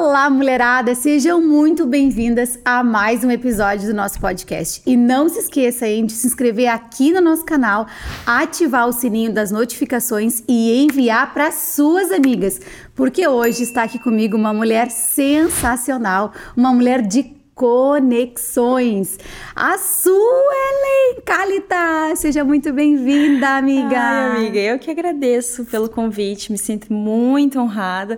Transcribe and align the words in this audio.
Olá, 0.00 0.30
mulherada! 0.30 0.94
Sejam 0.94 1.42
muito 1.42 1.84
bem-vindas 1.84 2.56
a 2.64 2.84
mais 2.84 3.24
um 3.24 3.32
episódio 3.32 3.88
do 3.88 3.92
nosso 3.92 4.20
podcast. 4.20 4.80
E 4.86 4.96
não 4.96 5.28
se 5.28 5.40
esqueça 5.40 5.88
hein, 5.88 6.06
de 6.06 6.12
se 6.12 6.24
inscrever 6.24 6.68
aqui 6.68 7.12
no 7.12 7.20
nosso 7.20 7.44
canal, 7.44 7.84
ativar 8.24 8.86
o 8.86 8.92
sininho 8.92 9.32
das 9.32 9.50
notificações 9.50 10.44
e 10.46 10.84
enviar 10.84 11.34
para 11.34 11.50
suas 11.50 12.12
amigas, 12.12 12.60
porque 12.94 13.26
hoje 13.26 13.64
está 13.64 13.82
aqui 13.82 13.98
comigo 13.98 14.36
uma 14.36 14.54
mulher 14.54 14.88
sensacional, 14.88 16.32
uma 16.56 16.72
mulher 16.72 17.02
de 17.02 17.37
conexões. 17.58 19.18
A 19.52 19.76
Suelen 19.78 21.20
Calita, 21.24 22.14
seja 22.14 22.44
muito 22.44 22.72
bem-vinda, 22.72 23.56
amiga. 23.56 23.98
Ai, 23.98 24.36
amiga, 24.36 24.60
eu 24.60 24.78
que 24.78 24.88
agradeço 24.88 25.64
pelo 25.64 25.88
convite, 25.88 26.52
me 26.52 26.56
sinto 26.56 26.92
muito 26.92 27.58
honrada. 27.58 28.16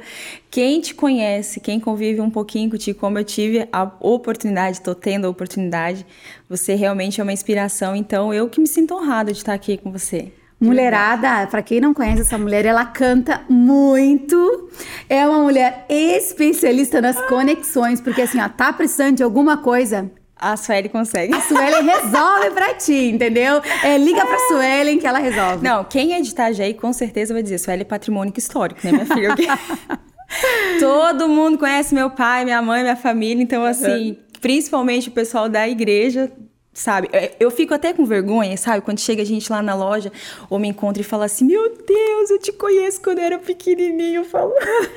Quem 0.50 0.78
te 0.82 0.94
conhece, 0.94 1.58
quem 1.58 1.80
convive 1.80 2.20
um 2.20 2.28
pouquinho 2.28 2.70
contigo, 2.70 2.98
como 3.00 3.18
eu 3.18 3.24
tive 3.24 3.66
a 3.72 3.90
oportunidade, 3.98 4.76
estou 4.76 4.94
tendo 4.94 5.26
a 5.26 5.30
oportunidade, 5.30 6.06
você 6.46 6.74
realmente 6.74 7.18
é 7.18 7.22
uma 7.22 7.32
inspiração, 7.32 7.96
então 7.96 8.34
eu 8.34 8.46
que 8.46 8.60
me 8.60 8.66
sinto 8.66 8.94
honrada 8.94 9.32
de 9.32 9.38
estar 9.38 9.54
aqui 9.54 9.78
com 9.78 9.90
você. 9.90 10.30
Mulherada, 10.60 11.46
para 11.46 11.62
quem 11.62 11.80
não 11.80 11.94
conhece 11.94 12.20
essa 12.20 12.36
mulher, 12.36 12.66
ela 12.66 12.84
canta 12.84 13.40
muito. 13.48 14.68
É 15.08 15.26
uma 15.26 15.38
mulher 15.38 15.86
especialista 15.88 17.00
nas 17.00 17.18
conexões, 17.26 17.98
porque 17.98 18.20
assim, 18.20 18.38
ó, 18.38 18.48
tá 18.48 18.70
precisando 18.70 19.16
de 19.16 19.22
alguma 19.22 19.56
coisa, 19.56 20.10
a 20.36 20.58
Sueli 20.58 20.90
consegue. 20.90 21.34
A 21.34 21.40
Sueli 21.40 21.82
resolve 21.82 22.50
pra 22.50 22.74
ti, 22.74 23.10
entendeu? 23.10 23.62
É, 23.82 23.96
liga 23.96 24.24
pra 24.24 24.38
Suelen 24.48 24.98
que 24.98 25.06
ela 25.06 25.18
resolve. 25.18 25.64
Não, 25.64 25.82
quem 25.82 26.12
é 26.12 26.20
de 26.20 26.28
Itajaí 26.28 26.74
com 26.74 26.92
certeza 26.92 27.32
vai 27.32 27.42
dizer, 27.42 27.56
Sueli 27.56 27.80
é 27.80 27.84
patrimônio 27.84 28.32
histórico, 28.36 28.80
né, 28.84 28.92
minha 28.92 29.06
filha? 29.06 29.34
Todo 30.78 31.26
mundo 31.26 31.56
conhece 31.56 31.94
meu 31.94 32.10
pai, 32.10 32.44
minha 32.44 32.60
mãe, 32.60 32.82
minha 32.82 32.96
família, 32.96 33.42
então 33.42 33.64
assim, 33.64 34.18
principalmente 34.40 35.08
o 35.08 35.12
pessoal 35.12 35.48
da 35.48 35.66
igreja 35.66 36.30
sabe? 36.72 37.08
É, 37.12 37.34
eu 37.40 37.50
fico 37.50 37.74
até 37.74 37.92
com 37.92 38.04
vergonha, 38.04 38.56
sabe? 38.56 38.82
Quando 38.82 39.00
chega 39.00 39.22
a 39.22 39.26
gente 39.26 39.50
lá 39.50 39.62
na 39.62 39.74
loja 39.74 40.12
ou 40.48 40.58
me 40.58 40.68
encontra 40.68 41.00
e 41.00 41.04
fala 41.04 41.24
assim: 41.24 41.44
Meu 41.44 41.76
Deus, 41.86 42.30
eu 42.30 42.38
te 42.38 42.52
conheço 42.52 43.00
quando 43.00 43.18
eu 43.18 43.24
era 43.24 43.38
pequenininho. 43.38 44.20
Eu 44.20 44.24
falo, 44.24 44.52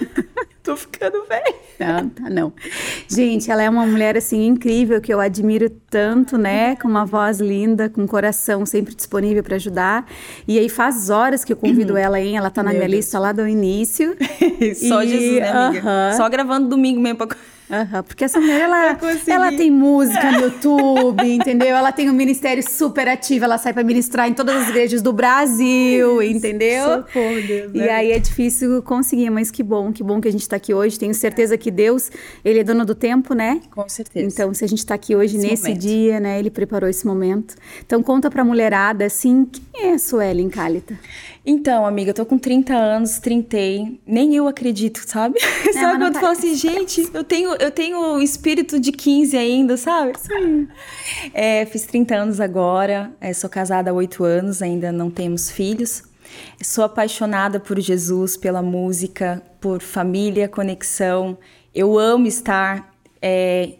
tô 0.62 0.76
ficando 0.76 1.26
velho. 1.26 1.56
Não, 1.80 2.10
tá 2.10 2.30
não. 2.30 2.54
Gente, 3.08 3.52
ela 3.52 3.64
é 3.64 3.70
uma 3.70 3.86
mulher 3.86 4.16
assim 4.16 4.46
incrível 4.46 5.02
que 5.02 5.14
eu 5.14 5.20
admiro 5.20 5.70
tanto, 5.90 6.38
né? 6.38 6.76
Com 6.78 6.88
uma 6.88 7.06
voz 7.06 7.40
linda, 7.40 7.90
com 7.90 8.02
um 8.02 8.08
coração 8.08 8.66
sempre 8.66 8.96
disponível 8.96 9.44
para 9.44 9.56
ajudar. 9.56 10.08
E 10.48 10.60
aí 10.60 10.70
faz 10.70 11.10
horas 11.10 11.44
que 11.44 11.52
eu 11.52 11.58
convido 11.58 11.98
ela, 11.98 12.20
hein? 12.20 12.38
Ela 12.38 12.50
tá 12.50 12.62
na 12.64 12.70
Meu 12.70 12.80
minha 12.80 12.90
Deus. 12.90 13.06
lista 13.06 13.20
lá 13.20 13.32
do 13.32 13.48
início. 13.48 14.16
Só 14.88 15.04
e... 15.04 15.08
Jesus, 15.08 15.40
né, 15.40 15.50
amiga? 15.50 15.82
Uh 15.82 15.86
-huh. 15.86 16.18
Só 16.18 16.30
gravando 16.30 16.70
domingo 16.70 17.02
mesmo 17.02 17.18
pra 17.18 17.36
Uhum, 17.74 18.04
porque 18.04 18.24
essa 18.24 18.40
mulher, 18.40 18.62
ela, 18.62 18.98
ela 19.28 19.52
tem 19.52 19.72
música 19.72 20.32
no 20.32 20.42
YouTube, 20.42 21.24
entendeu? 21.24 21.76
Ela 21.76 21.92
tem 21.92 22.10
um 22.10 22.14
ministério 22.14 22.64
super 22.68 23.08
ativo, 23.08 23.46
ela 23.46 23.58
sai 23.58 23.74
para 23.74 23.84
ministrar 23.84 24.30
em 24.30 24.34
todas 24.34 24.56
as 24.64 24.70
igrejas 24.70 25.02
do 25.02 25.12
Brasil, 25.12 26.22
entendeu? 26.22 26.84
Socorro, 26.84 27.42
Deus, 27.48 27.74
né? 27.74 27.86
E 27.86 27.90
aí 27.90 28.12
é 28.12 28.20
difícil 28.20 28.82
conseguir, 28.84 29.30
mas 29.30 29.50
que 29.50 29.64
bom, 29.64 29.92
que 29.92 30.04
bom 30.04 30.22
que 30.22 30.28
a 30.28 30.32
gente 30.32 30.48
tá 30.48 30.56
aqui 30.56 30.74
hoje. 30.74 31.00
Tenho 31.00 31.14
certeza 31.14 31.58
que 31.58 31.72
Deus, 31.72 32.12
ele 32.46 32.60
é 32.60 32.64
dono 32.64 32.86
do 32.86 32.94
tempo, 32.94 33.34
né? 33.34 33.60
Com 33.72 33.90
certeza. 33.90 34.28
Então, 34.28 34.54
se 34.54 34.64
a 34.64 34.68
gente 34.68 34.86
tá 34.86 34.94
aqui 34.94 35.16
hoje 35.16 35.38
esse 35.38 35.48
nesse 35.48 35.64
momento. 35.64 35.82
dia, 35.82 36.20
né, 36.20 36.40
ele 36.40 36.52
preparou 36.52 36.90
esse 36.90 37.06
momento. 37.06 37.56
Então, 37.86 38.04
conta 38.04 38.30
pra 38.30 38.44
mulherada, 38.44 39.06
assim, 39.06 39.46
quem 39.46 39.90
é 39.90 39.94
a 39.94 40.00
Suelen 40.00 40.50
Cálita? 40.50 40.98
Então, 41.46 41.86
amiga, 41.86 42.12
eu 42.12 42.14
tô 42.14 42.26
com 42.26 42.38
30 42.38 42.74
anos, 42.74 43.20
trintei. 43.20 44.00
Nem 44.08 44.34
eu 44.36 44.48
acredito, 44.48 45.00
sabe? 45.00 45.38
É, 45.40 45.74
sabe 45.74 46.00
quando 46.00 46.14
tu 46.14 46.20
fala 46.20 46.32
assim, 46.32 46.56
gente, 46.56 47.10
eu 47.14 47.24
tenho, 47.24 47.54
eu 47.56 47.70
tenho 47.70 48.22
espírito 48.22 48.80
de 48.80 48.94
15 48.94 49.36
ainda, 49.36 49.76
sabe? 49.76 50.14
Sim. 50.18 50.68
É, 51.34 51.66
fiz 51.66 51.86
30 51.86 52.16
anos 52.16 52.40
agora, 52.40 53.12
é, 53.20 53.34
sou 53.34 53.50
casada 53.50 53.92
há 53.92 53.94
8 53.94 54.24
anos, 54.24 54.62
ainda 54.62 54.92
não 54.92 55.12
temos 55.12 55.52
filhos. 55.52 56.04
Sou 56.64 56.86
apaixonada 56.86 57.60
por 57.60 57.80
Jesus, 57.80 58.38
pela 58.38 58.62
música, 58.62 59.44
por 59.60 59.82
família, 59.82 60.48
conexão. 60.48 61.38
Eu 61.76 62.00
amo 62.00 62.26
estar 62.26 62.94
é, 63.22 63.74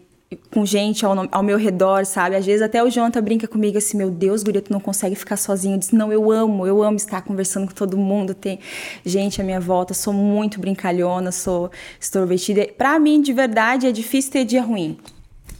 com 0.50 0.64
gente 0.64 1.04
ao, 1.04 1.14
ao, 1.30 1.42
meu 1.42 1.56
redor, 1.56 2.04
sabe? 2.04 2.36
Às 2.36 2.46
vezes 2.46 2.62
até 2.62 2.82
o 2.82 2.90
Jonathan 2.90 3.22
brinca 3.22 3.48
comigo 3.48 3.78
assim, 3.78 3.96
meu 3.96 4.10
Deus, 4.10 4.42
guria, 4.42 4.62
tu 4.62 4.72
não 4.72 4.80
consegue 4.80 5.14
ficar 5.14 5.36
sozinho. 5.36 5.74
Eu 5.74 5.78
disse, 5.78 5.94
não, 5.94 6.12
eu 6.12 6.30
amo, 6.30 6.66
eu 6.66 6.82
amo 6.82 6.96
estar 6.96 7.22
conversando 7.22 7.66
com 7.66 7.74
todo 7.74 7.96
mundo, 7.96 8.34
ter 8.34 8.58
gente 9.04 9.40
à 9.40 9.44
minha 9.44 9.60
volta. 9.60 9.94
Sou 9.94 10.12
muito 10.12 10.60
brincalhona, 10.60 11.32
sou 11.32 11.70
extrovertida. 12.00 12.68
Para 12.76 12.98
mim, 12.98 13.20
de 13.20 13.32
verdade, 13.32 13.86
é 13.86 13.92
difícil 13.92 14.32
ter 14.32 14.44
dia 14.44 14.62
ruim. 14.62 14.98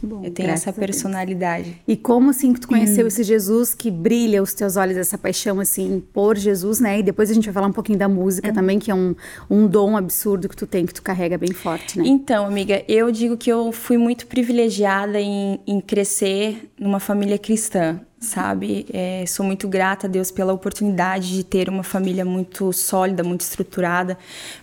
Bom, 0.01 0.23
eu 0.23 0.31
tenho 0.31 0.49
essa 0.49 0.71
personalidade. 0.71 1.81
E 1.87 1.95
como 1.95 2.29
assim 2.29 2.53
que 2.53 2.59
tu 2.59 2.67
conheceu 2.67 3.05
hum. 3.05 3.07
esse 3.07 3.23
Jesus 3.23 3.73
que 3.73 3.89
brilha 3.89 4.41
os 4.41 4.53
teus 4.53 4.75
olhos, 4.77 4.97
essa 4.97 5.17
paixão 5.17 5.59
assim 5.59 6.03
por 6.13 6.37
Jesus, 6.37 6.79
né? 6.79 6.99
E 6.99 7.03
depois 7.03 7.31
a 7.31 7.33
gente 7.33 7.45
vai 7.45 7.53
falar 7.53 7.67
um 7.67 7.73
pouquinho 7.73 7.97
da 7.97 8.07
música 8.07 8.49
hum. 8.49 8.53
também, 8.53 8.79
que 8.79 8.91
é 8.91 8.95
um, 8.95 9.15
um 9.49 9.67
dom 9.67 9.97
absurdo 9.97 10.49
que 10.49 10.55
tu 10.55 10.67
tem, 10.67 10.85
que 10.85 10.93
tu 10.93 11.01
carrega 11.01 11.37
bem 11.37 11.51
forte, 11.51 11.97
né? 11.97 12.05
Então, 12.07 12.45
amiga, 12.45 12.83
eu 12.87 13.11
digo 13.11 13.37
que 13.37 13.51
eu 13.51 13.71
fui 13.71 13.97
muito 13.97 14.27
privilegiada 14.27 15.19
em, 15.19 15.59
em 15.65 15.79
crescer 15.81 16.69
numa 16.79 16.99
família 16.99 17.37
cristã 17.37 17.99
sabe? 18.25 18.85
É, 18.91 19.23
sou 19.27 19.45
muito 19.45 19.67
grata 19.67 20.07
a 20.07 20.09
Deus 20.09 20.31
pela 20.31 20.51
oportunidade 20.51 21.35
de 21.35 21.43
ter 21.43 21.69
uma 21.69 21.83
família 21.83 22.25
muito 22.25 22.73
sólida, 22.73 23.23
muito 23.23 23.41
estruturada. 23.41 24.17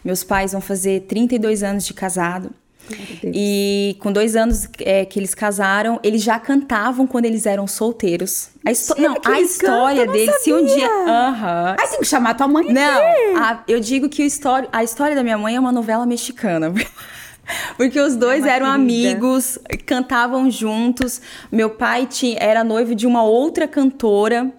Meus 0.04 0.24
pais 0.24 0.52
vão 0.52 0.60
fazer 0.60 1.02
32 1.02 1.62
anos 1.62 1.86
de 1.86 1.94
casado. 1.94 2.50
E 3.24 3.96
com 4.00 4.12
dois 4.12 4.36
anos 4.36 4.68
é, 4.80 5.04
que 5.04 5.18
eles 5.18 5.34
casaram, 5.34 6.00
eles 6.02 6.22
já 6.22 6.38
cantavam 6.38 7.06
quando 7.06 7.24
eles 7.24 7.46
eram 7.46 7.66
solteiros. 7.66 8.50
A, 8.66 9.00
não, 9.00 9.16
a 9.24 9.40
história 9.40 10.06
deles, 10.06 10.42
se 10.42 10.52
um 10.52 10.64
dia. 10.64 10.88
Aham. 10.88 11.76
Aí 11.78 11.88
tem 11.88 12.00
que 12.00 12.06
chamar 12.06 12.34
tua 12.34 12.48
mãe 12.48 12.72
Não, 12.72 13.00
a, 13.38 13.62
eu 13.68 13.80
digo 13.80 14.08
que 14.08 14.22
história, 14.22 14.68
a 14.72 14.82
história 14.82 15.14
da 15.14 15.22
minha 15.22 15.38
mãe 15.38 15.56
é 15.56 15.60
uma 15.60 15.72
novela 15.72 16.06
mexicana. 16.06 16.72
Porque 17.76 17.98
os 17.98 18.14
dois 18.14 18.44
é 18.44 18.50
eram 18.50 18.66
querida. 18.66 18.74
amigos, 18.74 19.58
cantavam 19.84 20.50
juntos. 20.50 21.20
Meu 21.50 21.70
pai 21.70 22.06
tinha, 22.06 22.38
era 22.38 22.62
noivo 22.62 22.94
de 22.94 23.06
uma 23.06 23.22
outra 23.24 23.66
cantora, 23.66 24.50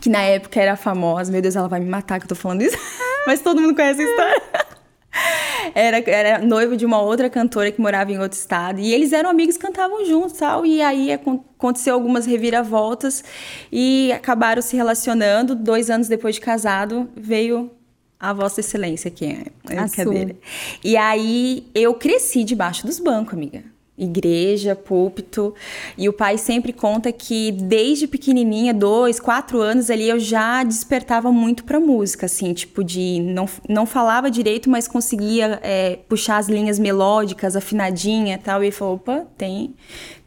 que 0.00 0.08
na 0.08 0.22
época 0.22 0.60
era 0.60 0.76
famosa. 0.76 1.30
Meu 1.30 1.40
Deus, 1.40 1.56
ela 1.56 1.68
vai 1.68 1.80
me 1.80 1.88
matar 1.88 2.18
que 2.18 2.24
eu 2.24 2.28
tô 2.28 2.34
falando 2.34 2.62
isso. 2.62 2.76
Mas 3.26 3.40
todo 3.40 3.60
mundo 3.60 3.74
conhece 3.74 4.00
a 4.00 4.04
história 4.04 4.42
era, 5.74 5.98
era 6.10 6.38
noivo 6.38 6.76
de 6.76 6.84
uma 6.84 7.00
outra 7.00 7.28
cantora 7.28 7.70
que 7.70 7.80
morava 7.80 8.12
em 8.12 8.18
outro 8.18 8.38
estado. 8.38 8.80
E 8.80 8.92
eles 8.92 9.12
eram 9.12 9.30
amigos, 9.30 9.56
cantavam 9.56 10.04
juntos 10.04 10.38
tal. 10.38 10.64
E 10.64 10.80
aí 10.80 11.12
aconteceu 11.12 11.94
algumas 11.94 12.26
reviravoltas 12.26 13.24
e 13.70 14.12
acabaram 14.12 14.62
se 14.62 14.76
relacionando. 14.76 15.54
Dois 15.54 15.90
anos 15.90 16.08
depois 16.08 16.36
de 16.36 16.40
casado, 16.40 17.08
veio 17.16 17.70
a 18.18 18.32
Vossa 18.32 18.60
Excelência, 18.60 19.10
que 19.10 19.24
é 19.24 19.78
a 19.78 19.88
cadeira. 19.88 20.36
E 20.84 20.96
aí 20.96 21.66
eu 21.74 21.94
cresci 21.94 22.44
debaixo 22.44 22.86
dos 22.86 22.98
bancos, 23.00 23.34
amiga 23.34 23.69
igreja, 24.00 24.74
púlpito. 24.74 25.54
E 25.96 26.08
o 26.08 26.12
pai 26.12 26.38
sempre 26.38 26.72
conta 26.72 27.12
que 27.12 27.52
desde 27.52 28.06
pequenininha, 28.06 28.72
dois, 28.72 29.20
quatro 29.20 29.60
anos 29.60 29.90
ali, 29.90 30.08
eu 30.08 30.18
já 30.18 30.64
despertava 30.64 31.30
muito 31.30 31.64
para 31.64 31.78
música, 31.78 32.26
assim, 32.26 32.52
tipo 32.52 32.82
de 32.82 33.20
não, 33.20 33.48
não 33.68 33.86
falava 33.86 34.30
direito, 34.30 34.70
mas 34.70 34.88
conseguia 34.88 35.60
é, 35.62 35.98
puxar 36.08 36.38
as 36.38 36.48
linhas 36.48 36.78
melódicas, 36.78 37.54
afinadinha, 37.54 38.38
tal. 38.38 38.62
E 38.62 38.66
ele 38.66 38.72
falou, 38.72 38.94
opa, 38.94 39.26
tem 39.36 39.74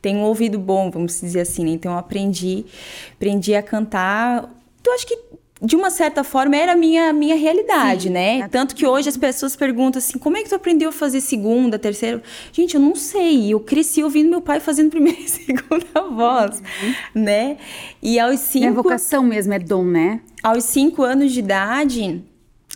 tem 0.03 0.17
um 0.17 0.23
ouvido 0.23 0.59
bom, 0.59 0.91
vamos 0.91 1.21
dizer 1.21 1.39
assim. 1.39 1.63
Né? 1.63 1.71
Então 1.71 1.93
eu 1.93 1.97
aprendi, 1.97 2.65
aprendi 3.13 3.55
a 3.55 3.63
cantar. 3.63 4.49
Eu 4.85 4.93
acho 4.93 5.07
que 5.07 5.17
de 5.63 5.77
uma 5.77 5.89
certa 5.89 6.25
forma, 6.25 6.57
era 6.57 6.73
a 6.73 6.75
minha, 6.75 7.13
minha 7.13 7.35
realidade, 7.35 8.03
Sim, 8.03 8.09
né? 8.09 8.39
É. 8.39 8.47
Tanto 8.49 8.75
que 8.75 8.85
hoje 8.85 9.07
as 9.07 9.15
pessoas 9.15 9.55
perguntam 9.55 9.97
assim: 9.99 10.19
como 10.19 10.35
é 10.35 10.43
que 10.43 10.49
tu 10.49 10.55
aprendeu 10.55 10.89
a 10.89 10.91
fazer 10.91 11.21
segunda, 11.21 11.79
terceira? 11.79 12.21
Gente, 12.51 12.75
eu 12.75 12.81
não 12.81 12.95
sei. 12.95 13.53
Eu 13.53 13.61
cresci 13.61 14.03
ouvindo 14.03 14.29
meu 14.29 14.41
pai 14.41 14.59
fazendo 14.59 14.89
primeira 14.89 15.21
e 15.21 15.27
segunda 15.29 16.01
voz, 16.11 16.59
uhum. 16.59 17.21
né? 17.23 17.57
E 18.01 18.19
aos 18.19 18.41
cinco. 18.41 18.65
É 18.65 18.71
vocação 18.71 19.23
mesmo, 19.23 19.53
é 19.53 19.59
dom, 19.59 19.85
né? 19.85 20.19
Aos 20.43 20.65
cinco 20.65 21.01
anos 21.01 21.31
de 21.31 21.39
idade, 21.39 22.21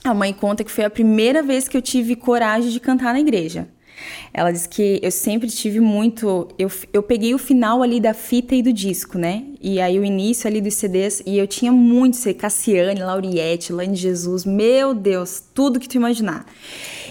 a 0.03 0.13
mãe 0.13 0.31
conta 0.31 0.63
que 0.63 0.71
foi 0.71 0.85
a 0.85 0.89
primeira 0.89 1.43
vez 1.43 1.67
que 1.67 1.75
eu 1.75 1.81
tive 1.81 2.15
coragem 2.15 2.69
de 2.69 2.79
cantar 2.79 3.13
na 3.13 3.19
igreja. 3.19 3.67
Ela 4.33 4.51
diz 4.51 4.67
que 4.67 4.99
eu 5.01 5.11
sempre 5.11 5.49
tive 5.49 5.79
muito. 5.79 6.47
Eu, 6.57 6.71
eu 6.93 7.03
peguei 7.03 7.33
o 7.33 7.37
final 7.37 7.81
ali 7.81 7.99
da 7.99 8.13
fita 8.13 8.55
e 8.55 8.61
do 8.61 8.71
disco, 8.71 9.17
né? 9.17 9.43
E 9.61 9.79
aí 9.79 9.99
o 9.99 10.05
início 10.05 10.47
ali 10.47 10.61
dos 10.61 10.75
CDs. 10.75 11.21
E 11.25 11.37
eu 11.37 11.47
tinha 11.47 11.71
muito, 11.71 12.17
sei, 12.17 12.33
Cassiane, 12.33 13.01
Lauriette, 13.01 13.73
Lane 13.73 13.95
Jesus, 13.95 14.45
meu 14.45 14.93
Deus, 14.93 15.43
tudo 15.53 15.79
que 15.79 15.87
tu 15.87 15.95
imaginar. 15.95 16.45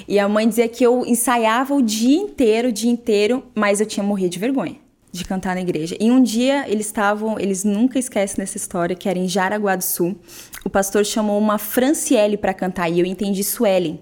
E 0.08 0.18
a 0.18 0.28
mãe 0.28 0.48
dizia 0.48 0.68
que 0.68 0.84
eu 0.84 1.04
ensaiava 1.04 1.74
o 1.74 1.82
dia 1.82 2.16
inteiro, 2.16 2.68
o 2.68 2.72
dia 2.72 2.90
inteiro, 2.90 3.42
mas 3.54 3.80
eu 3.80 3.86
tinha 3.86 4.04
morrido 4.04 4.30
de 4.30 4.38
vergonha 4.38 4.86
de 5.16 5.24
cantar 5.24 5.54
na 5.54 5.62
igreja. 5.62 5.96
E 5.98 6.10
um 6.10 6.22
dia 6.22 6.68
eles 6.68 6.86
estavam, 6.86 7.40
eles 7.40 7.64
nunca 7.64 7.98
esquecem 7.98 8.36
dessa 8.36 8.56
história, 8.56 8.94
que 8.94 9.08
era 9.08 9.18
em 9.18 9.26
Jaraguá 9.26 9.74
do 9.74 9.82
Sul. 9.82 10.16
O 10.64 10.70
pastor 10.70 11.04
chamou 11.04 11.38
uma 11.38 11.58
Franciele 11.58 12.36
para 12.36 12.52
cantar 12.52 12.88
e 12.90 13.00
eu 13.00 13.06
entendi 13.06 13.42
Suelen. 13.42 14.00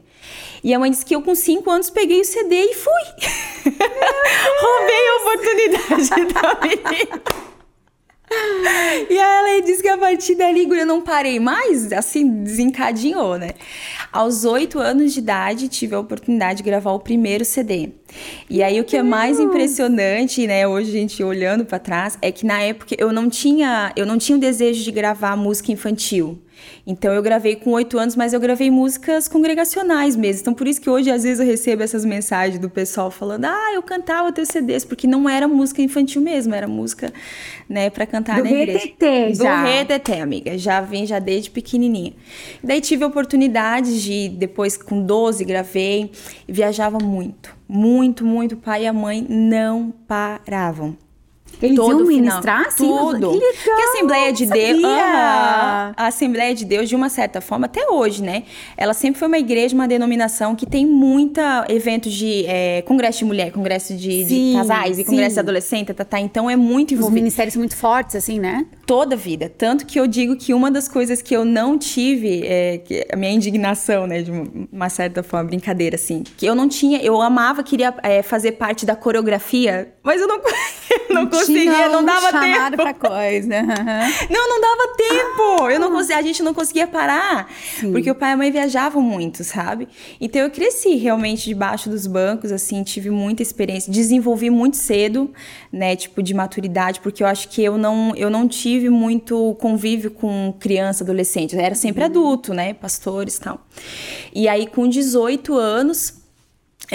E 0.63 0.73
a 0.73 0.79
mãe 0.79 0.91
disse 0.91 1.05
que 1.05 1.15
eu, 1.15 1.23
com 1.23 1.35
cinco 1.35 1.71
anos, 1.71 1.91
peguei 1.91 2.21
o 2.21 2.25
CD 2.25 2.55
e 2.57 2.75
fui. 2.75 2.93
Roubei 4.61 5.09
a 5.09 5.17
oportunidade 5.21 6.33
da 6.33 6.61
menina. 6.61 7.55
E 9.11 9.19
aí 9.19 9.59
ela 9.59 9.63
disse 9.63 9.83
que 9.83 9.89
a 9.89 9.99
partir 9.99 10.35
dali 10.35 10.67
eu 10.69 10.87
não 10.87 11.01
parei 11.01 11.39
mais, 11.39 11.93
assim, 11.93 12.43
desencadeou, 12.43 13.39
né? 13.39 13.51
Aos 14.13 14.45
oito 14.45 14.79
anos 14.79 15.13
de 15.13 15.21
idade, 15.21 15.69
tive 15.69 15.95
a 15.95 16.01
oportunidade 16.01 16.59
de 16.59 16.63
gravar 16.63 16.93
o 16.93 16.99
primeiro 16.99 17.45
CD. 17.45 17.91
E 18.49 18.63
aí 18.63 18.81
o 18.81 18.85
que 18.85 18.97
é 18.97 19.03
mais 19.03 19.39
impressionante, 19.39 20.47
né, 20.47 20.67
hoje 20.67 20.91
a 20.91 20.93
gente 20.93 21.23
olhando 21.23 21.65
para 21.65 21.79
trás, 21.79 22.19
é 22.23 22.33
que 22.33 22.47
na 22.47 22.61
época 22.63 22.95
eu 22.99 23.13
não 23.13 23.29
tinha, 23.29 23.93
eu 23.97 24.07
não 24.07 24.19
tinha 24.19 24.37
o 24.37 24.41
desejo 24.41 24.83
de 24.83 24.91
gravar 24.91 25.37
música 25.37 25.71
infantil. 25.71 26.39
Então 26.87 27.13
eu 27.13 27.23
gravei 27.23 27.57
com 27.57 27.71
oito 27.73 27.99
anos, 27.99 28.17
mas 28.17 28.33
eu 28.33 28.41
gravei 28.41 28.71
músicas 28.71 29.29
congregacionais 29.29 30.17
mesmo. 30.17 30.43
Então 30.43 30.55
por 30.55 30.67
isso 30.67 30.81
que 30.81 30.91
hoje 30.91 31.11
às 31.11 31.23
vezes 31.23 31.41
eu 31.41 31.47
recebo 31.47 31.83
essas 31.83 32.05
mensagens 32.05 32.59
do 32.59 32.69
pessoal 32.71 33.11
falando: 33.11 33.45
"Ah, 33.45 33.73
eu 33.75 33.83
cantava 33.83 34.33
teus 34.33 34.49
CDs", 34.49 34.85
porque 34.85 35.07
não 35.07 35.29
era 35.29 35.47
música 35.49 35.83
infantil 35.83 36.21
mesmo, 36.23 36.55
era 36.55 36.67
música, 36.67 37.13
né, 37.69 37.91
para 37.91 38.07
cantar 38.07 38.39
do 38.39 38.45
na 38.45 38.51
igreja. 38.51 38.79
Retetê, 38.79 39.35
já. 39.35 39.63
Do 39.63 39.69
retetê, 39.69 40.21
amiga. 40.21 40.59
Já 40.59 40.81
vim 40.81 41.07
já 41.07 41.19
desde 41.19 41.51
pequenininha. 41.51 42.13
Daí 42.63 42.81
tive 42.81 43.05
a 43.05 43.07
oportunidade 43.07 44.03
de 44.03 44.29
depois 44.29 44.77
com 44.77 45.03
12 45.03 45.45
gravei, 45.45 46.11
viajava 46.49 46.99
muito, 46.99 47.55
muito, 47.69 48.25
muito. 48.25 48.53
O 48.55 48.59
pai 48.59 48.85
e 48.85 48.87
a 48.87 48.93
mãe 48.93 49.27
não 49.29 49.93
paravam. 50.07 50.97
Eles 51.63 51.77
todo 51.77 51.99
iam 51.99 52.07
ministrar, 52.07 52.71
sim? 52.71 52.87
Tudo. 52.87 53.33
Que 53.33 53.39
legal, 53.39 53.53
Porque 53.55 53.71
a 53.71 53.85
Assembleia 53.91 54.33
de. 54.33 54.47
Deus. 54.47 54.85
Aham. 54.85 55.95
a 55.97 56.07
Assembleia 56.07 56.55
de 56.55 56.65
Deus, 56.65 56.89
de 56.89 56.97
uma 56.97 57.09
certa 57.09 57.41
forma, 57.41 57.67
até 57.67 57.89
hoje, 57.89 58.23
né? 58.23 58.45
Ela 58.77 58.95
sempre 58.95 59.19
foi 59.19 59.29
uma 59.29 59.39
igreja, 59.39 59.75
uma 59.75 59.89
denominação 59.89 60.55
que 60.55 60.67
tem 60.67 60.87
muita 60.87 61.65
eventos 61.69 62.13
de 62.13 62.45
é, 62.47 62.83
congresso 62.83 63.19
de 63.21 63.25
mulher, 63.25 63.53
congresso 63.53 63.95
de, 63.95 64.25
de 64.25 64.29
Sim, 64.29 64.55
casais 64.57 64.99
e 64.99 65.05
congresso 65.05 65.31
sim. 65.31 65.35
de 65.35 65.41
adolescente, 65.41 65.95
tá, 65.95 66.05
tá, 66.05 66.21
então 66.21 66.49
é 66.49 66.57
muito 66.57 66.93
Os 66.93 66.99
envolvido 66.99 67.15
ministérios 67.15 67.57
muito 67.57 67.77
fortes, 67.77 68.17
assim, 68.17 68.39
né? 68.39 68.67
toda 68.87 69.15
a 69.15 69.19
vida. 69.19 69.51
Tanto 69.57 69.87
que 69.87 69.99
eu 69.99 70.07
digo 70.07 70.37
que 70.37 70.53
uma 70.53 70.71
das 70.71 70.89
coisas 70.89 71.23
que 71.23 71.35
eu 71.35 71.45
não 71.45 71.79
tive, 71.79 72.43
é, 72.47 72.79
que 72.79 73.07
a 73.13 73.17
minha 73.17 73.33
indignação, 73.33 74.07
né, 74.07 74.23
de 74.23 74.31
uma 74.71 74.89
certa 74.89 75.23
forma, 75.23 75.49
brincadeira, 75.49 75.97
assim, 75.97 76.23
que 76.37 76.47
eu 76.47 76.55
não 76.55 76.69
tinha, 76.69 77.03
eu 77.03 77.21
amava, 77.21 77.63
queria 77.63 77.95
é, 78.03 78.23
fazer 78.23 78.53
parte 78.53 78.85
da 78.85 78.95
coreografia, 78.95 79.93
mas 80.03 80.21
eu 80.21 80.29
não, 80.29 80.39
eu 81.09 81.15
não 81.15 81.27
conseguia, 81.47 81.89
não 81.89 82.05
dava 82.05 82.41
tempo. 82.41 82.77
pra 82.77 82.95
coisa. 82.95 83.55
aham. 83.55 84.05
Não, 84.31 84.49
não 84.49 84.61
dava 84.61 84.97
tempo. 84.97 85.71
Eu 85.71 85.79
não 85.81 85.91
conseguia, 85.91 86.19
a 86.19 86.23
gente 86.23 86.43
não 86.43 86.55
conseguia 86.55 86.87
parar. 86.87 87.49
Sim. 87.79 87.93
Porque 87.93 88.11
o 88.11 88.15
pai 88.15 88.31
e 88.31 88.33
a 88.33 88.37
mãe 88.37 88.51
viajavam 88.51 89.03
muito, 89.03 89.45
sabe? 89.45 89.89
Então 90.21 90.41
eu 90.43 90.51
cresci 90.51 90.97
realmente 90.97 91.45
debaixo 91.45 91.89
dos 91.89 92.07
bancos, 92.07 92.51
assim, 92.53 92.83
tive 92.83 93.11
muita 93.11 93.43
experiência, 93.43 93.93
desenvolvi 93.93 94.51
muito 94.51 94.77
cedo, 94.77 95.31
né, 95.73 95.95
tipo 95.97 96.23
de 96.23 96.35
maturidade, 96.35 97.01
porque 97.01 97.23
eu 97.23 97.27
acho 97.27 97.49
que 97.49 97.63
eu 97.63 97.77
não, 97.79 98.13
eu 98.17 98.31
não 98.31 98.49
tive 98.49 98.89
muito 98.89 99.57
convívio 99.61 100.11
com 100.11 100.55
criança, 100.59 101.05
adolescente, 101.05 101.55
eu 101.55 101.61
era 101.61 101.75
sempre 101.75 102.05
adulto, 102.05 102.53
né, 102.55 102.75
pastores 102.75 103.37
e 103.37 103.41
tal. 103.41 103.67
E 104.35 104.49
aí 104.49 104.67
com 104.67 104.89
18 104.89 105.55
anos, 105.57 106.24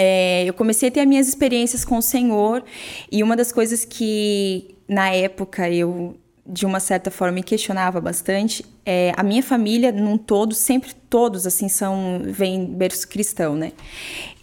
é, 0.02 0.44
eu 0.46 0.54
comecei 0.54 0.88
a 0.88 0.92
ter 0.92 1.00
as 1.00 1.06
minhas 1.06 1.28
experiências 1.28 1.84
com 1.84 1.98
o 1.98 2.00
Senhor 2.00 2.64
e 3.12 3.22
uma 3.22 3.36
das 3.36 3.52
coisas 3.52 3.84
que 3.84 4.74
na 4.88 5.10
época 5.10 5.68
eu 5.68 6.16
de 6.46 6.64
uma 6.64 6.80
certa 6.80 7.10
forma 7.10 7.34
me 7.34 7.42
questionava 7.42 8.00
bastante 8.00 8.64
é 8.84 9.12
a 9.14 9.22
minha 9.22 9.42
família 9.42 9.92
num 9.92 10.16
todo 10.16 10.54
sempre 10.54 10.94
todos 10.94 11.46
assim 11.46 11.68
são 11.68 12.22
vem 12.24 12.64
berço 12.64 13.06
cristão 13.06 13.54
né? 13.54 13.72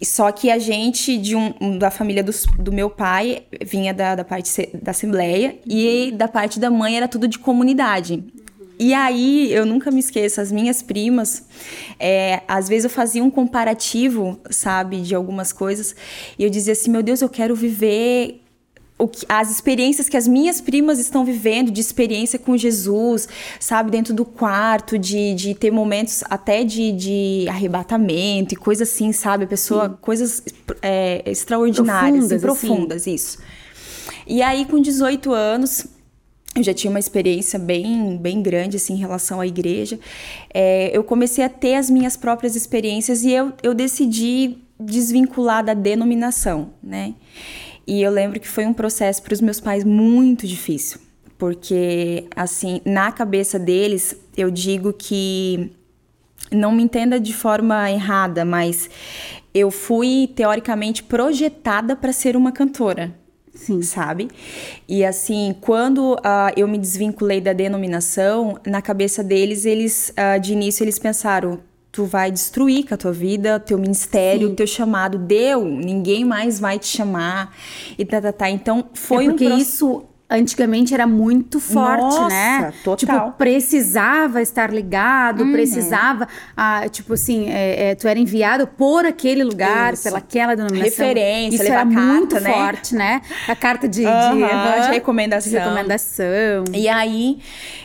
Só 0.00 0.30
que 0.30 0.48
a 0.48 0.60
gente 0.60 1.18
de 1.18 1.34
um 1.34 1.76
da 1.76 1.90
família 1.90 2.22
dos, 2.22 2.46
do 2.56 2.70
meu 2.70 2.88
pai 2.88 3.42
vinha 3.60 3.92
da, 3.92 4.14
da 4.14 4.24
parte 4.24 4.70
da 4.72 4.92
assembleia 4.92 5.58
e 5.66 6.12
da 6.12 6.28
parte 6.28 6.60
da 6.60 6.70
mãe 6.70 6.96
era 6.96 7.08
tudo 7.08 7.26
de 7.26 7.36
comunidade 7.36 8.22
e 8.78 8.94
aí, 8.94 9.52
eu 9.52 9.66
nunca 9.66 9.90
me 9.90 10.00
esqueço, 10.00 10.40
as 10.40 10.52
minhas 10.52 10.82
primas, 10.82 11.44
é, 11.98 12.42
às 12.46 12.68
vezes 12.68 12.84
eu 12.84 12.90
fazia 12.90 13.22
um 13.24 13.30
comparativo, 13.30 14.38
sabe, 14.50 15.00
de 15.00 15.14
algumas 15.14 15.52
coisas, 15.52 15.94
e 16.38 16.44
eu 16.44 16.50
dizia 16.50 16.72
assim: 16.72 16.90
meu 16.90 17.02
Deus, 17.02 17.20
eu 17.20 17.28
quero 17.28 17.54
viver 17.54 18.42
o 19.00 19.06
que- 19.06 19.24
as 19.28 19.48
experiências 19.50 20.08
que 20.08 20.16
as 20.16 20.26
minhas 20.26 20.60
primas 20.60 20.98
estão 20.98 21.24
vivendo, 21.24 21.70
de 21.70 21.80
experiência 21.80 22.36
com 22.38 22.56
Jesus, 22.56 23.28
sabe, 23.60 23.90
dentro 23.92 24.12
do 24.12 24.24
quarto, 24.24 24.98
de, 24.98 25.34
de 25.34 25.54
ter 25.54 25.70
momentos 25.70 26.24
até 26.28 26.64
de, 26.64 26.90
de 26.90 27.46
arrebatamento 27.48 28.54
e 28.54 28.56
coisa 28.56 28.82
assim, 28.82 29.12
sabe, 29.12 29.44
a 29.44 29.46
pessoa, 29.46 29.90
coisas 30.00 30.42
é, 30.82 31.22
extraordinárias, 31.26 32.26
Profundas, 32.26 32.32
e 32.32 32.34
assim. 32.34 32.40
profundas, 32.66 33.06
isso. 33.06 33.38
E 34.26 34.42
aí, 34.42 34.64
com 34.64 34.80
18 34.80 35.32
anos, 35.32 35.86
eu 36.56 36.62
já 36.62 36.74
tinha 36.74 36.90
uma 36.90 36.98
experiência 36.98 37.58
bem, 37.58 38.16
bem 38.16 38.42
grande 38.42 38.76
assim, 38.76 38.94
em 38.94 38.98
relação 38.98 39.40
à 39.40 39.46
igreja. 39.46 39.98
É, 40.52 40.96
eu 40.96 41.04
comecei 41.04 41.44
a 41.44 41.48
ter 41.48 41.74
as 41.74 41.88
minhas 41.88 42.16
próprias 42.16 42.56
experiências 42.56 43.22
e 43.22 43.32
eu, 43.32 43.52
eu 43.62 43.74
decidi 43.74 44.58
desvincular 44.78 45.64
da 45.64 45.74
denominação, 45.74 46.70
né? 46.82 47.14
E 47.86 48.02
eu 48.02 48.10
lembro 48.10 48.38
que 48.38 48.48
foi 48.48 48.66
um 48.66 48.72
processo 48.72 49.22
para 49.22 49.32
os 49.32 49.40
meus 49.40 49.60
pais 49.60 49.82
muito 49.82 50.46
difícil, 50.46 51.00
porque, 51.38 52.26
assim, 52.36 52.80
na 52.84 53.10
cabeça 53.10 53.58
deles, 53.58 54.14
eu 54.36 54.50
digo 54.50 54.92
que 54.92 55.70
não 56.52 56.72
me 56.72 56.82
entenda 56.82 57.18
de 57.18 57.32
forma 57.32 57.90
errada, 57.90 58.44
mas 58.44 58.90
eu 59.54 59.70
fui 59.70 60.30
teoricamente 60.34 61.02
projetada 61.02 61.96
para 61.96 62.12
ser 62.12 62.36
uma 62.36 62.52
cantora. 62.52 63.17
Sim. 63.58 63.82
Sabe? 63.82 64.28
E 64.88 65.04
assim, 65.04 65.54
quando 65.60 66.16
ah, 66.22 66.52
eu 66.56 66.66
me 66.68 66.78
desvinculei 66.78 67.40
da 67.40 67.52
denominação, 67.52 68.58
na 68.64 68.80
cabeça 68.80 69.22
deles, 69.22 69.64
eles, 69.64 70.12
ah, 70.16 70.38
de 70.38 70.52
início, 70.52 70.84
eles 70.84 70.98
pensaram: 70.98 71.58
tu 71.90 72.04
vai 72.04 72.30
destruir 72.30 72.86
com 72.86 72.94
a 72.94 72.96
tua 72.96 73.12
vida, 73.12 73.58
teu 73.58 73.76
ministério, 73.76 74.54
teu 74.54 74.66
chamado, 74.66 75.18
deu, 75.18 75.64
ninguém 75.64 76.24
mais 76.24 76.60
vai 76.60 76.78
te 76.78 76.86
chamar. 76.86 77.54
E 77.98 78.04
tá, 78.04 78.20
tá, 78.20 78.32
tá. 78.32 78.48
Então, 78.48 78.88
foi 78.94 79.24
é 79.24 79.28
um 79.28 79.30
porque 79.32 79.46
processo. 79.46 79.70
isso 79.70 80.07
antigamente 80.30 80.92
era 80.92 81.06
muito 81.06 81.58
forte, 81.58 82.02
Nossa, 82.02 82.28
né? 82.28 82.72
total. 82.84 82.96
Tipo, 82.96 83.32
precisava 83.38 84.42
estar 84.42 84.70
ligado, 84.72 85.42
Uhum. 85.44 85.52
precisava, 85.52 86.28
ah, 86.56 86.86
tipo 86.88 87.14
assim, 87.14 87.48
é, 87.48 87.90
é, 87.90 87.94
tu 87.94 88.06
era 88.06 88.18
enviado 88.18 88.66
por 88.66 89.06
aquele 89.06 89.42
lugar, 89.42 89.94
Isso. 89.94 90.02
pelaquela 90.02 90.54
denominação. 90.54 90.84
Referência, 91.06 91.56
Isso 91.56 91.64
era 91.72 91.76
carta, 91.86 91.90
muito 92.00 92.40
né? 92.40 92.52
forte, 92.52 92.94
né? 92.94 93.22
A 93.48 93.56
carta 93.56 93.88
de, 93.88 94.00
de, 94.00 94.06
Aham, 94.06 94.44
aham, 94.44 94.80
de 94.82 94.90
recomendação. 94.90 95.50
de 95.50 95.58
recomendação. 95.58 96.64
E 96.74 96.88
aí, 96.88 97.38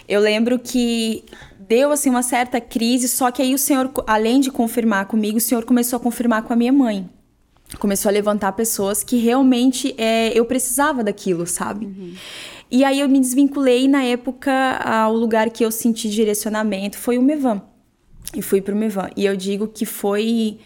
eu 0.07 0.19
lembro 0.19 0.59
que 0.59 1.23
deu 1.59 1.91
assim 1.91 2.09
uma 2.09 2.23
certa 2.23 2.59
crise, 2.59 3.07
só 3.07 3.31
que 3.31 3.41
aí 3.41 3.53
o 3.53 3.57
senhor, 3.57 3.89
além 4.05 4.41
de 4.41 4.51
confirmar 4.51 5.05
comigo, 5.05 5.37
o 5.37 5.41
senhor 5.41 5.63
começou 5.63 5.97
a 5.97 5.99
confirmar 5.99 6.43
com 6.43 6.51
a 6.51 6.55
minha 6.57 6.73
mãe. 6.73 7.09
Começou 7.79 8.09
a 8.09 8.11
levantar 8.13 8.51
pessoas 8.53 9.03
que 9.03 9.17
realmente 9.17 9.93
é, 9.97 10.37
eu 10.37 10.45
precisava 10.45 11.03
daquilo, 11.03 11.45
sabe? 11.47 12.15
E 12.71 12.83
aí 12.83 12.99
eu 12.99 13.09
me 13.09 13.19
desvinculei 13.19 13.87
na 13.87 14.03
época 14.03 14.51
ao 14.83 15.13
lugar 15.13 15.49
que 15.49 15.63
eu 15.65 15.71
senti 15.71 16.09
direcionamento 16.09 16.97
foi 16.97 17.17
o 17.17 17.21
Mevan. 17.21 17.61
E 18.35 18.41
fui 18.41 18.61
pro 18.61 18.75
Mevan. 18.75 19.09
E 19.15 19.25
eu 19.25 19.35
digo 19.35 19.67
que 19.67 19.85
foi 19.85 20.59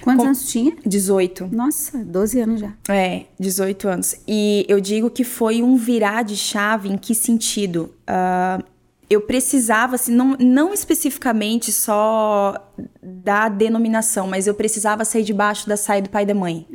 Quantos 0.00 0.22
Com- 0.22 0.26
anos 0.28 0.48
tinha? 0.50 0.76
18. 0.84 1.48
Nossa, 1.50 2.04
12 2.04 2.38
anos 2.38 2.60
já. 2.60 2.74
É, 2.90 3.24
18 3.40 3.88
anos. 3.88 4.14
E 4.28 4.66
eu 4.68 4.78
digo 4.78 5.08
que 5.08 5.24
foi 5.24 5.62
um 5.62 5.76
virar 5.76 6.22
de 6.24 6.36
chave 6.36 6.90
em 6.90 6.98
que 6.98 7.14
sentido? 7.14 7.94
Ah, 8.06 8.62
eu 9.08 9.20
precisava, 9.20 9.94
assim, 9.96 10.12
não, 10.12 10.36
não 10.38 10.72
especificamente 10.72 11.70
só 11.72 12.54
da 13.02 13.48
denominação, 13.48 14.26
mas 14.26 14.46
eu 14.46 14.54
precisava 14.54 15.04
sair 15.04 15.22
debaixo 15.22 15.68
da 15.68 15.76
saia 15.76 16.02
do 16.02 16.10
pai 16.10 16.22
e 16.22 16.26
da 16.26 16.34
mãe, 16.34 16.66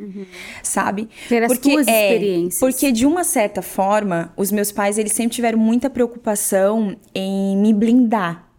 sabe? 0.62 1.08
Ter 1.28 1.42
as 1.42 1.58
tuas 1.58 1.86
é, 1.86 2.12
experiências. 2.12 2.60
Porque 2.60 2.92
de 2.92 3.06
uma 3.06 3.24
certa 3.24 3.62
forma, 3.62 4.32
os 4.36 4.50
meus 4.50 4.72
pais, 4.72 4.98
eles 4.98 5.12
sempre 5.12 5.34
tiveram 5.34 5.58
muita 5.58 5.90
preocupação 5.90 6.96
em 7.14 7.56
me 7.56 7.72
blindar. 7.72 8.49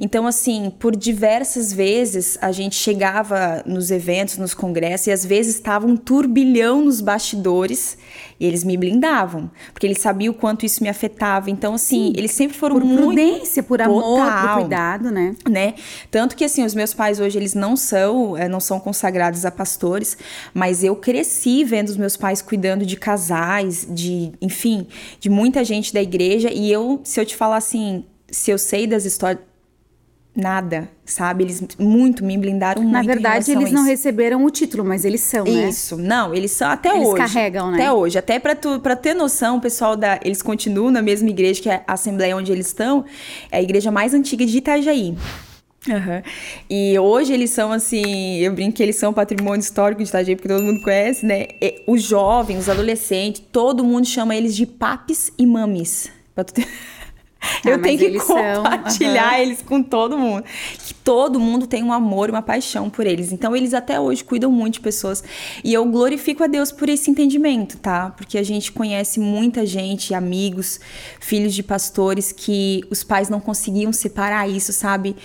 Então, 0.00 0.26
assim, 0.26 0.72
por 0.78 0.94
diversas 0.94 1.72
vezes 1.72 2.38
a 2.40 2.52
gente 2.52 2.76
chegava 2.76 3.62
nos 3.66 3.90
eventos, 3.90 4.38
nos 4.38 4.54
congressos, 4.54 5.06
e 5.08 5.10
às 5.10 5.24
vezes 5.24 5.56
estava 5.56 5.86
um 5.86 5.96
turbilhão 5.96 6.84
nos 6.84 7.00
bastidores 7.00 7.98
e 8.38 8.46
eles 8.46 8.62
me 8.64 8.76
blindavam, 8.76 9.50
porque 9.72 9.86
eles 9.86 9.98
sabiam 9.98 10.32
o 10.32 10.36
quanto 10.36 10.66
isso 10.66 10.82
me 10.82 10.88
afetava. 10.88 11.50
Então, 11.50 11.74
assim, 11.74 12.12
eles 12.16 12.32
sempre 12.32 12.56
foram 12.56 12.76
Por 12.76 12.84
muito 12.84 13.02
prudência, 13.02 13.62
por 13.62 13.80
amor, 13.80 14.02
por 14.02 14.60
cuidado, 14.60 15.10
né? 15.10 15.34
né? 15.48 15.74
Tanto 16.10 16.36
que 16.36 16.44
assim, 16.44 16.64
os 16.64 16.74
meus 16.74 16.92
pais 16.92 17.18
hoje 17.18 17.38
eles 17.38 17.54
não 17.54 17.76
são, 17.76 18.36
eh, 18.36 18.48
não 18.48 18.60
são 18.60 18.78
consagrados 18.78 19.44
a 19.44 19.50
pastores, 19.50 20.18
mas 20.52 20.84
eu 20.84 20.94
cresci 20.96 21.64
vendo 21.64 21.88
os 21.88 21.96
meus 21.96 22.16
pais 22.16 22.42
cuidando 22.42 22.84
de 22.84 22.96
casais, 22.96 23.86
de, 23.88 24.32
enfim, 24.40 24.86
de 25.18 25.30
muita 25.30 25.64
gente 25.64 25.92
da 25.92 26.02
igreja 26.02 26.50
e 26.52 26.70
eu, 26.70 27.00
se 27.04 27.18
eu 27.18 27.24
te 27.24 27.34
falar 27.34 27.56
assim, 27.56 28.04
se 28.30 28.50
eu 28.50 28.58
sei 28.58 28.86
das 28.86 29.04
histórias 29.04 29.45
nada, 30.36 30.88
sabe? 31.04 31.44
Eles 31.44 31.62
muito 31.78 32.24
me 32.24 32.36
blindaram 32.36 32.82
muito. 32.82 32.92
Na 32.92 33.02
verdade, 33.02 33.50
eles 33.50 33.72
não 33.72 33.84
receberam 33.84 34.44
o 34.44 34.50
título, 34.50 34.84
mas 34.84 35.04
eles 35.04 35.22
são, 35.22 35.44
né? 35.44 35.68
Isso, 35.68 35.96
não, 35.96 36.34
eles 36.34 36.52
são 36.52 36.68
até 36.68 36.90
eles 36.90 37.08
hoje. 37.08 37.22
Eles 37.22 37.32
carregam, 37.32 37.70
né? 37.70 37.78
Até 37.78 37.92
hoje, 37.92 38.18
até 38.18 38.38
para 38.38 38.54
tu 38.54 38.78
para 38.80 38.94
ter 38.94 39.14
noção, 39.14 39.56
o 39.56 39.60
pessoal 39.60 39.96
da 39.96 40.20
eles 40.22 40.42
continuam 40.42 40.90
na 40.90 41.00
mesma 41.00 41.30
igreja 41.30 41.62
que 41.62 41.70
é 41.70 41.82
a 41.86 41.94
Assembleia 41.94 42.36
onde 42.36 42.52
eles 42.52 42.66
estão, 42.66 43.04
é 43.50 43.58
a 43.58 43.62
igreja 43.62 43.90
mais 43.90 44.12
antiga 44.12 44.44
de 44.44 44.58
Itajaí. 44.58 45.16
Uhum. 45.88 46.22
E 46.68 46.98
hoje 46.98 47.32
eles 47.32 47.50
são 47.50 47.72
assim, 47.72 48.38
eu 48.38 48.52
brinco 48.52 48.76
que 48.76 48.82
eles 48.82 48.96
são 48.96 49.12
patrimônio 49.12 49.60
histórico 49.60 50.02
de 50.02 50.08
Itajaí, 50.08 50.36
porque 50.36 50.48
todo 50.48 50.62
mundo 50.62 50.82
conhece, 50.82 51.24
né? 51.24 51.46
E 51.62 51.82
os 51.86 52.02
jovens, 52.02 52.60
os 52.60 52.68
adolescentes, 52.68 53.42
todo 53.52 53.84
mundo 53.84 54.06
chama 54.06 54.34
eles 54.34 54.54
de 54.54 54.66
papis 54.66 55.32
e 55.38 55.46
mamis. 55.46 56.10
Pra 56.34 56.44
tu 56.44 56.54
ter... 56.54 56.66
Ah, 57.64 57.70
eu 57.70 57.82
tenho 57.82 57.98
que 57.98 58.18
compartilhar 58.18 59.30
são, 59.30 59.36
uhum. 59.36 59.42
eles 59.42 59.62
com 59.62 59.82
todo 59.82 60.18
mundo. 60.18 60.44
Que 60.86 60.94
todo 60.94 61.38
mundo 61.38 61.66
tem 61.66 61.82
um 61.82 61.92
amor, 61.92 62.30
uma 62.30 62.42
paixão 62.42 62.90
por 62.90 63.06
eles. 63.06 63.32
Então, 63.32 63.54
eles 63.54 63.74
até 63.74 63.98
hoje 64.00 64.24
cuidam 64.24 64.50
muito 64.50 64.74
de 64.74 64.80
pessoas. 64.80 65.22
E 65.62 65.72
eu 65.72 65.84
glorifico 65.84 66.42
a 66.44 66.46
Deus 66.46 66.72
por 66.72 66.88
esse 66.88 67.10
entendimento, 67.10 67.78
tá? 67.78 68.10
Porque 68.10 68.38
a 68.38 68.42
gente 68.42 68.72
conhece 68.72 69.20
muita 69.20 69.64
gente, 69.64 70.14
amigos, 70.14 70.80
filhos 71.20 71.54
de 71.54 71.62
pastores, 71.62 72.32
que 72.32 72.82
os 72.90 73.04
pais 73.04 73.28
não 73.28 73.40
conseguiam 73.40 73.92
separar 73.92 74.48
isso, 74.48 74.72
sabe? 74.72 75.16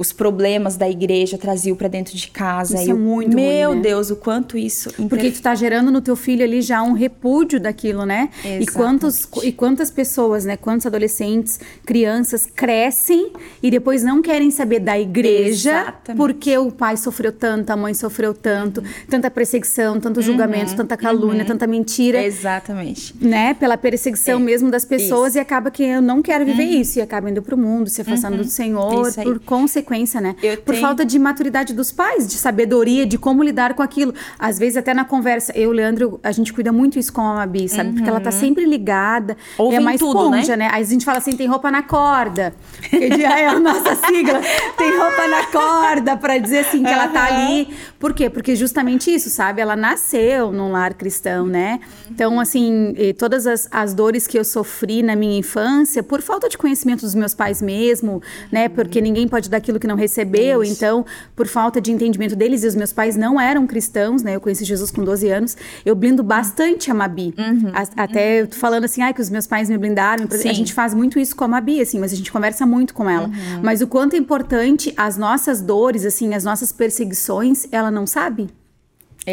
Os 0.00 0.14
problemas 0.14 0.78
da 0.78 0.88
igreja 0.88 1.36
traziam 1.36 1.76
para 1.76 1.86
dentro 1.86 2.16
de 2.16 2.28
casa. 2.28 2.78
Isso 2.78 2.88
e 2.88 2.90
é 2.90 2.94
muito 2.94 3.36
Meu 3.36 3.68
ruim, 3.68 3.76
né? 3.76 3.82
Deus, 3.82 4.10
o 4.10 4.16
quanto 4.16 4.56
isso. 4.56 4.90
Porque 5.10 5.30
tu 5.30 5.42
tá 5.42 5.54
gerando 5.54 5.90
no 5.90 6.00
teu 6.00 6.16
filho 6.16 6.42
ali 6.42 6.62
já 6.62 6.82
um 6.82 6.94
repúdio 6.94 7.60
daquilo, 7.60 8.06
né? 8.06 8.30
Exatamente. 8.38 8.62
E 8.62 8.66
quantos 8.72 9.28
e 9.42 9.52
quantas 9.52 9.90
pessoas, 9.90 10.46
né? 10.46 10.56
Quantos 10.56 10.86
adolescentes, 10.86 11.60
crianças 11.84 12.46
crescem 12.46 13.30
e 13.62 13.70
depois 13.70 14.02
não 14.02 14.22
querem 14.22 14.50
saber 14.50 14.78
da 14.78 14.98
igreja 14.98 15.70
Exatamente. 15.70 16.16
porque 16.16 16.56
o 16.56 16.72
pai 16.72 16.96
sofreu 16.96 17.30
tanto, 17.30 17.68
a 17.68 17.76
mãe 17.76 17.92
sofreu 17.92 18.32
tanto, 18.32 18.80
uhum. 18.80 18.86
tanta 19.06 19.30
perseguição, 19.30 20.00
tanto 20.00 20.22
julgamento, 20.22 20.70
uhum. 20.70 20.76
tanta 20.78 20.96
calúnia, 20.96 21.42
uhum. 21.42 21.48
tanta 21.48 21.66
mentira. 21.66 22.24
Exatamente. 22.24 23.14
Né? 23.20 23.52
Pela 23.52 23.76
perseguição 23.76 24.40
é. 24.40 24.42
mesmo 24.42 24.70
das 24.70 24.86
pessoas 24.86 25.32
isso. 25.32 25.38
e 25.38 25.40
acaba 25.40 25.70
que 25.70 25.82
eu 25.82 26.00
não 26.00 26.22
quero 26.22 26.46
viver 26.46 26.64
uhum. 26.64 26.80
isso 26.80 26.98
e 26.98 27.02
acaba 27.02 27.28
indo 27.28 27.42
pro 27.42 27.58
mundo, 27.58 27.90
se 27.90 28.00
afastando 28.00 28.38
do 28.38 28.44
uhum. 28.44 28.48
Senhor 28.48 29.12
por 29.22 29.38
consequência 29.40 29.89
consequência, 29.90 30.20
né? 30.20 30.36
Eu 30.42 30.56
Por 30.58 30.72
tenho... 30.72 30.86
falta 30.86 31.04
de 31.04 31.18
maturidade 31.18 31.74
dos 31.74 31.90
pais, 31.90 32.26
de 32.26 32.34
sabedoria, 32.34 33.04
de 33.04 33.18
como 33.18 33.42
lidar 33.42 33.74
com 33.74 33.82
aquilo. 33.82 34.14
Às 34.38 34.58
vezes, 34.58 34.76
até 34.76 34.94
na 34.94 35.04
conversa, 35.04 35.52
eu, 35.56 35.72
Leandro, 35.72 36.20
a 36.22 36.30
gente 36.30 36.52
cuida 36.52 36.72
muito 36.72 36.98
isso 36.98 37.12
com 37.12 37.20
a 37.20 37.34
Mabi, 37.34 37.68
sabe? 37.68 37.88
Uhum. 37.88 37.94
Porque 37.96 38.08
ela 38.08 38.20
tá 38.20 38.30
uhum. 38.30 38.38
sempre 38.38 38.64
ligada. 38.64 39.36
Ouve 39.58 39.76
é 39.76 39.80
mais 39.80 39.98
tudo, 39.98 40.20
esponja, 40.20 40.56
né? 40.56 40.66
né? 40.66 40.70
Aí 40.72 40.82
a 40.82 40.86
gente 40.86 41.04
fala 41.04 41.18
assim: 41.18 41.32
tem 41.32 41.46
roupa 41.46 41.70
na 41.70 41.82
corda. 41.82 42.54
Que 42.88 43.24
é 43.24 43.48
a 43.48 43.58
nossa 43.58 43.94
sigla. 43.96 44.40
tem 44.78 44.96
roupa 44.96 45.26
na 45.28 45.46
corda, 45.46 46.16
para 46.16 46.38
dizer 46.38 46.60
assim 46.60 46.82
que 46.82 46.88
uhum. 46.88 46.94
ela 46.94 47.08
tá 47.08 47.24
ali. 47.24 47.68
Por 47.98 48.14
quê? 48.14 48.30
Porque 48.30 48.54
justamente 48.54 49.12
isso, 49.12 49.28
sabe? 49.28 49.60
Ela 49.60 49.76
nasceu 49.76 50.52
num 50.52 50.70
lar 50.70 50.94
cristão, 50.94 51.46
né? 51.46 51.80
Então, 52.10 52.38
assim, 52.40 52.94
todas 53.18 53.46
as, 53.46 53.68
as 53.70 53.94
dores 53.94 54.26
que 54.26 54.38
eu 54.38 54.44
sofri 54.44 55.02
na 55.02 55.16
minha 55.16 55.38
infância, 55.38 56.02
por 56.02 56.22
falta 56.22 56.48
de 56.48 56.56
conhecimento 56.56 57.00
dos 57.00 57.14
meus 57.14 57.34
pais 57.34 57.60
mesmo, 57.60 58.22
né? 58.50 58.68
Porque 58.68 59.00
ninguém 59.00 59.28
pode 59.28 59.48
dar 59.48 59.58
aquilo 59.58 59.69
que 59.78 59.86
não 59.86 59.96
recebeu, 59.96 60.62
Isso. 60.62 60.72
então, 60.72 61.04
por 61.36 61.46
falta 61.46 61.80
de 61.80 61.92
entendimento 61.92 62.34
deles, 62.34 62.64
e 62.64 62.66
os 62.66 62.74
meus 62.74 62.92
pais 62.92 63.16
não 63.16 63.40
eram 63.40 63.66
cristãos, 63.66 64.22
né? 64.22 64.36
Eu 64.36 64.40
conheci 64.40 64.64
Jesus 64.64 64.90
com 64.90 65.04
12 65.04 65.28
anos, 65.28 65.56
eu 65.84 65.94
blindo 65.94 66.22
bastante 66.22 66.90
a 66.90 66.94
Mabi. 66.94 67.34
Uhum. 67.38 67.70
A, 67.74 68.02
até 68.04 68.46
falando 68.46 68.84
assim, 68.84 69.02
ai, 69.02 69.12
que 69.12 69.20
os 69.20 69.30
meus 69.30 69.46
pais 69.46 69.68
me 69.68 69.78
blindaram. 69.78 70.26
Sim. 70.30 70.48
A 70.48 70.52
gente 70.52 70.72
faz 70.72 70.94
muito 70.94 71.18
isso 71.18 71.36
com 71.36 71.44
a 71.44 71.48
Mabi, 71.48 71.80
assim, 71.80 71.98
mas 71.98 72.12
a 72.12 72.16
gente 72.16 72.32
conversa 72.32 72.66
muito 72.66 72.94
com 72.94 73.08
ela. 73.08 73.28
Uhum. 73.28 73.60
Mas 73.62 73.80
o 73.80 73.86
quanto 73.86 74.14
é 74.14 74.18
importante 74.18 74.92
as 74.96 75.16
nossas 75.16 75.60
dores, 75.60 76.04
assim, 76.04 76.34
as 76.34 76.44
nossas 76.44 76.72
perseguições, 76.72 77.66
ela 77.70 77.90
não 77.90 78.06
sabe. 78.06 78.48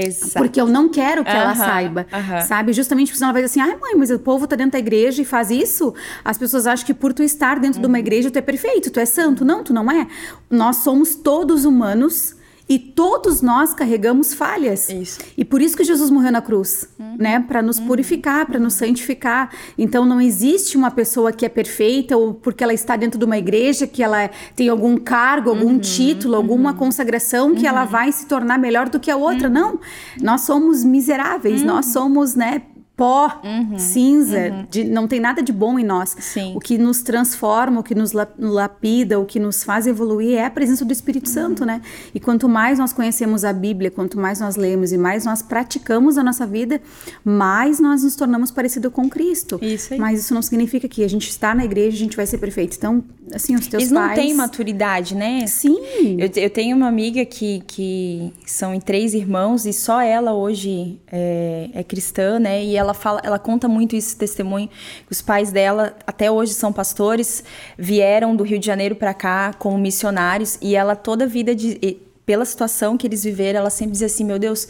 Exato. 0.05 0.33
Porque 0.33 0.59
eu 0.59 0.67
não 0.67 0.89
quero 0.89 1.23
que 1.23 1.31
ela 1.31 1.55
saiba, 1.55 2.05
sabe? 2.47 2.73
Justamente 2.73 3.07
porque 3.07 3.17
senão 3.17 3.29
ela 3.29 3.33
vai 3.33 3.43
dizer 3.43 3.59
assim, 3.59 3.71
ai 3.71 3.77
mãe, 3.79 3.95
mas 3.95 4.09
o 4.11 4.19
povo 4.19 4.47
tá 4.47 4.55
dentro 4.55 4.73
da 4.73 4.79
igreja 4.79 5.21
e 5.21 5.25
faz 5.25 5.51
isso. 5.51 5.93
As 6.23 6.37
pessoas 6.37 6.67
acham 6.67 6.85
que 6.85 6.93
por 6.93 7.13
tu 7.13 7.23
estar 7.23 7.59
dentro 7.59 7.79
de 7.79 7.85
uma 7.85 7.93
uhum. 7.93 7.99
igreja 7.99 8.31
tu 8.31 8.37
é 8.37 8.41
perfeito, 8.41 8.91
tu 8.91 8.99
é 8.99 9.05
santo. 9.05 9.43
Não, 9.43 9.63
tu 9.63 9.73
não 9.73 9.91
é. 9.91 10.07
Nós 10.49 10.77
somos 10.77 11.15
todos 11.15 11.65
humanos 11.65 12.36
e 12.69 12.77
todos 12.77 13.41
nós 13.41 13.73
carregamos 13.73 14.33
falhas. 14.33 14.89
Isso. 14.89 15.19
E 15.37 15.45
por 15.45 15.61
isso 15.61 15.77
que 15.77 15.83
Jesus 15.83 16.09
morreu 16.09 16.31
na 16.31 16.41
cruz, 16.41 16.87
uhum. 16.99 17.15
né? 17.17 17.39
Para 17.39 17.61
nos 17.61 17.79
uhum. 17.79 17.87
purificar, 17.87 18.45
para 18.45 18.59
nos 18.59 18.73
santificar. 18.73 19.49
Então 19.77 20.05
não 20.05 20.19
existe 20.19 20.75
uma 20.75 20.91
pessoa 20.91 21.31
que 21.31 21.45
é 21.45 21.49
perfeita 21.49 22.17
ou 22.17 22.33
porque 22.33 22.63
ela 22.63 22.73
está 22.73 22.95
dentro 22.95 23.17
de 23.17 23.25
uma 23.25 23.37
igreja 23.37 23.87
que 23.87 24.03
ela 24.03 24.29
tem 24.55 24.67
algum 24.67 24.97
cargo, 24.97 25.49
algum 25.49 25.73
uhum. 25.73 25.79
título, 25.79 26.35
alguma 26.35 26.71
uhum. 26.71 26.77
consagração 26.77 27.55
que 27.55 27.65
ela 27.65 27.83
uhum. 27.83 27.89
vai 27.89 28.11
se 28.11 28.25
tornar 28.25 28.57
melhor 28.59 28.89
do 28.89 28.99
que 28.99 29.09
a 29.09 29.15
outra. 29.15 29.47
Uhum. 29.47 29.53
Não. 29.53 29.79
Nós 30.21 30.41
somos 30.41 30.83
miseráveis, 30.83 31.63
nós 31.63 31.87
somos, 31.87 32.35
né, 32.35 32.63
pó, 32.97 33.39
uhum, 33.43 33.77
cinza, 33.77 34.49
uhum. 34.49 34.65
De, 34.71 34.83
não 34.83 35.07
tem 35.07 35.19
nada 35.19 35.43
de 35.43 35.53
bom 35.53 35.77
em 35.77 35.83
nós. 35.83 36.15
Sim. 36.19 36.55
O 36.55 36.59
que 36.59 36.79
nos 36.79 37.03
transforma, 37.03 37.79
o 37.79 37.83
que 37.83 37.93
nos 37.93 38.11
lapida, 38.11 39.19
o 39.19 39.25
que 39.25 39.39
nos 39.39 39.63
faz 39.63 39.85
evoluir 39.85 40.35
é 40.35 40.45
a 40.45 40.49
presença 40.49 40.83
do 40.83 40.91
Espírito 40.91 41.27
uhum. 41.27 41.33
Santo, 41.33 41.63
né? 41.63 41.79
E 42.13 42.19
quanto 42.19 42.49
mais 42.49 42.79
nós 42.79 42.91
conhecemos 42.91 43.45
a 43.45 43.53
Bíblia, 43.53 43.91
quanto 43.91 44.19
mais 44.19 44.39
nós 44.39 44.55
lemos 44.55 44.91
e 44.91 44.97
mais 44.97 45.25
nós 45.25 45.43
praticamos 45.43 46.17
a 46.17 46.23
nossa 46.23 46.47
vida, 46.47 46.81
mais 47.23 47.79
nós 47.79 48.03
nos 48.03 48.15
tornamos 48.15 48.49
parecidos 48.49 48.91
com 48.91 49.07
Cristo. 49.07 49.59
Isso 49.61 49.93
aí. 49.93 49.99
Mas 49.99 50.19
isso 50.21 50.33
não 50.33 50.41
significa 50.41 50.87
que 50.87 51.03
a 51.03 51.07
gente 51.07 51.29
está 51.29 51.53
na 51.53 51.63
igreja 51.63 51.95
e 51.95 51.99
a 51.99 52.03
gente 52.03 52.17
vai 52.17 52.25
ser 52.25 52.39
perfeito. 52.39 52.75
Então, 52.75 53.03
assim, 53.33 53.55
os 53.55 53.67
teus 53.67 53.83
Eles 53.83 53.93
pais... 53.93 54.07
não 54.07 54.15
têm 54.15 54.33
maturidade, 54.33 55.15
né? 55.15 55.45
Sim. 55.47 55.77
Eu, 56.17 56.29
eu 56.35 56.49
tenho 56.49 56.75
uma 56.75 56.87
amiga 56.87 57.25
que, 57.25 57.61
que 57.67 58.33
são 58.45 58.73
em 58.73 58.79
três 58.79 59.13
irmãos 59.13 59.65
e 59.65 59.73
só 59.73 60.01
ela 60.01 60.33
hoje 60.33 60.99
é, 61.11 61.69
é 61.73 61.83
cristã, 61.83 62.39
né? 62.39 62.63
E 62.63 62.75
ela 62.75 62.93
fala, 62.93 63.21
ela 63.23 63.39
conta 63.39 63.67
muito 63.67 63.95
esse 63.95 64.15
testemunho. 64.15 64.69
Os 65.09 65.21
pais 65.21 65.51
dela 65.51 65.95
até 66.05 66.29
hoje 66.31 66.53
são 66.53 66.71
pastores, 66.71 67.43
vieram 67.77 68.35
do 68.35 68.43
Rio 68.43 68.59
de 68.59 68.65
Janeiro 68.65 68.95
para 68.95 69.13
cá 69.13 69.53
como 69.53 69.77
missionários 69.77 70.57
e 70.61 70.75
ela 70.75 70.95
toda 70.95 71.25
a 71.25 71.27
vida 71.27 71.55
de, 71.55 71.99
pela 72.27 72.43
situação 72.43 72.97
que 72.97 73.07
eles 73.07 73.23
viveram, 73.23 73.61
ela 73.61 73.69
sempre 73.69 73.93
dizia 73.93 74.07
assim, 74.07 74.25
meu 74.25 74.37
Deus, 74.37 74.67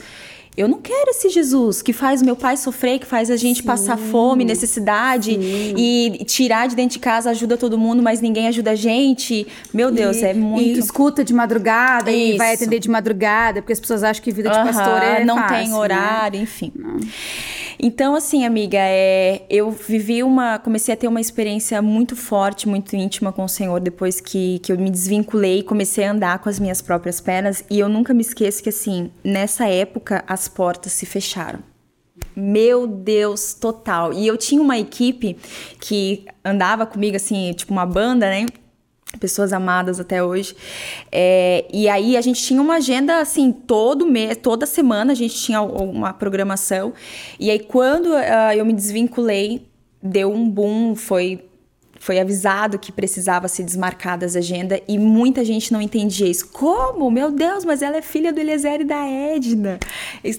eu 0.58 0.68
não 0.68 0.82
quero 0.82 1.12
esse 1.12 1.30
Jesus 1.30 1.84
que 1.84 1.94
faz 1.94 2.24
meu 2.24 2.36
pai 2.36 2.58
sofrer, 2.58 2.98
que 2.98 3.06
faz 3.06 3.30
a 3.30 3.38
gente 3.38 3.62
Sim. 3.62 3.68
passar 3.68 3.96
fome, 3.96 4.44
necessidade 4.44 5.34
Sim. 5.34 5.76
e 5.78 6.26
tirar 6.26 6.68
de 6.68 6.76
dentro 6.76 6.94
de 6.94 7.00
casa 7.00 7.30
ajuda 7.30 7.56
todo 7.56 7.78
mundo, 7.78 8.02
mas 8.02 8.22
ninguém 8.22 8.48
ajuda 8.48 8.72
a 8.72 8.76
gente. 8.76 9.46
Meu 9.72 9.92
Deus, 9.92 10.18
e, 10.18 10.26
é 10.26 10.34
muito. 10.34 10.64
E 10.64 10.80
escuta 10.80 11.24
de 11.24 11.32
madrugada 11.32 12.12
Isso. 12.12 12.34
e 12.34 12.38
vai 12.40 12.56
atender 12.56 12.80
de 12.80 12.90
madrugada, 12.90 13.62
porque 13.62 13.74
as 13.74 13.80
pessoas 13.80 14.04
acham 14.04 14.24
que 14.24 14.32
vida 14.32 14.50
de 14.50 14.56
pastor 14.56 15.04
é 15.04 15.24
não 15.24 15.38
fácil, 15.38 15.56
tem 15.56 15.70
né? 15.70 15.76
horário, 15.76 16.40
né? 16.40 16.44
enfim. 16.44 16.72
Não. 16.76 16.98
Então, 17.80 18.16
assim, 18.16 18.44
amiga, 18.44 18.80
é, 18.80 19.44
eu 19.50 19.70
vivi 19.70 20.24
uma. 20.24 20.58
Comecei 20.58 20.94
a 20.94 20.98
ter 20.98 21.08
uma 21.08 21.22
experiência 21.22 21.80
muito 21.82 22.16
forte, 22.16 22.68
muito 22.68 22.96
íntima 22.96 23.32
com 23.32 23.44
o 23.44 23.48
Senhor 23.48 23.80
depois 23.80 24.20
que, 24.20 24.58
que 24.60 24.72
eu 24.72 24.78
me 24.80 24.90
desvinculei 24.90 25.60
e 25.60 25.64
comecei 25.64 26.06
a 26.06 26.12
andar 26.12 26.40
com 26.40 26.50
as 26.50 26.60
minhas 26.60 26.82
próprias 26.82 27.22
pernas. 27.22 27.64
E 27.70 27.80
eu 27.80 27.88
nunca 27.88 28.14
me 28.14 28.22
esqueço 28.22 28.64
que, 28.64 28.70
assim, 28.70 29.12
nessa 29.24 29.68
época 29.68 30.24
as 30.28 30.47
portas 30.48 30.92
se 30.92 31.06
fecharam. 31.06 31.60
Meu 32.36 32.88
Deus, 32.88 33.54
total. 33.54 34.14
E 34.14 34.28
eu 34.28 34.38
tinha 34.38 34.62
uma 34.62 34.78
equipe 34.78 35.38
que 35.80 36.26
andava 36.44 36.86
comigo, 36.86 37.16
assim, 37.16 37.54
tipo 37.54 37.72
uma 37.72 37.86
banda, 37.86 38.30
né? 38.30 38.46
pessoas 39.20 39.54
amadas 39.54 40.00
até 40.00 40.24
hoje. 40.24 40.56
É, 41.12 41.66
e 41.72 41.88
aí 41.90 42.18
a 42.18 42.22
gente 42.22 42.42
tinha 42.44 42.62
uma 42.62 42.76
agenda 42.76 43.20
assim, 43.20 43.52
todo 43.52 44.06
mês, 44.06 44.38
toda 44.38 44.66
semana 44.66 45.12
a 45.14 45.16
gente 45.16 45.36
tinha 45.36 45.62
uma 45.62 46.14
programação. 46.14 46.94
E 47.40 47.50
aí 47.50 47.60
quando 47.60 48.08
uh, 48.08 48.54
eu 48.56 48.66
me 48.66 48.74
desvinculei, 48.74 49.66
deu 50.02 50.32
um 50.32 50.48
boom, 50.48 50.96
foi 50.96 51.44
foi 52.00 52.20
avisado 52.20 52.80
que 52.80 52.92
precisava 52.92 53.48
ser 53.48 53.64
desmarcada 53.64 54.26
as 54.26 54.36
agendas 54.36 54.82
e 54.88 54.98
muita 54.98 55.44
gente 55.44 55.72
não 55.72 55.82
entendia 55.82 56.28
isso. 56.28 56.48
Como? 56.48 57.10
Meu 57.10 57.32
Deus, 57.32 57.66
mas 57.66 57.82
ela 57.82 57.98
é 57.98 58.02
filha 58.02 58.32
do 58.32 58.40
Eliezer 58.40 58.82
e 58.82 58.84
da 58.84 59.06
Edna. 59.06 59.80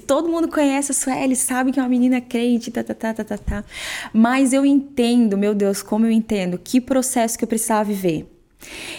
Todo 0.07 0.29
mundo 0.29 0.49
conhece 0.49 0.93
a 0.93 0.95
Sueli, 0.95 1.37
sabe 1.37 1.73
que 1.73 1.79
é 1.79 1.83
uma 1.83 1.88
menina 1.88 2.21
crente, 2.21 2.71
tá, 2.71 2.83
tá, 2.83 2.95
tá, 2.95 3.15
tá, 3.15 3.25
tá, 3.25 3.38
tá. 3.38 3.65
Mas 4.12 4.53
eu 4.53 4.65
entendo, 4.65 5.37
meu 5.37 5.55
Deus, 5.55 5.83
como 5.83 6.07
eu 6.07 6.11
entendo, 6.11 6.59
que 6.59 6.81
processo 6.81 7.38
que 7.38 7.45
eu 7.45 7.49
precisava 7.49 7.85
viver 7.85 8.27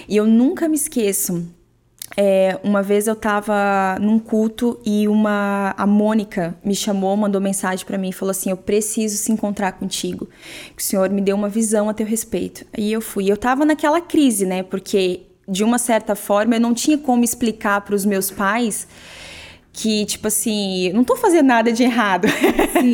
e 0.08 0.16
eu 0.16 0.26
nunca 0.26 0.68
me 0.68 0.76
esqueço. 0.76 1.46
É, 2.18 2.60
uma 2.64 2.82
vez 2.82 3.08
eu 3.08 3.14
estava 3.14 3.98
num 4.00 4.20
culto 4.20 4.80
e 4.86 5.08
uma 5.08 5.74
a 5.78 5.86
Mônica 5.86 6.56
me 6.64 6.76
chamou, 6.76 7.16
mandou 7.16 7.40
mensagem 7.40 7.86
para 7.86 7.98
mim 7.98 8.10
e 8.10 8.14
falou 8.14 8.32
assim: 8.32 8.50
"Eu 8.50 8.58
preciso 8.58 9.18
se 9.18 9.32
encontrar 9.32 9.74
contigo. 9.74 10.28
Que 10.76 10.82
o 10.82 10.86
Senhor 10.86 11.10
me 11.10 11.22
deu 11.22 11.36
uma 11.36 11.50
visão 11.50 11.90
a 11.90 11.94
teu 11.94 12.06
respeito". 12.06 12.66
Aí 12.78 12.92
eu 12.92 13.02
fui. 13.02 13.30
Eu 13.30 13.36
estava 13.36 13.66
naquela 13.66 14.02
crise, 14.02 14.46
né? 14.46 14.64
Porque 14.64 15.22
de 15.48 15.64
uma 15.64 15.78
certa 15.78 16.16
forma 16.16 16.56
eu 16.56 16.60
não 16.60 16.74
tinha 16.74 16.98
como 16.98 17.24
explicar 17.24 17.82
para 17.82 17.96
os 17.96 18.06
meus 18.06 18.30
pais 18.30 18.88
que, 19.72 20.06
tipo 20.06 20.28
assim, 20.28 20.92
não 20.94 21.04
tô 21.04 21.16
fazendo 21.16 21.48
nada 21.48 21.72
de 21.72 21.84
errado. 21.84 22.28
Sim, 22.28 22.94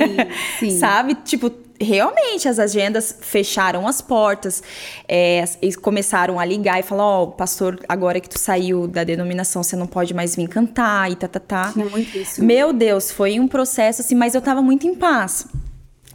sim. 0.60 0.80
Sabe? 0.80 1.16
Tipo, 1.16 1.52
realmente 1.79 2.48
as 2.48 2.60
agendas 2.60 3.17
fecharam 3.22 3.88
as 3.88 4.01
portas, 4.01 4.63
é, 5.08 5.44
eles 5.62 5.75
começaram 5.75 6.39
a 6.39 6.46
ligar 6.46 6.79
e 6.79 6.84
falar: 6.84 7.03
Ó, 7.03 7.24
oh, 7.24 7.27
pastor, 7.27 7.79
agora 7.88 8.20
que 8.20 8.29
tu 8.29 8.39
saiu 8.39 8.88
da 8.88 9.03
denominação, 9.03 9.63
você 9.63 9.75
não 9.75 9.88
pode 9.88 10.13
mais 10.13 10.36
vir 10.36 10.48
cantar 10.48 11.12
e 11.12 11.15
tá, 11.15 11.27
tá, 11.27 11.39
tá. 11.39 11.74
Muito 11.75 12.17
isso. 12.17 12.44
Meu 12.44 12.72
Deus, 12.72 13.12
foi 13.12 13.39
um 13.39 13.48
processo 13.48 14.01
assim, 14.01 14.15
mas 14.15 14.36
eu 14.36 14.41
tava 14.41 14.62
muito 14.62 14.88
em 14.88 14.96
paz. 14.96 15.48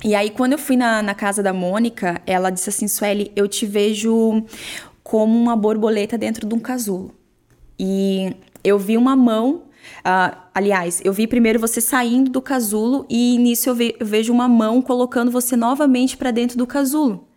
E 0.02 0.14
aí, 0.14 0.30
quando 0.30 0.52
eu 0.52 0.58
fui 0.58 0.76
na, 0.76 1.02
na 1.02 1.14
casa 1.14 1.42
da 1.42 1.52
Mônica, 1.52 2.20
ela 2.26 2.50
disse 2.50 2.70
assim: 2.70 2.88
Sueli, 2.88 3.30
eu 3.36 3.46
te 3.46 3.66
vejo 3.66 4.44
como 5.02 5.36
uma 5.36 5.56
borboleta 5.56 6.16
dentro 6.16 6.46
de 6.46 6.54
um 6.54 6.60
casulo. 6.60 7.14
E 7.78 8.34
eu 8.62 8.78
vi 8.78 8.96
uma 8.96 9.16
mão 9.16 9.62
Uh, 9.98 10.36
aliás, 10.54 11.00
eu 11.04 11.12
vi 11.12 11.26
primeiro 11.26 11.58
você 11.58 11.80
saindo 11.80 12.30
do 12.30 12.40
casulo 12.40 13.06
e 13.08 13.36
nisso 13.38 13.68
eu, 13.68 13.74
ve 13.74 13.96
eu 13.98 14.06
vejo 14.06 14.32
uma 14.32 14.48
mão 14.48 14.80
colocando 14.80 15.30
você 15.30 15.56
novamente 15.56 16.16
para 16.16 16.30
dentro 16.30 16.56
do 16.56 16.66
casulo. 16.66 17.28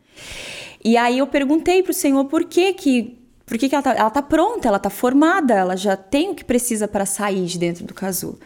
E 0.83 0.97
aí 0.97 1.19
eu 1.19 1.27
perguntei 1.27 1.81
pro 1.81 1.93
Senhor 1.93 2.25
por 2.25 2.43
que 2.45 2.73
que 2.73 3.19
por 3.45 3.57
que, 3.57 3.67
que 3.67 3.75
ela, 3.75 3.83
tá, 3.83 3.93
ela 3.93 4.09
tá 4.09 4.21
pronta, 4.21 4.69
ela 4.69 4.79
tá 4.79 4.89
formada, 4.89 5.53
ela 5.53 5.75
já 5.75 5.97
tem 5.97 6.29
o 6.29 6.35
que 6.35 6.45
precisa 6.45 6.87
para 6.87 7.05
sair 7.05 7.45
de 7.45 7.59
dentro 7.59 7.85
do 7.85 7.93
casulo. 7.93 8.39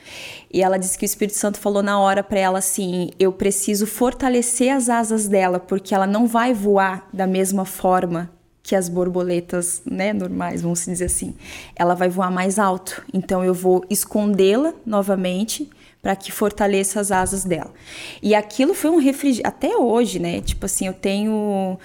E 0.52 0.62
ela 0.62 0.78
disse 0.78 0.98
que 0.98 1.06
o 1.06 1.06
Espírito 1.06 1.38
Santo 1.38 1.60
falou 1.60 1.84
na 1.84 2.00
hora 2.00 2.24
para 2.24 2.40
ela 2.40 2.58
assim: 2.58 3.12
eu 3.20 3.32
preciso 3.32 3.86
fortalecer 3.86 4.76
as 4.76 4.90
asas 4.90 5.28
dela, 5.28 5.60
porque 5.60 5.94
ela 5.94 6.08
não 6.08 6.26
vai 6.26 6.52
voar 6.52 7.08
da 7.14 7.28
mesma 7.28 7.64
forma 7.64 8.37
que 8.68 8.76
as 8.76 8.90
borboletas, 8.90 9.82
né, 9.90 10.12
normais, 10.12 10.62
vamos 10.62 10.84
dizer 10.84 11.06
assim. 11.06 11.34
Ela 11.74 11.96
vai 11.96 12.10
voar 12.10 12.30
mais 12.30 12.60
alto. 12.60 13.02
Então 13.14 13.42
eu 13.42 13.54
vou 13.54 13.86
escondê-la 13.90 14.74
novamente 14.86 15.70
para 16.02 16.18
que 16.18 16.34
fortaleça 16.34 17.00
as 17.00 17.10
asas 17.10 17.46
dela. 17.46 17.74
E 18.22 18.36
aquilo 18.36 18.74
foi 18.74 18.90
um 18.90 18.98
refrigério 18.98 19.48
até 19.48 19.78
hoje, 19.78 20.20
né? 20.20 20.42
Tipo 20.42 20.66
assim, 20.66 20.86
eu 20.86 20.92
tenho 20.92 21.80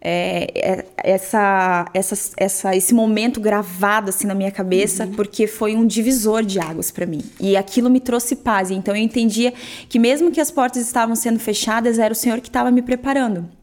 é, 0.00 0.52
é, 0.54 0.86
essa, 0.98 1.86
essa, 1.92 2.32
essa, 2.36 2.76
esse 2.76 2.94
momento 2.94 3.40
gravado 3.40 4.10
assim 4.10 4.28
na 4.28 4.34
minha 4.34 4.52
cabeça, 4.52 5.06
uhum. 5.06 5.14
porque 5.14 5.48
foi 5.48 5.74
um 5.74 5.84
divisor 5.84 6.44
de 6.44 6.60
águas 6.60 6.92
para 6.92 7.06
mim. 7.06 7.24
E 7.40 7.56
aquilo 7.56 7.90
me 7.90 7.98
trouxe 7.98 8.36
paz. 8.36 8.70
Então 8.70 8.94
eu 8.94 9.02
entendia 9.02 9.52
que 9.88 9.98
mesmo 9.98 10.30
que 10.30 10.40
as 10.40 10.52
portas 10.52 10.86
estavam 10.86 11.16
sendo 11.16 11.40
fechadas, 11.40 11.98
era 11.98 12.12
o 12.12 12.16
Senhor 12.16 12.40
que 12.40 12.48
estava 12.48 12.70
me 12.70 12.82
preparando. 12.82 13.58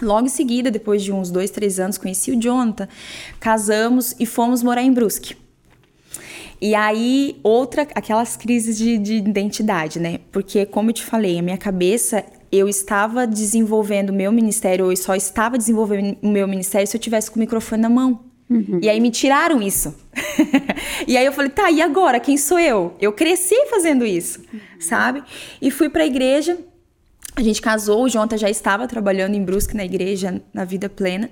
Logo 0.00 0.26
em 0.26 0.30
seguida, 0.30 0.70
depois 0.70 1.02
de 1.02 1.12
uns 1.12 1.30
dois, 1.30 1.50
três 1.50 1.80
anos, 1.80 1.98
conheci 1.98 2.30
o 2.30 2.40
Jonathan, 2.40 2.88
casamos 3.40 4.14
e 4.18 4.26
fomos 4.26 4.62
morar 4.62 4.82
em 4.82 4.92
Brusque. 4.92 5.36
E 6.60 6.74
aí, 6.74 7.38
outra, 7.42 7.82
aquelas 7.94 8.36
crises 8.36 8.76
de, 8.76 8.98
de 8.98 9.16
identidade, 9.16 10.00
né? 10.00 10.20
Porque, 10.32 10.66
como 10.66 10.90
eu 10.90 10.94
te 10.94 11.04
falei, 11.04 11.38
a 11.38 11.42
minha 11.42 11.56
cabeça, 11.56 12.24
eu 12.50 12.68
estava 12.68 13.26
desenvolvendo 13.26 14.10
o 14.10 14.12
meu 14.12 14.32
ministério, 14.32 14.86
ou 14.86 14.92
eu 14.92 14.96
só 14.96 15.14
estava 15.14 15.56
desenvolvendo 15.56 16.16
o 16.20 16.28
meu 16.28 16.48
ministério 16.48 16.86
se 16.86 16.96
eu 16.96 17.00
tivesse 17.00 17.30
com 17.30 17.36
o 17.36 17.40
microfone 17.40 17.82
na 17.82 17.88
mão. 17.88 18.20
Uhum. 18.50 18.80
E 18.82 18.88
aí 18.88 18.98
me 18.98 19.10
tiraram 19.10 19.60
isso. 19.60 19.94
e 21.06 21.16
aí 21.16 21.24
eu 21.24 21.32
falei, 21.32 21.50
tá, 21.50 21.70
e 21.70 21.82
agora? 21.82 22.18
Quem 22.18 22.36
sou 22.36 22.58
eu? 22.58 22.94
Eu 23.00 23.12
cresci 23.12 23.54
fazendo 23.70 24.04
isso, 24.04 24.40
uhum. 24.52 24.60
sabe? 24.80 25.22
E 25.60 25.70
fui 25.70 25.88
pra 25.88 26.06
igreja 26.06 26.58
a 27.38 27.42
gente 27.42 27.62
casou, 27.62 28.04
o 28.04 28.08
Jonathan 28.08 28.36
já 28.36 28.50
estava 28.50 28.88
trabalhando 28.88 29.34
em 29.34 29.44
Brusque 29.44 29.76
na 29.76 29.84
igreja, 29.84 30.42
na 30.52 30.64
vida 30.64 30.88
plena. 30.88 31.30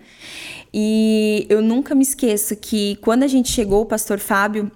E 0.72 1.46
eu 1.48 1.60
nunca 1.60 1.94
me 1.94 2.02
esqueço 2.02 2.54
que 2.56 2.96
quando 2.96 3.24
a 3.24 3.26
gente 3.26 3.50
chegou, 3.50 3.82
o 3.82 3.86
pastor 3.86 4.18
Fábio, 4.20 4.70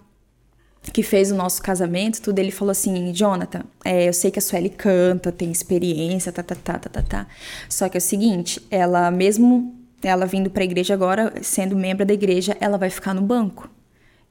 que 0.92 1.02
fez 1.02 1.30
o 1.30 1.36
nosso 1.36 1.62
casamento, 1.62 2.20
tudo, 2.20 2.38
ele 2.38 2.50
falou 2.50 2.72
assim: 2.72 3.12
Jonathan, 3.12 3.62
é, 3.84 4.08
eu 4.08 4.12
sei 4.12 4.30
que 4.30 4.38
a 4.38 4.42
Sueli 4.42 4.70
canta, 4.70 5.30
tem 5.30 5.52
experiência, 5.52 6.32
tá, 6.32 6.42
tá, 6.42 6.56
tá, 6.56 6.78
tá, 6.78 6.88
tá, 6.88 7.02
tá. 7.02 7.26
Só 7.68 7.88
que 7.88 7.96
é 7.96 8.00
o 8.00 8.02
seguinte, 8.02 8.60
ela 8.70 9.10
mesmo 9.10 9.76
ela 10.02 10.26
vindo 10.26 10.50
para 10.50 10.62
a 10.62 10.64
igreja 10.64 10.94
agora, 10.94 11.32
sendo 11.42 11.76
membro 11.76 12.04
da 12.04 12.14
igreja, 12.14 12.56
ela 12.60 12.78
vai 12.78 12.90
ficar 12.90 13.14
no 13.14 13.22
banco. 13.22 13.68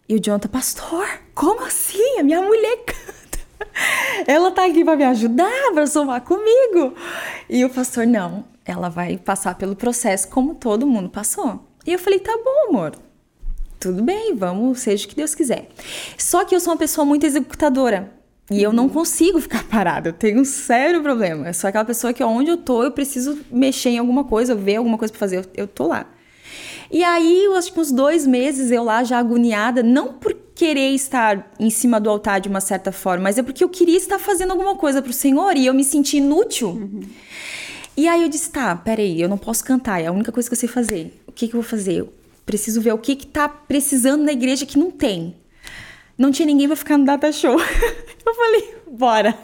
E 0.07 0.15
o 0.15 0.19
Jonathan, 0.19 0.49
pastor, 0.49 1.07
como 1.35 1.63
assim? 1.63 2.19
A 2.19 2.23
minha 2.23 2.41
mulher 2.41 2.77
canta. 2.85 3.18
ela 4.27 4.51
tá 4.51 4.65
aqui 4.65 4.83
para 4.83 4.95
me 4.95 5.03
ajudar, 5.05 5.71
para 5.73 5.87
somar 5.87 6.21
comigo. 6.21 6.93
E 7.49 7.63
o 7.63 7.69
pastor, 7.69 8.05
não, 8.05 8.45
ela 8.65 8.89
vai 8.89 9.17
passar 9.17 9.55
pelo 9.55 9.75
processo 9.75 10.27
como 10.27 10.55
todo 10.55 10.87
mundo 10.87 11.09
passou. 11.09 11.67
E 11.85 11.93
eu 11.93 11.99
falei, 11.99 12.19
tá 12.19 12.37
bom, 12.43 12.69
amor. 12.69 12.95
Tudo 13.79 14.03
bem, 14.03 14.35
vamos, 14.35 14.81
seja 14.81 15.05
o 15.05 15.09
que 15.09 15.15
Deus 15.15 15.33
quiser. 15.33 15.69
Só 16.17 16.43
que 16.43 16.53
eu 16.53 16.59
sou 16.59 16.73
uma 16.73 16.79
pessoa 16.79 17.05
muito 17.05 17.25
executadora. 17.25 18.11
E 18.51 18.61
eu 18.63 18.73
não 18.73 18.89
consigo 18.89 19.39
ficar 19.39 19.63
parada, 19.69 20.09
eu 20.09 20.13
tenho 20.13 20.41
um 20.41 20.45
sério 20.45 21.01
problema. 21.01 21.47
Eu 21.47 21.53
sou 21.53 21.67
aquela 21.67 21.85
pessoa 21.85 22.11
que 22.11 22.23
onde 22.23 22.49
eu 22.49 22.57
tô, 22.57 22.83
eu 22.83 22.91
preciso 22.91 23.39
mexer 23.51 23.91
em 23.91 23.99
alguma 23.99 24.23
coisa, 24.23 24.55
ver 24.55 24.77
alguma 24.77 24.97
coisa 24.97 25.11
para 25.11 25.19
fazer, 25.19 25.37
eu, 25.37 25.45
eu 25.55 25.67
tô 25.67 25.87
lá. 25.87 26.07
E 26.91 27.03
aí, 27.03 27.45
acho 27.55 27.71
que 27.71 27.79
uns 27.79 27.91
dois 27.91 28.25
meses 28.25 28.71
eu 28.71 28.83
lá 28.83 29.03
já 29.03 29.19
agoniada, 29.19 29.83
não 29.83 30.13
por 30.13 30.33
querer 30.59 30.89
estar 30.89 31.53
em 31.57 31.69
cima 31.69 32.01
do 32.01 32.09
altar 32.09 32.41
de 32.41 32.49
uma 32.49 32.59
certa 32.59 32.91
forma, 32.91 33.23
mas 33.23 33.37
é 33.37 33.43
porque 33.43 33.63
eu 33.63 33.69
queria 33.69 33.95
estar 33.95 34.19
fazendo 34.19 34.51
alguma 34.51 34.75
coisa 34.75 35.01
pro 35.01 35.13
Senhor 35.13 35.55
e 35.55 35.65
eu 35.65 35.73
me 35.73 35.85
senti 35.85 36.17
inútil. 36.17 36.71
Uhum. 36.71 36.99
E 37.95 38.05
aí 38.09 38.23
eu 38.23 38.27
disse, 38.27 38.49
tá, 38.49 38.75
peraí, 38.75 39.21
eu 39.21 39.29
não 39.29 39.37
posso 39.37 39.63
cantar, 39.63 40.01
é 40.01 40.07
a 40.07 40.11
única 40.11 40.33
coisa 40.33 40.49
que 40.49 40.53
eu 40.53 40.59
sei 40.59 40.67
fazer. 40.67 41.17
O 41.25 41.31
que, 41.31 41.47
que 41.47 41.55
eu 41.55 41.61
vou 41.61 41.69
fazer? 41.69 42.01
Eu 42.01 42.13
preciso 42.45 42.81
ver 42.81 42.91
o 42.91 42.97
que 42.97 43.15
que 43.15 43.25
tá 43.25 43.47
precisando 43.47 44.21
na 44.21 44.33
igreja 44.33 44.65
que 44.65 44.77
não 44.77 44.91
tem. 44.91 45.33
Não 46.17 46.29
tinha 46.29 46.45
ninguém 46.45 46.67
pra 46.67 46.75
ficar 46.75 46.97
no 46.97 47.05
data 47.05 47.31
show. 47.31 47.55
eu 47.57 48.35
falei, 48.35 48.75
bora. 48.91 49.37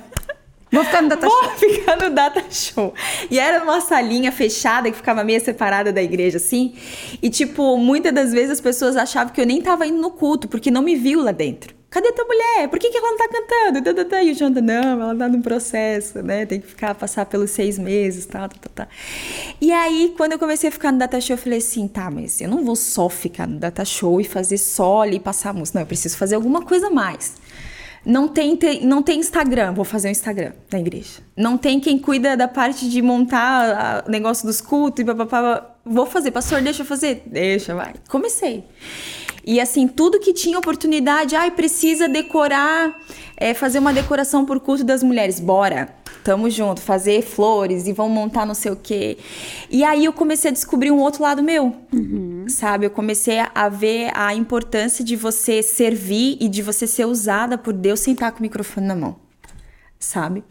Vou 0.76 0.84
ficar 0.84 1.02
no 1.02 1.10
data 1.10 1.28
Vou 1.28 1.44
show. 1.44 1.52
ficar 1.58 1.96
no 1.98 2.10
data 2.10 2.44
show. 2.50 2.94
E 3.32 3.40
era 3.40 3.64
uma 3.64 3.82
salinha 3.82 4.32
fechada 4.32 4.92
que 4.92 4.98
ficava 4.98 5.24
meio 5.24 5.40
separada 5.40 5.92
da 5.92 6.04
igreja, 6.04 6.38
assim. 6.38 6.76
E, 7.22 7.30
tipo, 7.30 7.78
muitas 7.78 8.14
das 8.14 8.32
vezes 8.34 8.52
as 8.52 8.62
pessoas 8.62 8.96
achavam 8.96 9.34
que 9.34 9.42
eu 9.42 9.46
nem 9.46 9.62
tava 9.62 9.88
indo 9.88 9.98
no 9.98 10.12
culto, 10.12 10.48
porque 10.48 10.70
não 10.70 10.82
me 10.82 10.96
viu 10.96 11.22
lá 11.22 11.32
dentro. 11.32 11.74
Cadê 11.96 12.12
tua 12.12 12.26
mulher? 12.26 12.68
Por 12.68 12.78
que, 12.78 12.90
que 12.90 12.98
ela 12.98 13.10
não 13.10 13.18
tá 13.18 13.30
cantando? 13.30 14.22
E 14.22 14.32
o 14.32 14.36
Jonathan, 14.36 14.62
não, 14.62 15.02
ela 15.02 15.16
tá 15.16 15.30
no 15.30 15.42
processo, 15.42 16.22
né? 16.22 16.46
Tem 16.46 16.60
que 16.60 16.68
ficar, 16.68 16.94
passar 16.94 17.26
pelos 17.26 17.52
seis 17.52 17.80
meses, 17.80 18.26
tal, 18.26 18.50
tal, 18.50 18.72
tal. 18.76 18.88
E 19.62 19.72
aí, 19.72 20.14
quando 20.18 20.34
eu 20.34 20.40
comecei 20.40 20.68
a 20.68 20.72
ficar 20.74 20.92
no 20.92 20.98
data 21.00 21.22
show, 21.22 21.36
eu 21.36 21.38
falei 21.38 21.60
assim, 21.60 21.88
tá, 21.88 22.12
mas 22.12 22.42
eu 22.42 22.50
não 22.50 22.66
vou 22.66 22.76
só 22.76 23.08
ficar 23.08 23.48
no 23.48 23.58
data 23.58 23.86
show 23.86 24.20
e 24.20 24.26
fazer 24.26 24.58
só 24.58 25.04
ali, 25.04 25.22
passar 25.22 25.52
a 25.52 25.54
música. 25.54 25.80
Não, 25.80 25.84
eu 25.84 25.88
preciso 25.88 26.18
fazer 26.18 26.36
alguma 26.36 26.64
coisa 26.64 26.90
mais. 26.90 27.36
Não 28.06 28.28
tem, 28.28 28.58
não 28.84 29.02
tem 29.02 29.20
Instagram, 29.20 29.74
vou 29.74 29.84
fazer 29.84 30.10
um 30.10 30.12
Instagram 30.12 30.52
na 30.72 30.80
igreja. 30.80 31.22
Não 31.36 31.58
tem 31.58 31.80
quem 31.80 31.98
cuida 31.98 32.38
da 32.38 32.48
parte 32.48 32.88
de 32.88 33.02
montar 33.02 34.04
o 34.08 34.12
negócio 34.12 34.46
dos 34.46 34.62
cultos 34.62 35.02
e 35.02 35.06
papapá. 35.06 35.76
Vou 35.84 36.06
fazer, 36.06 36.32
pastor, 36.32 36.62
deixa 36.62 36.84
eu 36.84 36.86
fazer? 36.86 37.24
Deixa, 37.26 37.74
vai. 37.74 37.94
Comecei. 38.08 38.64
E 39.46 39.60
assim, 39.60 39.88
tudo 39.88 40.20
que 40.20 40.34
tinha 40.34 40.58
oportunidade, 40.58 41.36
ai, 41.36 41.52
precisa 41.52 42.08
decorar, 42.08 42.96
é, 43.38 43.54
fazer 43.54 43.80
uma 43.80 43.94
decoração 43.94 44.46
por 44.46 44.60
culto 44.60 44.84
das 44.84 45.04
mulheres. 45.04 45.40
Bora! 45.40 45.90
Tamo 46.26 46.50
junto, 46.50 46.82
fazer 46.82 47.22
flores 47.22 47.86
e 47.86 47.94
vão 47.94 48.10
montar 48.10 48.48
não 48.48 48.56
sei 48.56 48.72
o 48.72 48.76
quê. 48.76 49.16
E 49.70 49.84
aí 49.84 50.06
eu 50.06 50.12
comecei 50.12 50.50
a 50.50 50.54
descobrir 50.54 50.90
um 50.90 51.00
outro 51.00 51.22
lado 51.22 51.44
meu, 51.44 51.72
uhum. 51.94 52.46
sabe? 52.50 52.88
Eu 52.88 52.90
comecei 52.90 53.38
a 53.54 53.70
ver 53.70 54.10
a 54.16 54.34
importância 54.34 55.06
de 55.06 55.16
você 55.16 55.62
servir 55.62 56.36
e 56.42 56.50
de 56.50 56.64
você 56.64 56.88
ser 56.88 57.06
usada 57.06 57.60
por 57.60 57.74
Deus 57.74 58.00
sem 58.00 58.16
estar 58.16 58.32
com 58.32 58.40
o 58.40 58.42
microfone 58.42 58.88
na 58.88 58.96
mão 58.96 59.24
sabe? 59.98 60.44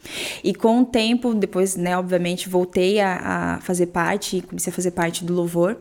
E 0.42 0.52
com 0.52 0.80
o 0.80 0.84
tempo, 0.84 1.32
depois, 1.32 1.76
né, 1.76 1.96
obviamente, 1.96 2.48
voltei 2.48 2.98
a, 2.98 3.54
a 3.56 3.60
fazer 3.60 3.86
parte, 3.86 4.42
comecei 4.42 4.72
a 4.72 4.74
fazer 4.74 4.90
parte 4.90 5.24
do 5.24 5.32
louvor. 5.32 5.78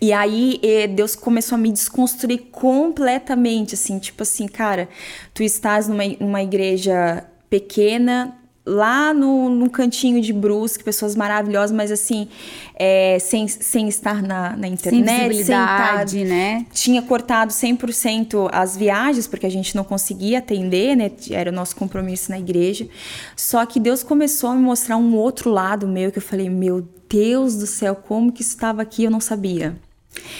E 0.00 0.10
aí 0.10 0.58
Deus 0.94 1.14
começou 1.14 1.56
a 1.56 1.58
me 1.58 1.70
desconstruir 1.70 2.46
completamente, 2.50 3.74
assim, 3.74 3.98
tipo 3.98 4.22
assim, 4.22 4.46
cara, 4.46 4.88
tu 5.34 5.42
estás 5.42 5.86
numa, 5.86 6.04
numa 6.18 6.42
igreja 6.42 7.26
pequena, 7.50 8.34
lá 8.66 9.12
no, 9.12 9.50
no 9.50 9.68
cantinho 9.68 10.20
de 10.22 10.32
Brusque, 10.32 10.82
pessoas 10.82 11.14
maravilhosas, 11.14 11.70
mas 11.70 11.92
assim, 11.92 12.28
é, 12.74 13.18
sem, 13.18 13.46
sem 13.46 13.88
estar 13.88 14.22
na, 14.22 14.56
na 14.56 14.66
internet, 14.66 15.34
sem, 15.34 15.40
estar, 15.40 16.06
né? 16.24 16.66
Tinha 16.72 17.02
cortado 17.02 17.52
100% 17.52 18.48
as 18.50 18.76
viagens, 18.76 19.26
porque 19.26 19.44
a 19.44 19.50
gente 19.50 19.76
não 19.76 19.84
conseguia 19.84 20.38
atender, 20.38 20.96
né? 20.96 21.10
Era 21.30 21.50
o 21.50 21.54
nosso 21.54 21.76
compromisso 21.76 22.30
na 22.30 22.38
igreja. 22.38 22.88
Só 23.36 23.66
que 23.66 23.78
Deus 23.78 24.02
começou 24.02 24.50
a 24.50 24.54
me 24.54 24.62
mostrar 24.62 24.96
um 24.96 25.14
outro 25.14 25.50
lado 25.50 25.86
meu, 25.86 26.10
que 26.10 26.18
eu 26.18 26.22
falei, 26.22 26.48
meu 26.48 26.88
Deus 27.08 27.56
do 27.56 27.66
céu, 27.66 27.94
como 27.94 28.32
que 28.32 28.42
estava 28.42 28.80
aqui, 28.80 29.04
eu 29.04 29.10
não 29.10 29.20
sabia. 29.20 29.76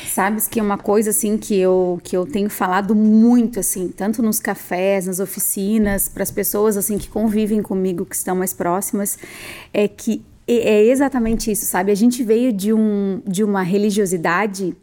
Sabes 0.07 0.47
que 0.47 0.61
uma 0.61 0.79
coisa 0.79 1.11
assim 1.11 1.37
que 1.37 1.59
eu, 1.59 2.01
que 2.03 2.17
eu 2.17 2.27
tenho 2.27 2.49
falado 2.49 2.95
muito 2.95 3.61
assim, 3.61 3.89
tanto 3.89 4.23
nos 4.23 4.41
cafés, 4.41 5.07
nas 5.07 5.21
oficinas, 5.21 6.09
para 6.09 6.23
as 6.23 6.31
pessoas 6.31 6.77
assim 6.77 6.99
que 6.99 7.09
convivem 7.09 7.63
comigo, 7.63 8.05
que 8.05 8.15
estão 8.15 8.37
mais 8.37 8.53
próximas, 8.53 9.19
é 9.73 9.89
que 9.89 10.23
é, 10.47 10.55
é 10.55 10.85
exatamente 10.87 11.51
isso, 11.51 11.65
sabe? 11.65 11.91
A 11.91 11.95
gente 11.95 12.23
veio 12.23 12.53
de, 12.53 12.73
um, 12.73 13.23
de 13.27 13.43
uma 13.43 13.63
religiosidade 13.63 14.77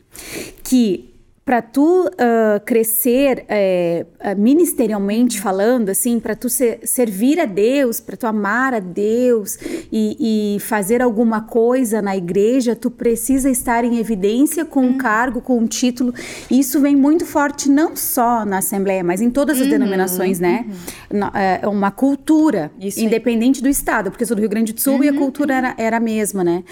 que 0.64 1.11
para 1.52 1.62
tu 1.62 2.06
uh, 2.06 2.64
crescer 2.64 3.44
é, 3.50 4.06
ministerialmente 4.38 5.38
falando, 5.38 5.90
assim, 5.90 6.18
para 6.18 6.34
tu 6.34 6.48
ser, 6.48 6.80
servir 6.86 7.42
a 7.42 7.46
Deus, 7.46 8.00
para 8.00 8.16
tu 8.16 8.26
amar 8.26 8.74
a 8.74 8.80
Deus 8.80 9.58
e, 9.92 10.56
e, 10.56 10.60
fazer 10.62 11.02
alguma 11.02 11.42
coisa 11.42 12.02
na 12.02 12.16
igreja, 12.16 12.74
tu 12.74 12.90
precisa 12.90 13.50
estar 13.50 13.84
em 13.84 13.98
evidência 13.98 14.64
com 14.64 14.80
um 14.80 14.92
uhum. 14.92 14.98
cargo, 14.98 15.42
com 15.42 15.58
um 15.58 15.68
título. 15.68 16.14
Isso 16.50 16.80
vem 16.80 16.96
muito 16.96 17.26
forte 17.26 17.70
não 17.70 17.98
só 17.98 18.46
na 18.46 18.60
Assembleia, 18.60 19.04
mas 19.04 19.20
em 19.20 19.30
todas 19.30 19.58
as 19.58 19.66
uhum, 19.66 19.72
denominações, 19.72 20.40
né? 20.40 20.66
Uhum. 21.12 21.20
É 21.62 21.68
uma 21.68 21.92
cultura, 21.92 22.72
isso 22.80 23.02
independente 23.02 23.58
aí. 23.58 23.64
do 23.64 23.68
estado, 23.68 24.10
porque 24.10 24.24
eu 24.24 24.28
sou 24.28 24.38
do 24.38 24.40
Rio 24.40 24.50
Grande 24.50 24.72
do 24.72 24.80
Sul 24.80 24.94
uhum, 24.94 25.04
e 25.04 25.10
a 25.10 25.12
uhum, 25.12 25.18
cultura 25.18 25.54
era, 25.54 25.76
era 25.78 25.98
a 25.98 26.00
mesma, 26.00 26.46
né? 26.46 26.64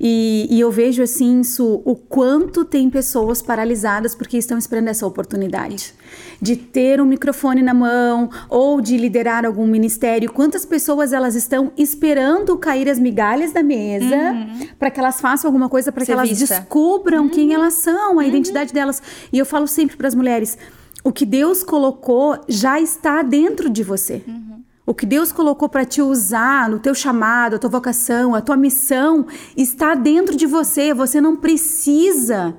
E, 0.00 0.46
e 0.50 0.58
eu 0.58 0.70
vejo 0.70 1.02
assim 1.02 1.42
isso, 1.42 1.82
o 1.84 1.94
quanto 1.94 2.64
tem 2.64 2.88
pessoas 2.88 3.42
paralisadas 3.42 4.21
porque 4.22 4.38
estão 4.38 4.56
esperando 4.56 4.86
essa 4.86 5.04
oportunidade 5.04 5.92
de 6.40 6.54
ter 6.54 7.00
um 7.00 7.04
microfone 7.04 7.60
na 7.60 7.74
mão 7.74 8.30
ou 8.48 8.80
de 8.80 8.96
liderar 8.96 9.44
algum 9.44 9.66
ministério. 9.66 10.32
Quantas 10.32 10.64
pessoas 10.64 11.12
elas 11.12 11.34
estão 11.34 11.72
esperando 11.76 12.56
cair 12.56 12.88
as 12.88 13.00
migalhas 13.00 13.52
da 13.52 13.64
mesa 13.64 14.04
uhum. 14.06 14.68
para 14.78 14.92
que 14.92 15.00
elas 15.00 15.20
façam 15.20 15.48
alguma 15.48 15.68
coisa, 15.68 15.90
para 15.90 16.04
que 16.04 16.12
elas 16.12 16.28
vista. 16.28 16.54
descubram 16.54 17.24
uhum. 17.24 17.28
quem 17.28 17.52
elas 17.52 17.74
são, 17.74 18.12
a 18.12 18.14
uhum. 18.14 18.22
identidade 18.22 18.72
delas. 18.72 19.02
E 19.32 19.38
eu 19.38 19.44
falo 19.44 19.66
sempre 19.66 19.96
para 19.96 20.06
as 20.06 20.14
mulheres, 20.14 20.56
o 21.02 21.10
que 21.10 21.26
Deus 21.26 21.64
colocou 21.64 22.38
já 22.48 22.80
está 22.80 23.22
dentro 23.22 23.68
de 23.68 23.82
você. 23.82 24.22
Uhum. 24.24 24.62
O 24.86 24.94
que 24.94 25.04
Deus 25.04 25.32
colocou 25.32 25.68
para 25.68 25.84
te 25.84 26.00
usar 26.00 26.68
no 26.68 26.78
teu 26.78 26.94
chamado, 26.94 27.56
a 27.56 27.58
tua 27.58 27.70
vocação, 27.70 28.36
a 28.36 28.40
tua 28.40 28.56
missão 28.56 29.26
está 29.56 29.94
dentro 29.96 30.36
de 30.36 30.46
você. 30.46 30.94
Você 30.94 31.20
não 31.20 31.36
precisa 31.36 32.56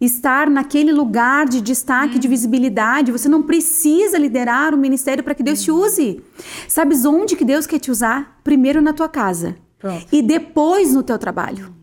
estar 0.00 0.48
naquele 0.48 0.92
lugar 0.92 1.46
de 1.46 1.60
destaque, 1.60 2.18
de 2.18 2.26
hum. 2.26 2.30
visibilidade. 2.30 3.12
Você 3.12 3.28
não 3.28 3.42
precisa 3.42 4.18
liderar 4.18 4.74
o 4.74 4.78
ministério 4.78 5.22
para 5.22 5.34
que 5.34 5.42
Deus 5.42 5.62
te 5.62 5.70
hum. 5.70 5.80
use. 5.80 6.22
Sabes 6.66 7.04
onde 7.04 7.36
que 7.36 7.44
Deus 7.44 7.66
quer 7.66 7.78
te 7.78 7.90
usar? 7.90 8.40
Primeiro 8.42 8.80
na 8.80 8.92
tua 8.92 9.08
casa. 9.08 9.56
Pronto. 9.78 10.06
E 10.12 10.22
depois 10.22 10.94
no 10.94 11.02
teu 11.02 11.18
trabalho. 11.18 11.80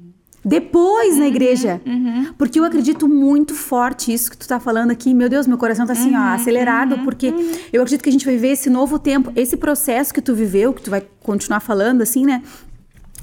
Depois 0.48 1.16
uhum, 1.16 1.20
na 1.20 1.28
igreja. 1.28 1.82
Uhum, 1.86 2.34
porque 2.38 2.58
eu 2.58 2.64
acredito 2.64 3.06
muito 3.06 3.54
forte 3.54 4.14
isso 4.14 4.32
que 4.32 4.38
tu 4.38 4.48
tá 4.48 4.62
falando 4.62 4.92
aqui. 4.92 5.14
Meu 5.14 5.28
Deus, 5.28 5.46
meu 5.46 5.58
coração 5.58 5.86
tá 5.86 5.92
assim, 5.92 6.16
uhum, 6.16 6.22
ó, 6.22 6.36
acelerado, 6.36 6.96
uhum, 6.96 7.04
porque 7.04 7.32
uhum. 7.32 7.52
eu 7.74 7.82
acredito 7.82 8.02
que 8.02 8.08
a 8.08 8.12
gente 8.14 8.24
vai 8.24 8.36
viver 8.36 8.50
esse 8.50 8.70
novo 8.70 8.98
tempo, 8.98 9.30
esse 9.36 9.58
processo 9.58 10.14
que 10.14 10.22
tu 10.22 10.34
viveu, 10.34 10.74
que 10.74 10.82
tu 10.82 10.90
vai 10.90 11.06
continuar 11.22 11.60
falando 11.60 12.02
assim, 12.02 12.26
né? 12.26 12.42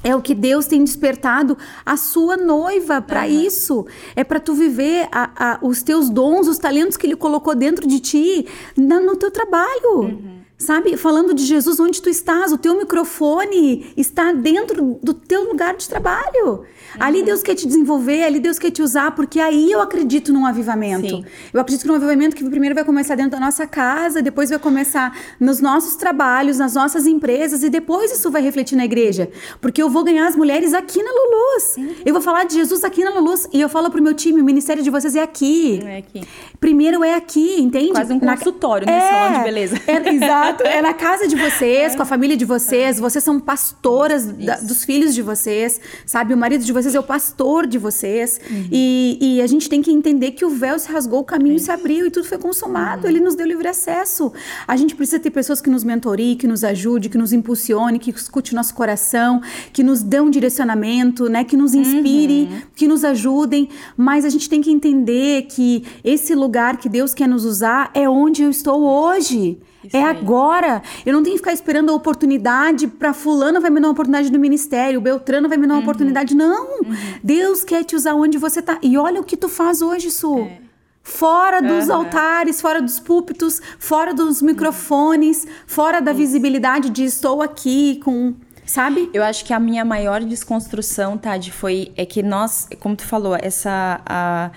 É 0.04 0.14
o 0.14 0.20
que 0.20 0.34
Deus 0.34 0.66
tem 0.66 0.84
despertado 0.84 1.56
a 1.84 1.96
sua 1.96 2.36
noiva 2.36 3.00
para 3.00 3.22
uhum. 3.22 3.40
isso. 3.46 3.86
É 4.14 4.22
para 4.22 4.38
tu 4.38 4.52
viver 4.52 5.08
a, 5.10 5.54
a, 5.54 5.58
os 5.62 5.82
teus 5.82 6.10
dons, 6.10 6.46
os 6.46 6.58
talentos 6.58 6.98
que 6.98 7.06
Ele 7.06 7.16
colocou 7.16 7.54
dentro 7.54 7.88
de 7.88 7.98
ti 7.98 8.46
na, 8.76 9.00
no 9.00 9.16
teu 9.16 9.30
trabalho. 9.30 10.00
Uhum. 10.00 10.34
Sabe, 10.58 10.96
falando 10.96 11.34
de 11.34 11.44
Jesus, 11.44 11.80
onde 11.80 12.00
tu 12.00 12.08
estás, 12.08 12.52
o 12.52 12.58
teu 12.58 12.78
microfone 12.78 13.92
está 13.96 14.32
dentro 14.32 15.00
do 15.02 15.12
teu 15.12 15.48
lugar 15.48 15.76
de 15.76 15.88
trabalho. 15.88 16.64
Ali 16.98 17.20
uhum. 17.20 17.24
Deus 17.24 17.42
quer 17.42 17.54
te 17.54 17.66
desenvolver, 17.66 18.24
ali 18.24 18.40
Deus 18.40 18.58
quer 18.58 18.70
te 18.70 18.82
usar, 18.82 19.12
porque 19.12 19.40
aí 19.40 19.70
eu 19.70 19.80
acredito 19.80 20.32
num 20.32 20.46
avivamento. 20.46 21.08
Sim. 21.08 21.24
Eu 21.52 21.60
acredito 21.60 21.86
num 21.86 21.94
avivamento 21.94 22.36
que 22.36 22.44
primeiro 22.44 22.74
vai 22.74 22.84
começar 22.84 23.14
dentro 23.14 23.32
da 23.32 23.40
nossa 23.40 23.66
casa, 23.66 24.22
depois 24.22 24.50
vai 24.50 24.58
começar 24.58 25.16
nos 25.40 25.60
nossos 25.60 25.96
trabalhos, 25.96 26.58
nas 26.58 26.74
nossas 26.74 27.06
empresas 27.06 27.62
e 27.62 27.70
depois 27.70 28.12
isso 28.12 28.30
vai 28.30 28.42
refletir 28.42 28.76
na 28.76 28.84
igreja. 28.84 29.30
Porque 29.60 29.82
eu 29.82 29.88
vou 29.88 30.04
ganhar 30.04 30.26
as 30.26 30.36
mulheres 30.36 30.74
aqui 30.74 31.02
na 31.02 31.10
Luluz. 31.10 31.76
Eu 32.04 32.12
vou 32.12 32.22
falar 32.22 32.44
de 32.44 32.54
Jesus 32.54 32.84
aqui 32.84 33.04
na 33.04 33.10
Luluz 33.10 33.48
e 33.52 33.60
eu 33.60 33.68
falo 33.68 33.90
pro 33.90 34.02
meu 34.02 34.14
time, 34.14 34.40
o 34.40 34.44
ministério 34.44 34.82
de 34.82 34.90
vocês 34.90 35.16
é 35.16 35.22
aqui. 35.22 35.80
É 35.84 35.98
aqui. 35.98 36.22
Primeiro 36.60 37.02
é 37.02 37.14
aqui, 37.14 37.60
entende? 37.60 37.92
Quase 37.92 38.12
um 38.12 38.20
consultório, 38.20 38.86
na... 38.86 38.92
né? 38.92 38.98
É, 38.98 39.10
salão 39.10 39.38
de 39.38 39.44
beleza. 39.44 39.80
É, 39.86 40.14
exato. 40.14 40.62
É 40.64 40.82
na 40.82 40.94
casa 40.94 41.26
de 41.26 41.36
vocês, 41.36 41.92
é. 41.94 41.96
com 41.96 42.02
a 42.02 42.06
família 42.06 42.36
de 42.36 42.44
vocês. 42.44 42.98
Vocês 42.98 43.22
são 43.22 43.38
pastoras 43.38 44.26
da, 44.26 44.56
dos 44.56 44.84
filhos 44.84 45.14
de 45.14 45.22
vocês, 45.22 45.80
sabe? 46.04 46.34
O 46.34 46.36
marido 46.36 46.64
de 46.64 46.72
vocês 46.72 46.83
vocês, 46.84 46.94
é 46.94 47.00
o 47.00 47.02
pastor 47.02 47.66
de 47.66 47.78
vocês. 47.78 48.40
Uhum. 48.48 48.68
E, 48.70 49.18
e, 49.20 49.42
a 49.42 49.46
gente 49.46 49.68
tem 49.68 49.82
que 49.82 49.90
entender 49.90 50.32
que 50.32 50.44
o 50.44 50.50
véu 50.50 50.78
se 50.78 50.90
rasgou, 50.90 51.20
o 51.20 51.24
caminho 51.24 51.58
se 51.58 51.70
abriu 51.70 52.06
e 52.06 52.10
tudo 52.10 52.26
foi 52.26 52.38
consumado. 52.38 53.04
Uhum. 53.04 53.10
Ele 53.10 53.20
nos 53.20 53.34
deu 53.34 53.46
livre 53.46 53.66
acesso. 53.68 54.32
A 54.66 54.76
gente 54.76 54.94
precisa 54.94 55.18
ter 55.18 55.30
pessoas 55.30 55.60
que 55.60 55.70
nos 55.70 55.84
mentoriem, 55.84 56.36
que 56.36 56.46
nos 56.46 56.62
ajude, 56.64 57.08
que 57.08 57.18
nos 57.18 57.32
impulsione, 57.32 57.98
que 57.98 58.10
escute 58.10 58.52
o 58.52 58.56
nosso 58.56 58.74
coração, 58.74 59.40
que 59.72 59.82
nos 59.82 60.02
dê 60.02 60.20
um 60.20 60.30
direcionamento, 60.30 61.28
né? 61.28 61.44
Que 61.44 61.56
nos 61.56 61.74
inspire, 61.74 62.48
uhum. 62.50 62.62
que 62.74 62.86
nos 62.86 63.04
ajudem. 63.04 63.68
Mas 63.96 64.24
a 64.24 64.28
gente 64.28 64.48
tem 64.48 64.60
que 64.60 64.70
entender 64.70 65.42
que 65.42 65.84
esse 66.02 66.34
lugar 66.34 66.76
que 66.76 66.88
Deus 66.88 67.14
quer 67.14 67.28
nos 67.28 67.44
usar 67.44 67.90
é 67.94 68.08
onde 68.08 68.42
eu 68.42 68.50
estou 68.50 68.82
hoje. 68.82 69.58
Isso 69.84 69.96
é 69.96 70.02
aí. 70.02 70.16
agora. 70.16 70.82
Eu 71.04 71.12
não 71.12 71.22
tenho 71.22 71.34
que 71.34 71.38
ficar 71.38 71.52
esperando 71.52 71.90
a 71.90 71.94
oportunidade 71.94 72.86
para 72.86 73.12
fulano 73.12 73.60
vai 73.60 73.70
me 73.70 73.80
dar 73.80 73.88
uma 73.88 73.92
oportunidade 73.92 74.32
no 74.32 74.38
ministério, 74.38 74.98
o 74.98 75.02
Beltrano 75.02 75.48
vai 75.48 75.58
me 75.58 75.66
dar 75.66 75.74
uma 75.74 75.78
uhum. 75.78 75.84
oportunidade. 75.84 76.34
Não. 76.34 76.80
Uhum. 76.80 76.96
Deus 77.22 77.64
quer 77.64 77.84
te 77.84 77.94
usar 77.94 78.14
onde 78.14 78.38
você 78.38 78.62
tá. 78.62 78.78
E 78.82 78.96
olha 78.96 79.20
o 79.20 79.24
que 79.24 79.36
tu 79.36 79.48
faz 79.48 79.82
hoje, 79.82 80.10
Su. 80.10 80.38
É. 80.40 80.58
Fora 81.02 81.60
dos 81.60 81.88
uhum. 81.88 81.96
altares, 81.96 82.62
fora 82.62 82.80
dos 82.80 82.98
púlpitos, 82.98 83.60
fora 83.78 84.14
dos 84.14 84.40
microfones, 84.40 85.46
fora 85.66 86.00
da 86.00 86.14
visibilidade 86.14 86.88
de 86.88 87.04
estou 87.04 87.42
aqui 87.42 88.00
com 88.02 88.34
sabe? 88.66 89.10
Eu 89.12 89.22
acho 89.22 89.44
que 89.44 89.52
a 89.52 89.60
minha 89.60 89.84
maior 89.84 90.22
desconstrução, 90.22 91.18
Tade, 91.18 91.52
foi 91.52 91.92
é 91.96 92.06
que 92.06 92.22
nós, 92.22 92.68
como 92.80 92.96
tu 92.96 93.06
falou, 93.06 93.36
essa 93.38 94.00
a, 94.06 94.50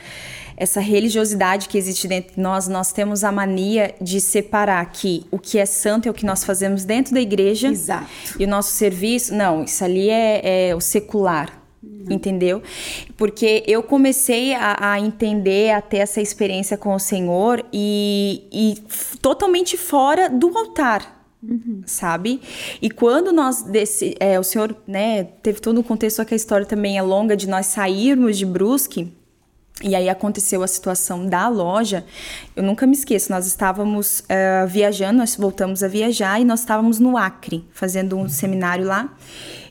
essa 0.57 0.81
religiosidade 0.81 1.69
que 1.69 1.77
existe 1.77 2.07
dentro 2.07 2.33
de 2.33 2.41
nós, 2.41 2.67
nós 2.67 2.91
temos 2.91 3.23
a 3.23 3.31
mania 3.31 3.93
de 4.01 4.19
separar 4.19 4.83
que 4.91 5.23
o 5.29 5.37
que 5.37 5.59
é 5.59 5.65
santo 5.67 6.07
é 6.07 6.11
o 6.11 6.13
que 6.13 6.25
nós 6.25 6.43
fazemos 6.43 6.83
dentro 6.83 7.13
da 7.13 7.21
igreja. 7.21 7.67
Exato. 7.67 8.07
E 8.39 8.43
o 8.43 8.47
nosso 8.47 8.71
serviço, 8.71 9.35
não, 9.35 9.63
isso 9.63 9.83
ali 9.83 10.09
é, 10.09 10.69
é 10.69 10.75
o 10.75 10.81
secular. 10.81 11.61
Uhum. 11.83 12.05
Entendeu? 12.09 12.63
Porque 13.15 13.63
eu 13.67 13.83
comecei 13.83 14.55
a, 14.55 14.93
a, 14.93 14.99
entender, 14.99 15.71
a 15.71 15.79
ter 15.79 15.97
essa 15.97 16.19
experiência 16.19 16.75
com 16.75 16.95
o 16.95 16.99
Senhor 16.99 17.63
e, 17.71 18.43
e 18.51 18.81
totalmente 19.21 19.77
fora 19.77 20.27
do 20.27 20.57
altar. 20.57 21.15
Uhum. 21.43 21.83
Sabe? 21.85 22.41
E 22.81 22.89
quando 22.89 23.31
nós 23.31 23.61
desse, 23.61 24.15
é, 24.19 24.39
o 24.39 24.43
senhor, 24.43 24.75
né, 24.87 25.23
teve 25.23 25.61
todo 25.61 25.79
um 25.79 25.83
contexto, 25.83 26.17
só 26.17 26.25
que 26.25 26.33
a 26.33 26.37
história 26.37 26.65
também 26.65 26.97
é 26.97 27.01
longa 27.01 27.37
de 27.37 27.47
nós 27.47 27.67
sairmos 27.67 28.39
de 28.39 28.45
Brusque, 28.45 29.13
e 29.83 29.95
aí 29.95 30.09
aconteceu 30.09 30.63
a 30.63 30.67
situação 30.67 31.25
da 31.27 31.47
loja. 31.47 32.05
Eu 32.55 32.63
nunca 32.63 32.87
me 32.87 32.93
esqueço, 32.93 33.31
nós 33.31 33.45
estávamos 33.45 34.21
uh, 34.21 34.67
viajando, 34.67 35.19
nós 35.19 35.35
voltamos 35.35 35.83
a 35.83 35.87
viajar 35.87 36.41
e 36.41 36.45
nós 36.45 36.61
estávamos 36.61 36.99
no 36.99 37.17
Acre, 37.17 37.65
fazendo 37.71 38.17
um 38.17 38.27
seminário 38.27 38.85
lá. 38.85 39.15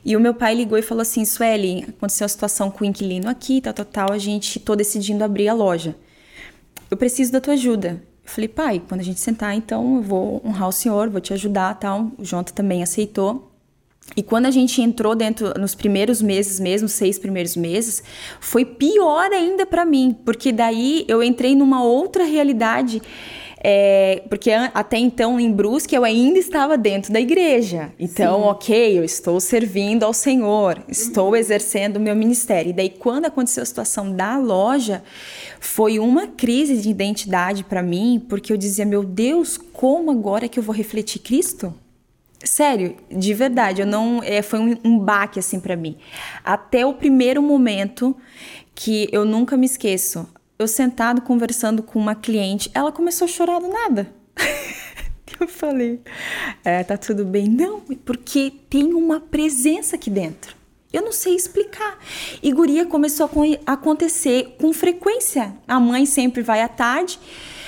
E 0.05 0.17
o 0.17 0.21
meu 0.21 0.35
pai 0.35 0.55
ligou 0.55 0.79
e 0.79 0.83
falou 0.83 1.03
assim: 1.03 1.25
Sueli, 1.25 1.85
aconteceu 1.89 2.25
a 2.25 2.29
situação 2.29 2.71
com 2.71 2.85
o 2.85 2.87
inquilino 2.87 3.29
aqui, 3.29 3.61
tal, 3.61 3.75
tal, 3.75 3.85
tal, 3.85 4.13
a 4.13 4.19
gente 4.19 4.61
tô 4.61 4.77
decidindo 4.77 5.25
abrir 5.25 5.49
a 5.49 5.55
loja. 5.55 5.97
Eu 6.91 6.97
preciso 6.97 7.33
da 7.33 7.41
tua 7.41 7.55
ajuda. 7.55 8.01
Eu 8.25 8.31
falei, 8.31 8.49
pai, 8.49 8.83
quando 8.89 9.01
a 9.01 9.05
gente 9.05 9.21
sentar, 9.21 9.55
então 9.55 9.97
eu 9.97 10.03
vou 10.03 10.43
honrar 10.45 10.69
o 10.69 10.73
senhor, 10.73 11.09
vou 11.09 11.21
te 11.21 11.33
ajudar, 11.33 11.75
tal. 11.75 12.13
O 12.19 12.25
Jonta 12.25 12.53
também 12.53 12.83
aceitou. 12.83 13.56
E 14.15 14.23
quando 14.23 14.47
a 14.47 14.51
gente 14.51 14.81
entrou 14.81 15.15
dentro, 15.15 15.53
nos 15.59 15.75
primeiros 15.75 16.23
meses 16.23 16.61
mesmo, 16.61 16.89
seis 16.89 17.19
primeiros 17.19 17.57
meses, 17.57 18.03
foi 18.41 18.65
pior 18.65 19.33
ainda 19.33 19.67
para 19.67 19.85
mim, 19.85 20.17
porque 20.25 20.53
daí 20.53 21.05
eu 21.09 21.23
entrei 21.23 21.55
numa 21.55 21.83
outra 21.83 22.25
realidade. 22.25 23.03
É, 23.69 24.23
porque 24.29 24.53
até 24.53 24.97
então 24.97 25.41
em 25.41 25.51
Brusque 25.51 25.97
eu 25.97 26.05
ainda 26.05 26.39
estava 26.39 26.79
dentro 26.79 27.13
da 27.13 27.21
igreja. 27.21 27.93
Então, 27.99 28.43
Sim. 28.43 28.49
ok, 28.49 28.99
eu 28.99 29.03
estou 29.03 29.41
servindo 29.41 30.05
ao 30.05 30.13
Senhor, 30.13 30.81
estou 30.89 31.31
uhum. 31.31 31.37
exercendo 31.37 31.97
o 31.97 32.01
meu 32.01 32.15
ministério. 32.15 32.71
E 32.71 32.73
daí, 32.73 32.91
quando 32.91 33.25
aconteceu 33.25 33.63
a 33.63 33.67
situação 33.67 34.13
da 34.13 34.39
loja, 34.39 35.03
foi 35.59 35.99
uma 35.99 36.29
crise 36.29 36.77
de 36.77 36.89
identidade 36.91 37.65
para 37.65 37.83
mim, 37.83 38.25
porque 38.29 38.53
eu 38.53 38.57
dizia: 38.57 38.85
meu 38.85 39.03
Deus, 39.03 39.59
como 39.73 40.13
agora 40.13 40.49
que 40.49 40.59
eu 40.59 40.63
vou 40.63 40.75
refletir 40.75 41.19
Cristo? 41.19 41.75
Sério, 42.47 42.97
de 43.11 43.35
verdade, 43.35 43.83
eu 43.83 43.87
não. 43.87 44.23
É, 44.23 44.41
foi 44.41 44.59
um, 44.61 44.79
um 44.85 44.99
baque 44.99 45.39
assim 45.39 45.59
para 45.59 45.77
mim. 45.77 45.97
Até 46.45 46.87
o 46.87 46.95
primeiro 46.95 47.43
momento 47.43 48.17
que 48.75 49.09
eu 49.11 49.25
nunca 49.25 49.57
me 49.57 49.67
esqueço. 49.67 50.29
Eu 50.59 50.69
sentado 50.69 51.21
conversando 51.21 51.83
com 51.83 51.99
uma 51.99 52.15
cliente, 52.15 52.71
ela 52.73 52.93
começou 52.93 53.27
a 53.27 53.29
chorar 53.29 53.59
do 53.61 53.69
nada. 53.69 54.11
eu 55.39 55.49
falei, 55.49 56.01
é, 56.65 56.83
tá 56.83 56.97
tudo 56.97 57.25
bem? 57.25 57.47
Não, 57.49 57.81
porque 57.81 58.53
tem 58.71 58.95
uma 58.95 59.21
presença 59.21 59.97
aqui 59.97 60.09
dentro. 60.09 60.57
Eu 60.93 61.03
não 61.03 61.13
sei 61.13 61.35
explicar. 61.35 61.99
E 62.43 62.51
guria 62.53 62.87
começou 62.87 63.29
a 63.67 63.73
acontecer 63.73 64.57
com 64.59 64.73
frequência. 64.73 65.55
A 65.69 65.79
mãe 65.79 66.07
sempre 66.07 66.43
vai 66.43 66.63
à 66.63 66.69
tarde. 66.69 67.19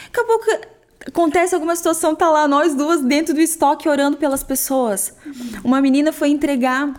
Acabou 0.07 0.39
que 0.39 0.78
acontece 1.07 1.55
alguma 1.55 1.77
situação, 1.77 2.15
tá 2.15 2.29
lá 2.29 2.49
nós 2.49 2.75
duas 2.75 3.01
dentro 3.01 3.35
do 3.35 3.41
estoque 3.41 3.89
orando 3.89 4.17
pelas 4.17 4.43
pessoas. 4.43 5.15
Uma 5.65 5.81
menina 5.81 6.13
foi 6.13 6.29
entregar 6.29 6.93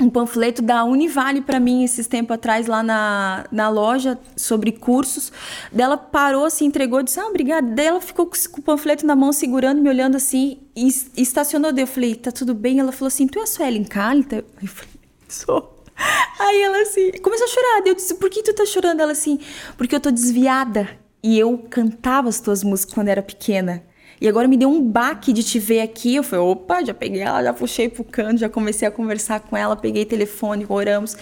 um 0.00 0.10
panfleto 0.10 0.60
da 0.60 0.84
Univale 0.84 1.40
para 1.40 1.58
mim 1.58 1.82
esses 1.82 2.06
tempos 2.06 2.34
atrás 2.34 2.66
lá 2.66 2.82
na, 2.82 3.46
na 3.50 3.68
loja 3.68 4.18
sobre 4.36 4.72
cursos. 4.72 5.32
Dela 5.72 5.96
parou, 5.96 6.50
se 6.50 6.64
entregou, 6.64 7.02
disse: 7.02 7.18
Ah, 7.18 7.26
obrigada. 7.26 7.66
Daí 7.74 7.86
ela 7.86 8.00
ficou 8.00 8.26
com 8.26 8.60
o 8.60 8.62
panfleto 8.62 9.06
na 9.06 9.16
mão, 9.16 9.32
segurando, 9.32 9.80
me 9.80 9.88
olhando 9.88 10.16
assim, 10.16 10.58
e 10.74 10.88
estacionou. 11.16 11.72
Daí 11.72 11.84
eu 11.84 11.88
falei: 11.88 12.14
Tá 12.14 12.30
tudo 12.30 12.54
bem? 12.54 12.78
Ela 12.78 12.92
falou 12.92 13.08
assim: 13.08 13.26
Tu 13.26 13.38
é 13.38 13.42
a 13.42 13.46
Suelen 13.46 13.84
Cálita? 13.84 14.44
Eu 14.62 14.68
falei: 14.68 14.94
Sou. 15.28 15.76
Aí 16.38 16.60
ela 16.60 16.82
assim, 16.82 17.10
começou 17.22 17.46
a 17.46 17.48
chorar. 17.48 17.86
Eu 17.86 17.94
disse: 17.94 18.14
Por 18.14 18.28
que 18.28 18.42
tu 18.42 18.52
tá 18.52 18.66
chorando? 18.66 19.00
Ela 19.00 19.12
assim: 19.12 19.38
Porque 19.78 19.96
eu 19.96 20.00
tô 20.00 20.10
desviada. 20.10 21.05
E 21.22 21.38
eu 21.38 21.58
cantava 21.70 22.28
as 22.28 22.40
tuas 22.40 22.62
músicas 22.62 22.94
quando 22.94 23.08
era 23.08 23.22
pequena. 23.22 23.82
E 24.20 24.28
agora 24.28 24.48
me 24.48 24.56
deu 24.56 24.68
um 24.68 24.82
baque 24.82 25.32
de 25.32 25.42
te 25.42 25.58
ver 25.58 25.80
aqui. 25.80 26.14
Eu 26.14 26.22
falei, 26.22 26.44
opa, 26.44 26.84
já 26.84 26.94
peguei 26.94 27.20
ela, 27.20 27.42
já 27.42 27.52
puxei 27.52 27.88
pro 27.88 28.04
canto, 28.04 28.38
já 28.38 28.48
comecei 28.48 28.86
a 28.88 28.90
conversar 28.90 29.40
com 29.40 29.56
ela, 29.56 29.76
peguei 29.76 30.04
telefone, 30.04 30.64
oramos. 30.68 31.16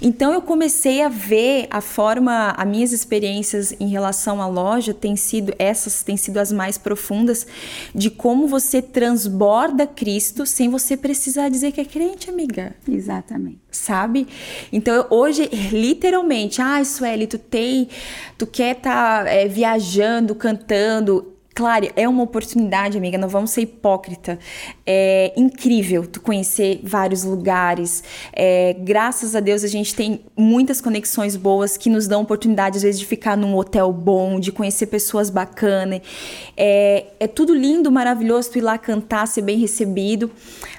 Então 0.00 0.32
eu 0.32 0.40
comecei 0.40 1.02
a 1.02 1.08
ver 1.08 1.66
a 1.70 1.80
forma, 1.80 2.50
as 2.56 2.66
minhas 2.66 2.92
experiências 2.92 3.74
em 3.80 3.88
relação 3.88 4.40
à 4.40 4.46
loja 4.46 4.94
têm 4.94 5.16
sido, 5.16 5.52
essas 5.58 6.02
têm 6.02 6.16
sido 6.16 6.38
as 6.38 6.52
mais 6.52 6.78
profundas, 6.78 7.46
de 7.94 8.10
como 8.10 8.46
você 8.46 8.80
transborda 8.80 9.86
Cristo 9.86 10.46
sem 10.46 10.68
você 10.68 10.96
precisar 10.96 11.48
dizer 11.48 11.72
que 11.72 11.80
é 11.80 11.84
crente, 11.84 12.30
amiga. 12.30 12.74
Exatamente. 12.88 13.58
Sabe? 13.70 14.26
Então 14.72 15.06
hoje, 15.10 15.48
literalmente, 15.72 16.62
ah, 16.62 16.82
Sueli, 16.84 17.26
tu 17.26 17.38
tem, 17.38 17.88
tu 18.38 18.46
quer 18.46 18.76
estar 18.76 19.24
tá, 19.24 19.30
é, 19.30 19.46
viajando, 19.48 20.34
cantando 20.34 21.35
Claro, 21.56 21.88
é 21.96 22.06
uma 22.06 22.22
oportunidade, 22.22 22.98
amiga, 22.98 23.16
não 23.16 23.30
vamos 23.30 23.50
ser 23.50 23.62
hipócrita. 23.62 24.38
É 24.84 25.32
incrível 25.38 26.06
tu 26.06 26.20
conhecer 26.20 26.80
vários 26.84 27.24
lugares. 27.24 28.04
É, 28.30 28.76
graças 28.78 29.34
a 29.34 29.40
Deus 29.40 29.64
a 29.64 29.66
gente 29.66 29.94
tem 29.94 30.20
muitas 30.36 30.82
conexões 30.82 31.34
boas 31.34 31.78
que 31.78 31.88
nos 31.88 32.06
dão 32.06 32.20
oportunidade, 32.20 32.76
às 32.76 32.82
vezes, 32.82 33.00
de 33.00 33.06
ficar 33.06 33.38
num 33.38 33.56
hotel 33.56 33.90
bom, 33.90 34.38
de 34.38 34.52
conhecer 34.52 34.88
pessoas 34.88 35.30
bacanas. 35.30 36.02
É, 36.54 37.06
é 37.18 37.26
tudo 37.26 37.54
lindo, 37.54 37.90
maravilhoso 37.90 38.50
tu 38.50 38.58
ir 38.58 38.60
lá 38.60 38.76
cantar, 38.76 39.26
ser 39.26 39.40
bem 39.40 39.56
recebido. 39.56 40.30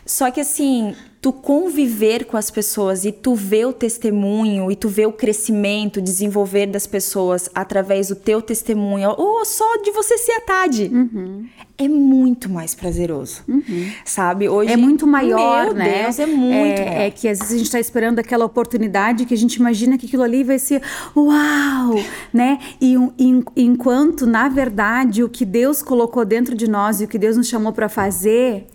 Só 0.06 0.30
que 0.30 0.40
assim, 0.40 0.96
tu 1.28 1.34
conviver 1.34 2.24
com 2.24 2.38
as 2.38 2.50
pessoas 2.50 3.04
e 3.04 3.12
tu 3.12 3.36
ver 3.36 3.66
o 3.66 3.74
testemunho 3.74 4.72
e 4.72 4.78
tu 4.78 4.88
ver 4.88 5.08
o 5.08 5.12
crescimento, 5.12 6.02
desenvolver 6.02 6.68
das 6.68 6.88
pessoas 6.88 7.50
através 7.54 8.08
do 8.08 8.16
teu 8.16 8.42
testemunho, 8.42 9.14
ou 9.18 9.44
só 9.44 9.76
de 9.84 9.92
você 9.92 10.18
ser 10.18 10.32
a 10.32 10.40
Tade, 10.40 10.84
uhum. 10.86 11.46
é 11.78 11.86
muito 11.90 12.50
mais 12.50 12.74
prazeroso, 12.74 13.44
uhum. 13.46 13.92
sabe? 14.06 14.48
Hoje 14.48 14.72
é 14.72 14.78
muito 14.78 15.06
maior, 15.06 15.66
meu 15.66 15.74
né? 15.74 16.04
Deus, 16.04 16.18
é 16.18 16.26
muito. 16.26 16.80
É, 16.80 17.08
é, 17.08 17.12
que 17.12 17.28
às 17.28 17.40
vezes 17.40 17.56
a 17.56 17.58
gente 17.58 17.68
está 17.68 17.80
esperando 17.82 18.20
aquela 18.20 18.46
oportunidade 18.46 19.26
que 19.26 19.34
a 19.34 19.38
gente 19.38 19.56
imagina 19.56 19.98
que 19.98 20.06
aquilo 20.06 20.24
ali 20.24 20.46
vai 20.46 20.60
ser 20.60 20.82
uau, 21.14 22.02
né? 22.32 22.58
E, 22.80 22.96
e 23.18 23.44
enquanto 23.66 24.26
na 24.26 24.48
verdade 24.48 25.26
o 25.26 25.28
que 25.28 25.44
Deus 25.44 25.82
colocou 25.82 26.24
dentro 26.24 26.56
de 26.56 26.70
nós 26.70 27.02
e 27.02 27.04
o 27.04 27.08
que 27.08 27.20
Deus 27.20 27.36
nos 27.36 27.50
chamou 27.50 27.74
para 27.74 27.90
fazer 27.90 28.66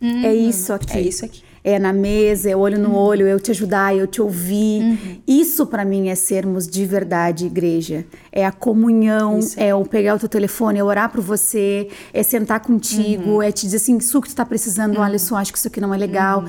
Uhum. 0.00 0.24
É 0.24 0.32
isso 0.32 0.72
aqui. 0.72 0.96
É 0.96 1.00
isso 1.00 1.24
aqui 1.24 1.42
é 1.68 1.78
na 1.78 1.92
mesa, 1.92 2.48
é 2.48 2.56
olho 2.56 2.78
no 2.78 2.90
uhum. 2.90 2.96
olho, 2.96 3.28
eu 3.28 3.38
te 3.38 3.50
ajudar, 3.50 3.94
eu 3.94 4.06
te 4.06 4.22
ouvir. 4.22 4.82
Uhum. 4.82 5.18
Isso 5.26 5.66
para 5.66 5.84
mim 5.84 6.08
é 6.08 6.14
sermos 6.14 6.66
de 6.66 6.86
verdade 6.86 7.44
igreja. 7.44 8.06
É 8.32 8.46
a 8.46 8.50
comunhão, 8.50 9.38
isso. 9.38 9.60
é 9.60 9.74
o 9.74 9.84
pegar 9.84 10.14
o 10.14 10.18
teu 10.18 10.28
telefone, 10.30 10.78
é 10.78 10.84
orar 10.84 11.10
por 11.12 11.20
você, 11.20 11.88
é 12.12 12.22
sentar 12.22 12.60
contigo, 12.60 13.32
uhum. 13.32 13.42
é 13.42 13.52
te 13.52 13.66
dizer 13.66 13.76
assim, 13.76 13.98
isso 13.98 14.20
que 14.22 14.28
tu 14.28 14.34
tá 14.34 14.46
precisando, 14.46 14.96
uhum. 14.96 15.02
Alisson, 15.02 15.36
acho 15.36 15.52
que 15.52 15.58
isso 15.58 15.68
aqui 15.68 15.80
não 15.80 15.92
é 15.92 15.98
legal. 15.98 16.40
Uhum. 16.40 16.48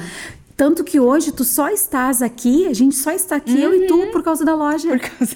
Tanto 0.55 0.83
que 0.83 0.99
hoje 0.99 1.33
tu 1.33 1.43
só 1.43 1.69
estás 1.69 2.21
aqui, 2.21 2.67
a 2.67 2.73
gente 2.73 2.95
só 2.95 3.11
está 3.11 3.35
aqui, 3.35 3.61
eu 3.61 3.73
e 3.73 3.87
tu, 3.87 3.95
uhum. 3.95 4.11
por 4.11 4.23
causa 4.23 4.45
da 4.45 4.55
loja. 4.55 4.87
Por 4.87 4.99
causa 4.99 5.35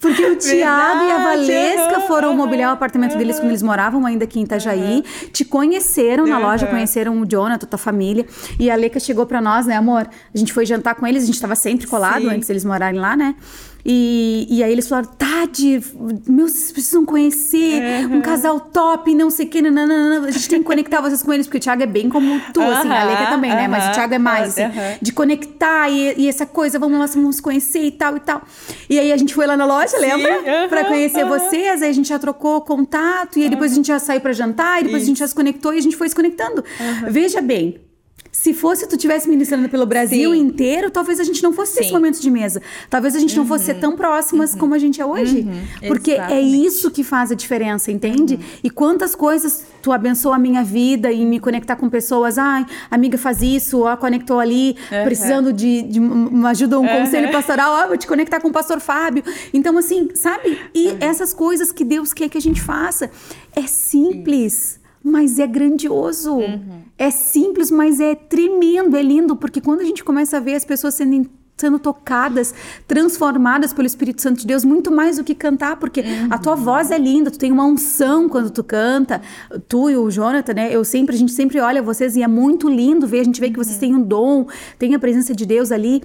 porque 0.00 0.24
o 0.24 0.36
Tiago 0.36 1.04
e 1.04 1.10
a 1.10 1.18
Valesca 1.18 2.00
foram 2.02 2.34
mobiliar 2.34 2.70
o 2.70 2.74
apartamento 2.74 3.16
deles 3.16 3.38
quando 3.38 3.50
eles 3.50 3.62
moravam 3.62 4.06
ainda 4.06 4.24
aqui 4.24 4.38
em 4.38 4.44
Itajaí. 4.44 5.02
Te 5.32 5.44
conheceram 5.44 6.26
na 6.26 6.38
loja, 6.38 6.66
conheceram 6.66 7.20
o 7.20 7.26
Jonathan, 7.26 7.66
tua 7.66 7.78
família. 7.78 8.24
E 8.60 8.70
a 8.70 8.76
Leca 8.76 9.00
chegou 9.00 9.26
para 9.26 9.40
nós, 9.40 9.66
né, 9.66 9.76
amor? 9.76 10.08
A 10.32 10.38
gente 10.38 10.52
foi 10.52 10.64
jantar 10.64 10.94
com 10.94 11.06
eles, 11.06 11.24
a 11.24 11.26
gente 11.26 11.40
tava 11.40 11.56
sempre 11.56 11.86
colado 11.86 12.22
Sim. 12.22 12.30
antes 12.30 12.46
deles 12.46 12.64
morarem 12.64 13.00
lá, 13.00 13.16
né? 13.16 13.34
E, 13.84 14.46
e 14.50 14.62
aí 14.62 14.72
eles 14.72 14.88
falaram, 14.88 15.08
Tade, 15.16 15.80
meus, 16.26 16.52
vocês 16.52 16.72
precisam 16.72 17.04
conhecer 17.04 18.04
uhum. 18.04 18.16
um 18.16 18.20
casal 18.20 18.60
top, 18.60 19.14
não 19.14 19.30
sei 19.30 19.46
o 19.46 19.48
que, 19.48 19.62
nananana. 19.62 20.26
a 20.26 20.30
gente 20.30 20.48
tem 20.48 20.58
que 20.58 20.64
conectar 20.64 21.00
vocês 21.00 21.22
com 21.22 21.32
eles, 21.32 21.46
porque 21.46 21.58
o 21.58 21.60
Thiago 21.60 21.82
é 21.82 21.86
bem 21.86 22.08
como 22.08 22.40
tu, 22.52 22.60
uhum. 22.60 22.70
assim, 22.70 22.88
a 22.88 23.04
Leica 23.04 23.26
também, 23.26 23.50
uhum. 23.50 23.56
né? 23.56 23.68
Mas 23.68 23.88
o 23.88 23.92
Thiago 23.92 24.14
é 24.14 24.18
mais, 24.18 24.58
assim, 24.58 24.70
de 25.00 25.12
conectar 25.12 25.88
e, 25.88 26.14
e, 26.18 26.28
essa 26.28 26.44
coisa, 26.44 26.78
vamos 26.78 26.98
lá, 26.98 27.06
vamos 27.06 27.40
conhecer 27.40 27.82
e 27.82 27.90
tal 27.90 28.16
e 28.16 28.20
tal. 28.20 28.42
E 28.90 28.98
aí 28.98 29.12
a 29.12 29.16
gente 29.16 29.34
foi 29.34 29.46
lá 29.46 29.56
na 29.56 29.64
loja, 29.64 29.96
Sim. 29.96 30.00
lembra? 30.00 30.68
Pra 30.68 30.84
conhecer 30.84 31.24
vocês, 31.24 31.82
aí 31.82 31.90
a 31.90 31.94
gente 31.94 32.08
já 32.08 32.18
trocou 32.18 32.60
contato, 32.62 33.38
e 33.38 33.44
aí 33.44 33.48
depois 33.48 33.72
a 33.72 33.74
gente 33.74 33.88
já 33.88 33.98
saiu 33.98 34.20
pra 34.20 34.32
jantar, 34.32 34.80
e 34.80 34.84
depois 34.84 35.02
Isso. 35.02 35.10
a 35.10 35.12
gente 35.12 35.18
já 35.20 35.28
se 35.28 35.34
conectou 35.34 35.72
e 35.72 35.78
a 35.78 35.82
gente 35.82 35.96
foi 35.96 36.08
se 36.08 36.14
conectando. 36.14 36.64
Veja 37.08 37.40
bem, 37.40 37.80
se 38.38 38.54
fosse 38.54 38.86
tu 38.86 38.96
tivesse 38.96 39.28
ministrando 39.28 39.68
pelo 39.68 39.84
Brasil 39.84 40.32
Sim. 40.32 40.38
inteiro, 40.38 40.92
talvez 40.92 41.18
a 41.18 41.24
gente 41.24 41.42
não 41.42 41.52
fosse 41.52 41.74
ter 41.74 41.80
esse 41.80 41.92
momento 41.92 42.20
de 42.20 42.30
mesa. 42.30 42.62
Talvez 42.88 43.16
a 43.16 43.18
gente 43.18 43.32
uhum. 43.32 43.42
não 43.42 43.46
fosse 43.48 43.64
ser 43.64 43.74
uhum. 43.74 43.80
tão 43.80 43.96
próximas 43.96 44.52
uhum. 44.52 44.60
como 44.60 44.74
a 44.74 44.78
gente 44.78 45.00
é 45.00 45.04
hoje. 45.04 45.40
Uhum. 45.40 45.88
Porque 45.88 46.12
é 46.12 46.14
Exatamente. 46.14 46.46
é 46.46 46.66
isso 46.66 46.88
que 46.92 47.02
faz 47.02 47.32
a 47.32 47.34
diferença, 47.34 47.90
entende? 47.90 48.34
Uhum. 48.34 48.40
E 48.62 48.70
quantas 48.70 49.16
coisas 49.16 49.64
tu 49.82 49.90
abençoa 49.90 50.36
a 50.36 50.38
minha 50.38 50.62
vida 50.62 51.10
e 51.10 51.26
me 51.26 51.40
conectar 51.40 51.74
com 51.74 51.90
pessoas. 51.90 52.38
Ai, 52.38 52.64
amiga 52.88 53.18
faz 53.18 53.42
isso, 53.42 53.80
ó, 53.80 53.96
conectou 53.96 54.38
ali, 54.38 54.76
precisando 55.02 55.52
de, 55.52 55.82
de 55.82 55.98
uma 55.98 56.50
ajuda, 56.50 56.78
um 56.78 56.86
conselho 56.86 57.32
pastoral. 57.32 57.72
Ó, 57.72 57.88
vou 57.88 57.96
te 57.96 58.06
conectar 58.06 58.38
com 58.38 58.46
o 58.46 58.52
pastor 58.52 58.78
Fábio. 58.78 59.24
Então, 59.52 59.76
assim, 59.76 60.10
sabe? 60.14 60.56
E 60.72 60.96
essas 61.00 61.34
coisas 61.34 61.72
que 61.72 61.84
Deus 61.84 62.12
quer 62.12 62.28
que 62.28 62.38
a 62.38 62.40
gente 62.40 62.62
faça. 62.62 63.10
É 63.56 63.66
simples 63.66 64.77
mas 65.02 65.38
é 65.38 65.46
grandioso. 65.46 66.34
Uhum. 66.34 66.82
É 66.96 67.10
simples, 67.10 67.70
mas 67.70 68.00
é 68.00 68.14
tremendo, 68.14 68.96
é 68.96 69.02
lindo, 69.02 69.36
porque 69.36 69.60
quando 69.60 69.80
a 69.80 69.84
gente 69.84 70.02
começa 70.02 70.36
a 70.36 70.40
ver 70.40 70.54
as 70.54 70.64
pessoas 70.64 70.94
sendo 70.94 71.28
sendo 71.58 71.78
tocadas, 71.78 72.54
transformadas 72.86 73.72
pelo 73.72 73.84
Espírito 73.86 74.22
Santo 74.22 74.40
de 74.40 74.46
Deus, 74.46 74.64
muito 74.64 74.92
mais 74.92 75.16
do 75.16 75.24
que 75.24 75.34
cantar, 75.34 75.76
porque 75.76 76.00
uhum. 76.00 76.28
a 76.30 76.38
tua 76.38 76.54
voz 76.54 76.92
é 76.92 76.98
linda, 76.98 77.32
tu 77.32 77.38
tem 77.38 77.50
uma 77.50 77.64
unção 77.64 78.28
quando 78.28 78.48
tu 78.48 78.62
canta, 78.62 79.20
tu 79.66 79.90
e 79.90 79.96
o 79.96 80.08
Jonathan, 80.08 80.54
né? 80.54 80.68
Eu 80.74 80.84
sempre, 80.84 81.16
a 81.16 81.18
gente 81.18 81.32
sempre 81.32 81.58
olha 81.58 81.82
vocês 81.82 82.14
e 82.14 82.22
é 82.22 82.28
muito 82.28 82.68
lindo 82.68 83.08
ver, 83.08 83.20
a 83.20 83.24
gente 83.24 83.40
vê 83.40 83.50
que 83.50 83.58
vocês 83.58 83.74
uhum. 83.74 83.80
têm 83.80 83.94
um 83.96 84.02
dom, 84.02 84.46
tem 84.78 84.94
a 84.94 84.98
presença 85.00 85.34
de 85.34 85.44
Deus 85.44 85.72
ali. 85.72 86.00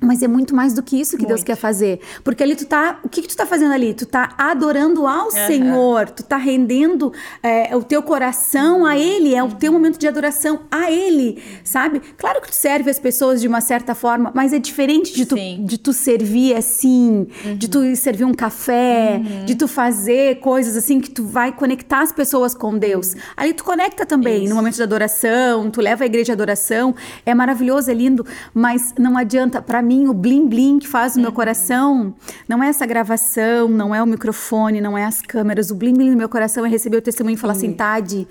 Mas 0.00 0.22
é 0.22 0.28
muito 0.28 0.54
mais 0.54 0.72
do 0.72 0.82
que 0.82 1.00
isso 1.00 1.12
que 1.12 1.22
muito. 1.22 1.28
Deus 1.28 1.42
quer 1.42 1.56
fazer. 1.56 2.00
Porque 2.22 2.42
ali 2.42 2.54
tu 2.54 2.66
tá. 2.66 2.98
O 3.02 3.08
que, 3.08 3.22
que 3.22 3.28
tu 3.28 3.36
tá 3.36 3.46
fazendo 3.46 3.72
ali? 3.72 3.94
Tu 3.94 4.06
tá 4.06 4.34
adorando 4.36 5.06
ao 5.06 5.26
uhum. 5.26 5.30
Senhor. 5.30 6.10
Tu 6.10 6.22
tá 6.22 6.36
rendendo 6.36 7.12
é, 7.42 7.74
o 7.74 7.82
teu 7.82 8.02
coração 8.02 8.84
a 8.84 8.96
Ele. 8.96 9.34
É 9.34 9.42
o 9.42 9.52
teu 9.52 9.72
momento 9.72 9.98
de 9.98 10.06
adoração 10.06 10.60
a 10.70 10.90
Ele. 10.90 11.42
Sabe? 11.64 12.00
Claro 12.16 12.40
que 12.40 12.48
tu 12.48 12.54
serve 12.54 12.90
as 12.90 12.98
pessoas 12.98 13.40
de 13.40 13.48
uma 13.48 13.60
certa 13.60 13.94
forma, 13.94 14.30
mas 14.34 14.52
é 14.52 14.58
diferente 14.58 15.14
de 15.14 15.26
tu, 15.26 15.34
de 15.34 15.78
tu 15.78 15.92
servir 15.92 16.54
assim, 16.54 17.26
uhum. 17.44 17.56
de 17.56 17.68
tu 17.68 17.96
servir 17.96 18.24
um 18.24 18.34
café, 18.34 19.20
uhum. 19.22 19.44
de 19.44 19.54
tu 19.54 19.66
fazer 19.66 20.40
coisas 20.40 20.76
assim 20.76 21.00
que 21.00 21.10
tu 21.10 21.24
vai 21.24 21.52
conectar 21.52 22.02
as 22.02 22.12
pessoas 22.12 22.54
com 22.54 22.76
Deus. 22.76 23.14
Uhum. 23.14 23.20
Ali 23.36 23.52
tu 23.54 23.64
conecta 23.64 24.04
também 24.04 24.44
isso. 24.44 24.50
no 24.50 24.56
momento 24.56 24.76
de 24.76 24.82
adoração, 24.82 25.70
tu 25.70 25.80
leva 25.80 26.04
a 26.04 26.06
igreja 26.06 26.26
de 26.26 26.32
adoração. 26.32 26.94
É 27.24 27.34
maravilhoso, 27.34 27.90
é 27.90 27.94
lindo, 27.94 28.26
mas 28.52 28.94
não 28.98 29.16
adianta. 29.16 29.62
Para 29.62 29.82
mim, 29.86 30.08
o 30.08 30.14
blim 30.14 30.48
blim 30.48 30.78
que 30.78 30.88
faz 30.88 31.16
o 31.16 31.20
meu 31.20 31.30
uhum. 31.30 31.34
coração 31.34 32.14
não 32.48 32.62
é 32.62 32.68
essa 32.68 32.84
gravação, 32.84 33.68
não 33.68 33.94
é 33.94 34.02
o 34.02 34.06
microfone, 34.06 34.80
não 34.80 34.98
é 34.98 35.04
as 35.04 35.22
câmeras. 35.22 35.70
O 35.70 35.74
blim 35.74 35.94
blim 35.94 36.10
do 36.10 36.16
meu 36.16 36.28
coração 36.28 36.66
é 36.66 36.68
receber 36.68 36.96
o 36.96 37.02
testemunho 37.02 37.34
e 37.34 37.38
falar 37.38 37.52
assim, 37.52 37.72
Tade, 37.72 38.26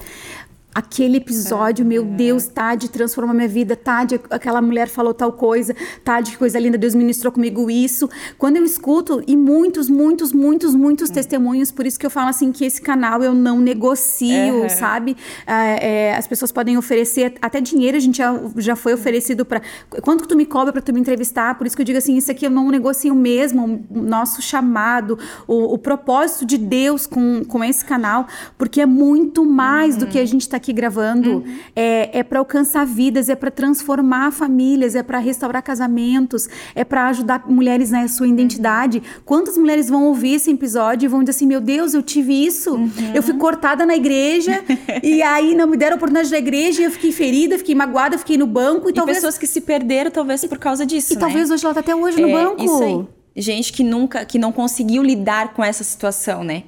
aquele 0.75 1.17
episódio, 1.17 1.85
meu 1.85 2.03
Deus, 2.03 2.47
Tade 2.47 2.89
transformou 2.89 3.33
minha 3.33 3.47
vida, 3.47 3.77
Tade, 3.77 4.19
aquela 4.29 4.61
mulher 4.61 4.89
falou 4.89 5.13
tal 5.13 5.31
coisa, 5.31 5.73
Tade, 6.03 6.31
que 6.31 6.38
coisa 6.38 6.59
linda, 6.59 6.77
Deus 6.77 6.93
ministrou 6.93 7.31
comigo 7.31 7.71
isso. 7.71 8.09
Quando 8.38 8.57
eu 8.57 8.65
escuto, 8.65 9.23
e 9.25 9.38
muitos, 9.38 9.89
muitos, 9.89 10.33
muitos, 10.33 10.75
muitos 10.75 11.09
testemunhos, 11.09 11.71
por 11.71 11.85
isso 11.88 11.97
que 11.97 12.05
eu 12.05 12.09
falo 12.09 12.27
assim, 12.27 12.51
que 12.51 12.65
esse 12.65 12.81
canal 12.81 13.23
eu 13.23 13.33
não 13.33 13.61
negocio, 13.61 14.63
uhum. 14.63 14.69
sabe? 14.69 15.15
É, 15.47 16.09
é, 16.09 16.15
as 16.17 16.27
pessoas 16.27 16.51
podem 16.51 16.77
oferecer, 16.77 17.35
até 17.41 17.61
dinheiro 17.61 17.95
a 17.95 18.01
gente 18.01 18.17
já, 18.17 18.38
já 18.57 18.75
foi 18.75 18.93
oferecido 18.93 19.45
para 19.45 19.61
Quanto 20.01 20.23
que 20.23 20.27
tu 20.27 20.35
me 20.35 20.45
cobra 20.45 20.73
para 20.73 20.81
tu 20.81 20.93
me 20.93 20.99
entrevistar? 20.99 21.57
Por 21.57 21.65
isso 21.65 21.75
que 21.75 21.81
eu 21.81 21.85
digo 21.85 21.97
assim, 21.97 22.17
isso 22.17 22.29
aqui 22.29 22.45
eu 22.45 22.49
não 22.49 22.69
negocio 22.69 23.15
mesmo, 23.15 23.85
o 23.89 24.01
nosso 24.01 24.41
chamado, 24.41 25.17
o, 25.47 25.73
o 25.73 25.77
propósito 25.77 26.45
de 26.45 26.57
Deus 26.57 27.07
com, 27.07 27.45
com 27.45 27.63
esse 27.63 27.85
canal, 27.85 28.27
porque 28.57 28.81
é 28.81 28.85
muito 28.85 29.45
mais 29.45 29.93
uhum. 29.93 30.01
do 30.01 30.07
que 30.07 30.19
a 30.19 30.25
gente 30.25 30.41
está 30.41 30.57
aqui 30.65 30.73
gravando 30.73 31.38
uhum. 31.38 31.58
é, 31.75 32.19
é 32.19 32.23
para 32.23 32.39
alcançar 32.39 32.86
vidas, 32.86 33.30
é 33.30 33.36
para 33.36 33.51
transformar 33.51 34.32
famílias, 34.32 34.95
é 34.95 35.04
para 35.04 35.19
restaurar 35.19 35.62
casamentos, 35.62 36.49
é 36.73 36.84
para 36.84 37.08
ajudar 37.08 37.43
mulheres 37.47 37.91
na 37.91 38.08
sua 38.08 38.28
identidade. 38.28 38.97
Uhum. 38.97 39.21
Quantas 39.23 39.58
mulheres 39.58 39.88
vão 39.88 40.06
ouvir 40.06 40.34
esse 40.34 40.51
episódio 40.51 41.06
e 41.06 41.08
vão 41.08 41.19
dizer 41.23 41.32
assim: 41.32 41.45
meu 41.45 41.62
Deus, 41.62 41.93
eu 41.93 42.01
tive 42.01 42.34
isso, 42.34 42.73
uhum. 42.73 42.89
eu 43.13 43.21
fui 43.21 43.36
cortada 43.36 43.86
na 43.86 43.95
igreja 43.95 44.63
e 45.04 45.21
aí 45.21 45.54
não 45.54 45.67
me 45.67 45.78
deram 45.78 45.97
oportunidade 45.97 46.32
da 46.32 46.38
igreja, 46.38 46.82
e 46.82 46.86
eu 46.86 46.91
fiquei 46.91 47.12
ferida, 47.12 47.58
fiquei 47.58 47.75
magoada, 47.75 48.17
fiquei 48.17 48.38
no 48.38 48.47
banco 48.47 48.89
e, 48.89 48.91
e 48.91 48.93
talvez 48.93 49.17
pessoas 49.17 49.38
que 49.38 49.45
se 49.45 49.62
perderam 49.62 50.10
talvez 50.10 50.43
por 50.45 50.58
causa 50.58 50.86
disso. 50.86 51.13
E 51.13 51.15
né? 51.15 51.19
talvez 51.19 51.51
hoje 51.51 51.63
ela 51.63 51.73
tá 51.73 51.80
até 51.82 51.95
hoje 51.95 52.19
no 52.19 52.30
é, 52.30 52.32
banco. 52.32 52.63
Isso 52.63 52.84
aí. 52.84 53.06
Gente 53.38 53.73
que 53.73 53.84
nunca, 53.84 54.23
que 54.23 54.39
não 54.39 54.51
conseguiu 54.51 55.04
lidar 55.04 55.54
com 55.54 55.63
essa 55.63 55.84
situação, 55.84 56.43
né? 56.43 56.63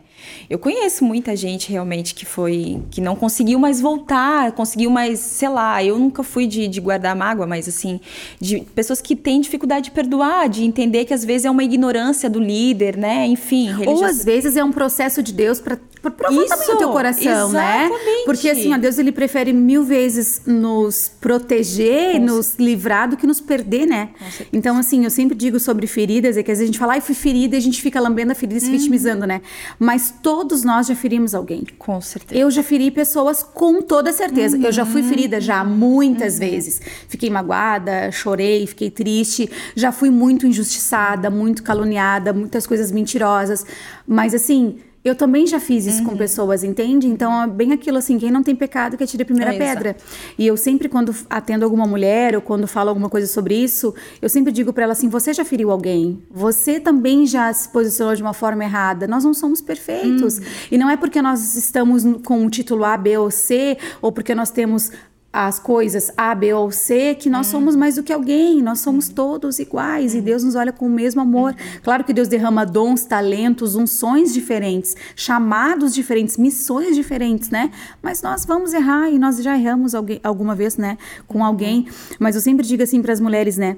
Eu 0.49 0.59
conheço 0.59 1.03
muita 1.03 1.35
gente 1.35 1.71
realmente 1.71 2.13
que 2.13 2.25
foi. 2.25 2.81
que 2.91 3.01
não 3.01 3.15
conseguiu 3.15 3.59
mais 3.59 3.81
voltar, 3.81 4.51
conseguiu 4.51 4.89
mais, 4.89 5.19
sei 5.19 5.49
lá, 5.49 5.83
eu 5.83 5.97
nunca 5.97 6.23
fui 6.23 6.47
de, 6.47 6.67
de 6.67 6.79
guardar 6.79 7.15
mágoa, 7.15 7.45
mas 7.45 7.67
assim, 7.67 7.99
de 8.39 8.61
pessoas 8.75 9.01
que 9.01 9.15
têm 9.15 9.41
dificuldade 9.41 9.85
de 9.85 9.91
perdoar, 9.91 10.49
de 10.49 10.63
entender 10.63 11.05
que 11.05 11.13
às 11.13 11.23
vezes 11.23 11.45
é 11.45 11.51
uma 11.51 11.63
ignorância 11.63 12.29
do 12.29 12.39
líder, 12.39 12.97
né? 12.97 13.25
Enfim. 13.25 13.69
Ou 13.85 14.03
às 14.03 14.23
vezes 14.23 14.55
é 14.55 14.63
um 14.63 14.71
processo 14.71 15.21
de 15.21 15.33
Deus 15.33 15.59
para 15.59 15.77
provar 16.11 16.45
também 16.45 16.69
o 16.69 16.77
teu 16.77 16.89
coração, 16.89 17.51
né? 17.51 17.85
exatamente. 17.85 18.05
né? 18.05 18.23
Porque 18.25 18.49
assim, 18.49 18.73
a 18.73 18.77
Deus 18.77 18.97
ele 18.97 19.11
prefere 19.11 19.51
mil 19.53 19.83
vezes 19.83 20.41
nos 20.45 21.11
proteger, 21.19 22.13
Com 22.13 22.19
nos 22.19 22.45
certeza. 22.47 22.69
livrar 22.69 23.09
do 23.09 23.17
que 23.17 23.27
nos 23.27 23.41
perder, 23.41 23.85
né? 23.85 24.09
Então, 24.51 24.77
assim, 24.77 25.03
eu 25.03 25.09
sempre 25.09 25.35
digo 25.35 25.59
sobre 25.59 25.87
feridas, 25.87 26.37
é 26.37 26.43
que 26.43 26.51
às 26.51 26.59
vezes 26.59 26.69
a 26.69 26.71
gente 26.71 26.79
fala, 26.79 26.93
ai, 26.93 27.01
fui 27.01 27.15
ferida 27.15 27.55
e 27.55 27.57
a 27.57 27.61
gente 27.61 27.81
fica 27.81 27.99
lambendo 27.99 28.31
a 28.31 28.35
ferida 28.35 28.57
e 28.57 28.61
se 28.61 28.67
uhum. 28.67 28.73
vitimizando, 28.73 29.25
né? 29.25 29.41
Mas 29.79 30.06
todos 30.09 30.63
nós 30.63 30.87
já 30.87 30.95
ferimos 30.95 31.33
alguém. 31.35 31.63
Com 31.77 31.99
certeza. 32.01 32.39
Eu 32.39 32.49
já 32.49 32.63
feri 32.63 32.91
pessoas 32.91 33.43
com 33.43 33.81
toda 33.81 34.11
certeza. 34.11 34.57
Uhum. 34.57 34.63
Eu 34.63 34.71
já 34.71 34.85
fui 34.85 35.01
uhum. 35.01 35.09
ferida 35.09 35.41
já 35.41 35.63
muitas 35.63 36.33
uhum. 36.33 36.39
vezes. 36.39 36.81
Fiquei 37.07 37.29
magoada, 37.29 38.11
chorei, 38.11 38.65
fiquei 38.67 38.89
triste. 38.89 39.49
Já 39.75 39.91
fui 39.91 40.09
muito 40.09 40.47
injustiçada, 40.47 41.29
muito 41.29 41.63
caluniada, 41.63 42.33
muitas 42.33 42.65
coisas 42.67 42.91
mentirosas. 42.91 43.65
Mas 44.07 44.33
assim, 44.33 44.79
eu 45.07 45.15
também 45.15 45.47
já 45.47 45.59
fiz 45.59 45.85
isso 45.85 45.99
uhum. 45.99 46.09
com 46.09 46.17
pessoas, 46.17 46.63
entende? 46.63 47.07
Então, 47.07 47.43
é 47.43 47.47
bem 47.47 47.71
aquilo 47.73 47.97
assim, 47.97 48.17
quem 48.17 48.31
não 48.31 48.43
tem 48.43 48.55
pecado 48.55 48.97
que 48.97 49.03
atire 49.03 49.23
a 49.23 49.25
primeira 49.25 49.53
é 49.53 49.57
pedra. 49.57 49.95
E 50.37 50.45
eu 50.45 50.57
sempre, 50.57 50.89
quando 50.89 51.15
atendo 51.29 51.65
alguma 51.65 51.85
mulher 51.85 52.35
ou 52.35 52.41
quando 52.41 52.67
falo 52.67 52.89
alguma 52.89 53.09
coisa 53.09 53.27
sobre 53.27 53.55
isso, 53.55 53.93
eu 54.21 54.29
sempre 54.29 54.51
digo 54.51 54.73
para 54.73 54.83
ela 54.83 54.93
assim: 54.93 55.09
você 55.09 55.33
já 55.33 55.45
feriu 55.45 55.71
alguém? 55.71 56.21
Você 56.31 56.79
também 56.79 57.25
já 57.25 57.51
se 57.53 57.69
posicionou 57.69 58.15
de 58.15 58.21
uma 58.21 58.33
forma 58.33 58.63
errada? 58.63 59.07
Nós 59.07 59.23
não 59.23 59.33
somos 59.33 59.61
perfeitos. 59.61 60.37
Uhum. 60.37 60.45
E 60.71 60.77
não 60.77 60.89
é 60.89 60.97
porque 60.97 61.21
nós 61.21 61.55
estamos 61.55 62.03
com 62.23 62.45
o 62.45 62.49
título 62.49 62.83
A, 62.83 62.97
B 62.97 63.17
ou 63.17 63.31
C, 63.31 63.77
ou 64.01 64.11
porque 64.11 64.33
nós 64.35 64.49
temos 64.49 64.91
as 65.39 65.59
coisas 65.59 66.11
A, 66.17 66.33
B 66.33 66.51
ou 66.51 66.71
C, 66.71 67.13
que 67.13 67.29
nós 67.29 67.45
somos 67.45 67.75
mais 67.75 67.95
do 67.95 68.01
que 68.01 68.11
alguém, 68.11 68.59
nós 68.59 68.79
somos 68.79 69.07
todos 69.07 69.59
iguais 69.59 70.15
e 70.15 70.19
Deus 70.19 70.43
nos 70.43 70.55
olha 70.55 70.73
com 70.73 70.87
o 70.87 70.89
mesmo 70.89 71.21
amor. 71.21 71.55
Claro 71.83 72.03
que 72.03 72.11
Deus 72.11 72.27
derrama 72.27 72.65
dons, 72.65 73.05
talentos, 73.05 73.75
unções 73.75 74.33
diferentes, 74.33 74.95
chamados 75.15 75.93
diferentes, 75.93 76.37
missões 76.37 76.95
diferentes, 76.95 77.51
né? 77.51 77.69
Mas 78.01 78.23
nós 78.23 78.45
vamos 78.45 78.73
errar 78.73 79.11
e 79.11 79.19
nós 79.19 79.37
já 79.37 79.55
erramos 79.55 79.93
alguém, 79.93 80.19
alguma 80.23 80.55
vez, 80.55 80.75
né, 80.75 80.97
com 81.27 81.45
alguém. 81.45 81.87
Mas 82.19 82.33
eu 82.33 82.41
sempre 82.41 82.65
digo 82.65 82.81
assim 82.81 82.99
para 82.99 83.13
as 83.13 83.19
mulheres, 83.19 83.57
né? 83.57 83.77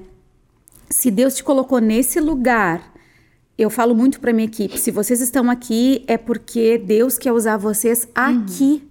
Se 0.88 1.10
Deus 1.10 1.34
te 1.34 1.44
colocou 1.44 1.78
nesse 1.78 2.20
lugar, 2.20 2.90
eu 3.58 3.68
falo 3.68 3.94
muito 3.94 4.18
para 4.18 4.32
minha 4.32 4.46
equipe, 4.46 4.78
se 4.78 4.90
vocês 4.90 5.20
estão 5.20 5.50
aqui 5.50 6.04
é 6.06 6.16
porque 6.16 6.78
Deus 6.78 7.18
quer 7.18 7.32
usar 7.32 7.58
vocês 7.58 8.08
aqui. 8.14 8.89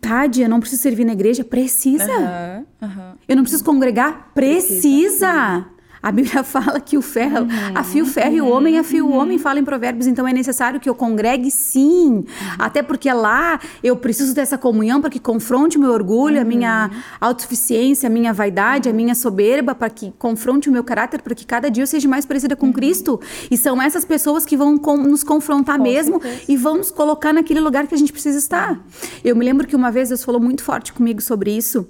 Tade, 0.00 0.42
eu 0.42 0.48
não 0.48 0.60
preciso 0.60 0.82
servir 0.82 1.04
na 1.04 1.12
igreja? 1.12 1.42
Precisa. 1.44 2.04
Uhum, 2.04 2.88
uhum. 2.88 3.12
Eu 3.26 3.36
não 3.36 3.42
preciso 3.42 3.64
congregar? 3.64 4.30
Precisa. 4.34 4.68
Precisa. 4.68 5.66
A 6.02 6.10
Bíblia 6.10 6.42
fala 6.44 6.80
que 6.80 6.98
o 6.98 7.02
ferro, 7.02 7.42
uhum, 7.42 7.48
afia 7.74 8.02
o 8.02 8.06
ferro 8.06 8.30
uhum, 8.30 8.36
e 8.36 8.40
o 8.40 8.48
homem 8.48 8.78
afia 8.78 9.04
uhum. 9.04 9.12
o 9.12 9.14
homem, 9.14 9.38
fala 9.38 9.60
em 9.60 9.64
provérbios, 9.64 10.06
então 10.06 10.26
é 10.26 10.32
necessário 10.32 10.80
que 10.80 10.88
eu 10.88 10.94
congregue 10.94 11.50
sim. 11.50 12.08
Uhum. 12.08 12.24
Até 12.58 12.82
porque 12.82 13.12
lá 13.12 13.60
eu 13.82 13.96
preciso 13.96 14.34
dessa 14.34 14.58
comunhão 14.58 15.00
para 15.00 15.10
que 15.10 15.20
confronte 15.20 15.76
o 15.78 15.80
meu 15.80 15.92
orgulho, 15.92 16.40
a 16.40 16.44
minha 16.44 16.90
uhum. 16.92 17.00
autossuficiência, 17.20 18.08
a 18.08 18.10
minha 18.10 18.32
vaidade, 18.32 18.88
a 18.88 18.92
minha 18.92 19.14
soberba, 19.14 19.74
para 19.74 19.88
que 19.88 20.12
confronte 20.18 20.68
o 20.68 20.72
meu 20.72 20.82
caráter, 20.82 21.22
para 21.22 21.34
que 21.34 21.46
cada 21.46 21.70
dia 21.70 21.84
eu 21.84 21.86
seja 21.86 22.08
mais 22.08 22.26
parecida 22.26 22.56
com 22.56 22.66
uhum. 22.66 22.72
Cristo. 22.72 23.20
E 23.50 23.56
são 23.56 23.80
essas 23.80 24.04
pessoas 24.04 24.44
que 24.44 24.56
vão 24.56 24.76
com, 24.76 24.96
nos 24.96 25.22
confrontar 25.22 25.76
com 25.76 25.84
mesmo 25.84 26.20
certeza. 26.20 26.44
e 26.48 26.56
vão 26.56 26.78
nos 26.78 26.90
colocar 26.90 27.32
naquele 27.32 27.60
lugar 27.60 27.86
que 27.86 27.94
a 27.94 27.98
gente 27.98 28.12
precisa 28.12 28.38
estar. 28.38 28.80
Eu 29.22 29.36
me 29.36 29.44
lembro 29.44 29.66
que 29.66 29.76
uma 29.76 29.90
vez 29.90 30.08
Deus 30.08 30.24
falou 30.24 30.40
muito 30.40 30.64
forte 30.64 30.92
comigo 30.92 31.20
sobre 31.20 31.56
isso 31.56 31.86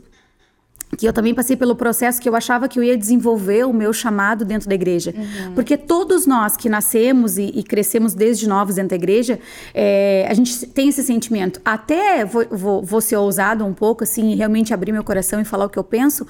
que 0.96 1.08
eu 1.08 1.12
também 1.12 1.34
passei 1.34 1.56
pelo 1.56 1.74
processo 1.74 2.20
que 2.20 2.28
eu 2.28 2.36
achava 2.36 2.68
que 2.68 2.78
eu 2.78 2.82
ia 2.82 2.96
desenvolver 2.96 3.64
o 3.64 3.72
meu 3.72 3.92
chamado 3.92 4.44
dentro 4.44 4.68
da 4.68 4.74
igreja. 4.74 5.14
Uhum. 5.16 5.54
Porque 5.54 5.76
todos 5.76 6.26
nós 6.26 6.56
que 6.56 6.68
nascemos 6.68 7.38
e, 7.38 7.44
e, 7.54 7.62
crescemos 7.62 8.12
desde 8.12 8.46
novos 8.46 8.74
dentro 8.74 8.90
da 8.90 8.96
igreja, 8.96 9.38
é, 9.72 10.26
a 10.28 10.34
gente 10.34 10.66
tem 10.66 10.90
esse 10.90 11.02
sentimento. 11.02 11.60
Até 11.64 12.24
vou, 12.26 12.46
vou, 12.50 12.82
vou, 12.82 13.00
ser 13.00 13.16
ousado 13.16 13.64
um 13.64 13.72
pouco, 13.72 14.04
assim, 14.04 14.34
realmente 14.34 14.74
abrir 14.74 14.92
meu 14.92 15.02
coração 15.02 15.40
e 15.40 15.44
falar 15.44 15.64
o 15.64 15.70
que 15.70 15.78
eu 15.78 15.84
penso. 15.84 16.26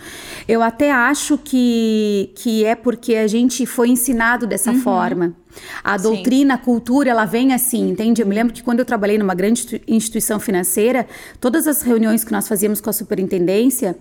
Eu 0.47 0.63
até 0.63 0.93
acho 0.93 1.37
que, 1.39 2.31
que 2.37 2.65
é 2.65 2.77
porque 2.77 3.17
a 3.17 3.27
gente 3.27 3.67
foi 3.67 3.89
ensinado 3.89 4.47
dessa 4.47 4.71
uhum. 4.71 4.81
forma. 4.81 5.42
A 5.83 5.97
doutrina, 5.97 6.55
Sim. 6.55 6.61
a 6.61 6.65
cultura, 6.65 7.11
ela 7.11 7.25
vem 7.25 7.53
assim, 7.53 7.91
entende? 7.91 8.23
Eu 8.23 8.27
me 8.27 8.35
lembro 8.35 8.53
que 8.53 8.63
quando 8.63 8.79
eu 8.79 8.85
trabalhei 8.85 9.19
numa 9.19 9.35
grande 9.35 9.83
instituição 9.87 10.39
financeira, 10.41 11.07
todas 11.41 11.67
as 11.67 11.83
reuniões 11.83 12.25
que 12.25 12.33
nós 12.33 12.49
fazíamos 12.49 12.81
com 12.81 12.91
a 12.91 12.93
superintendência, 12.93 13.97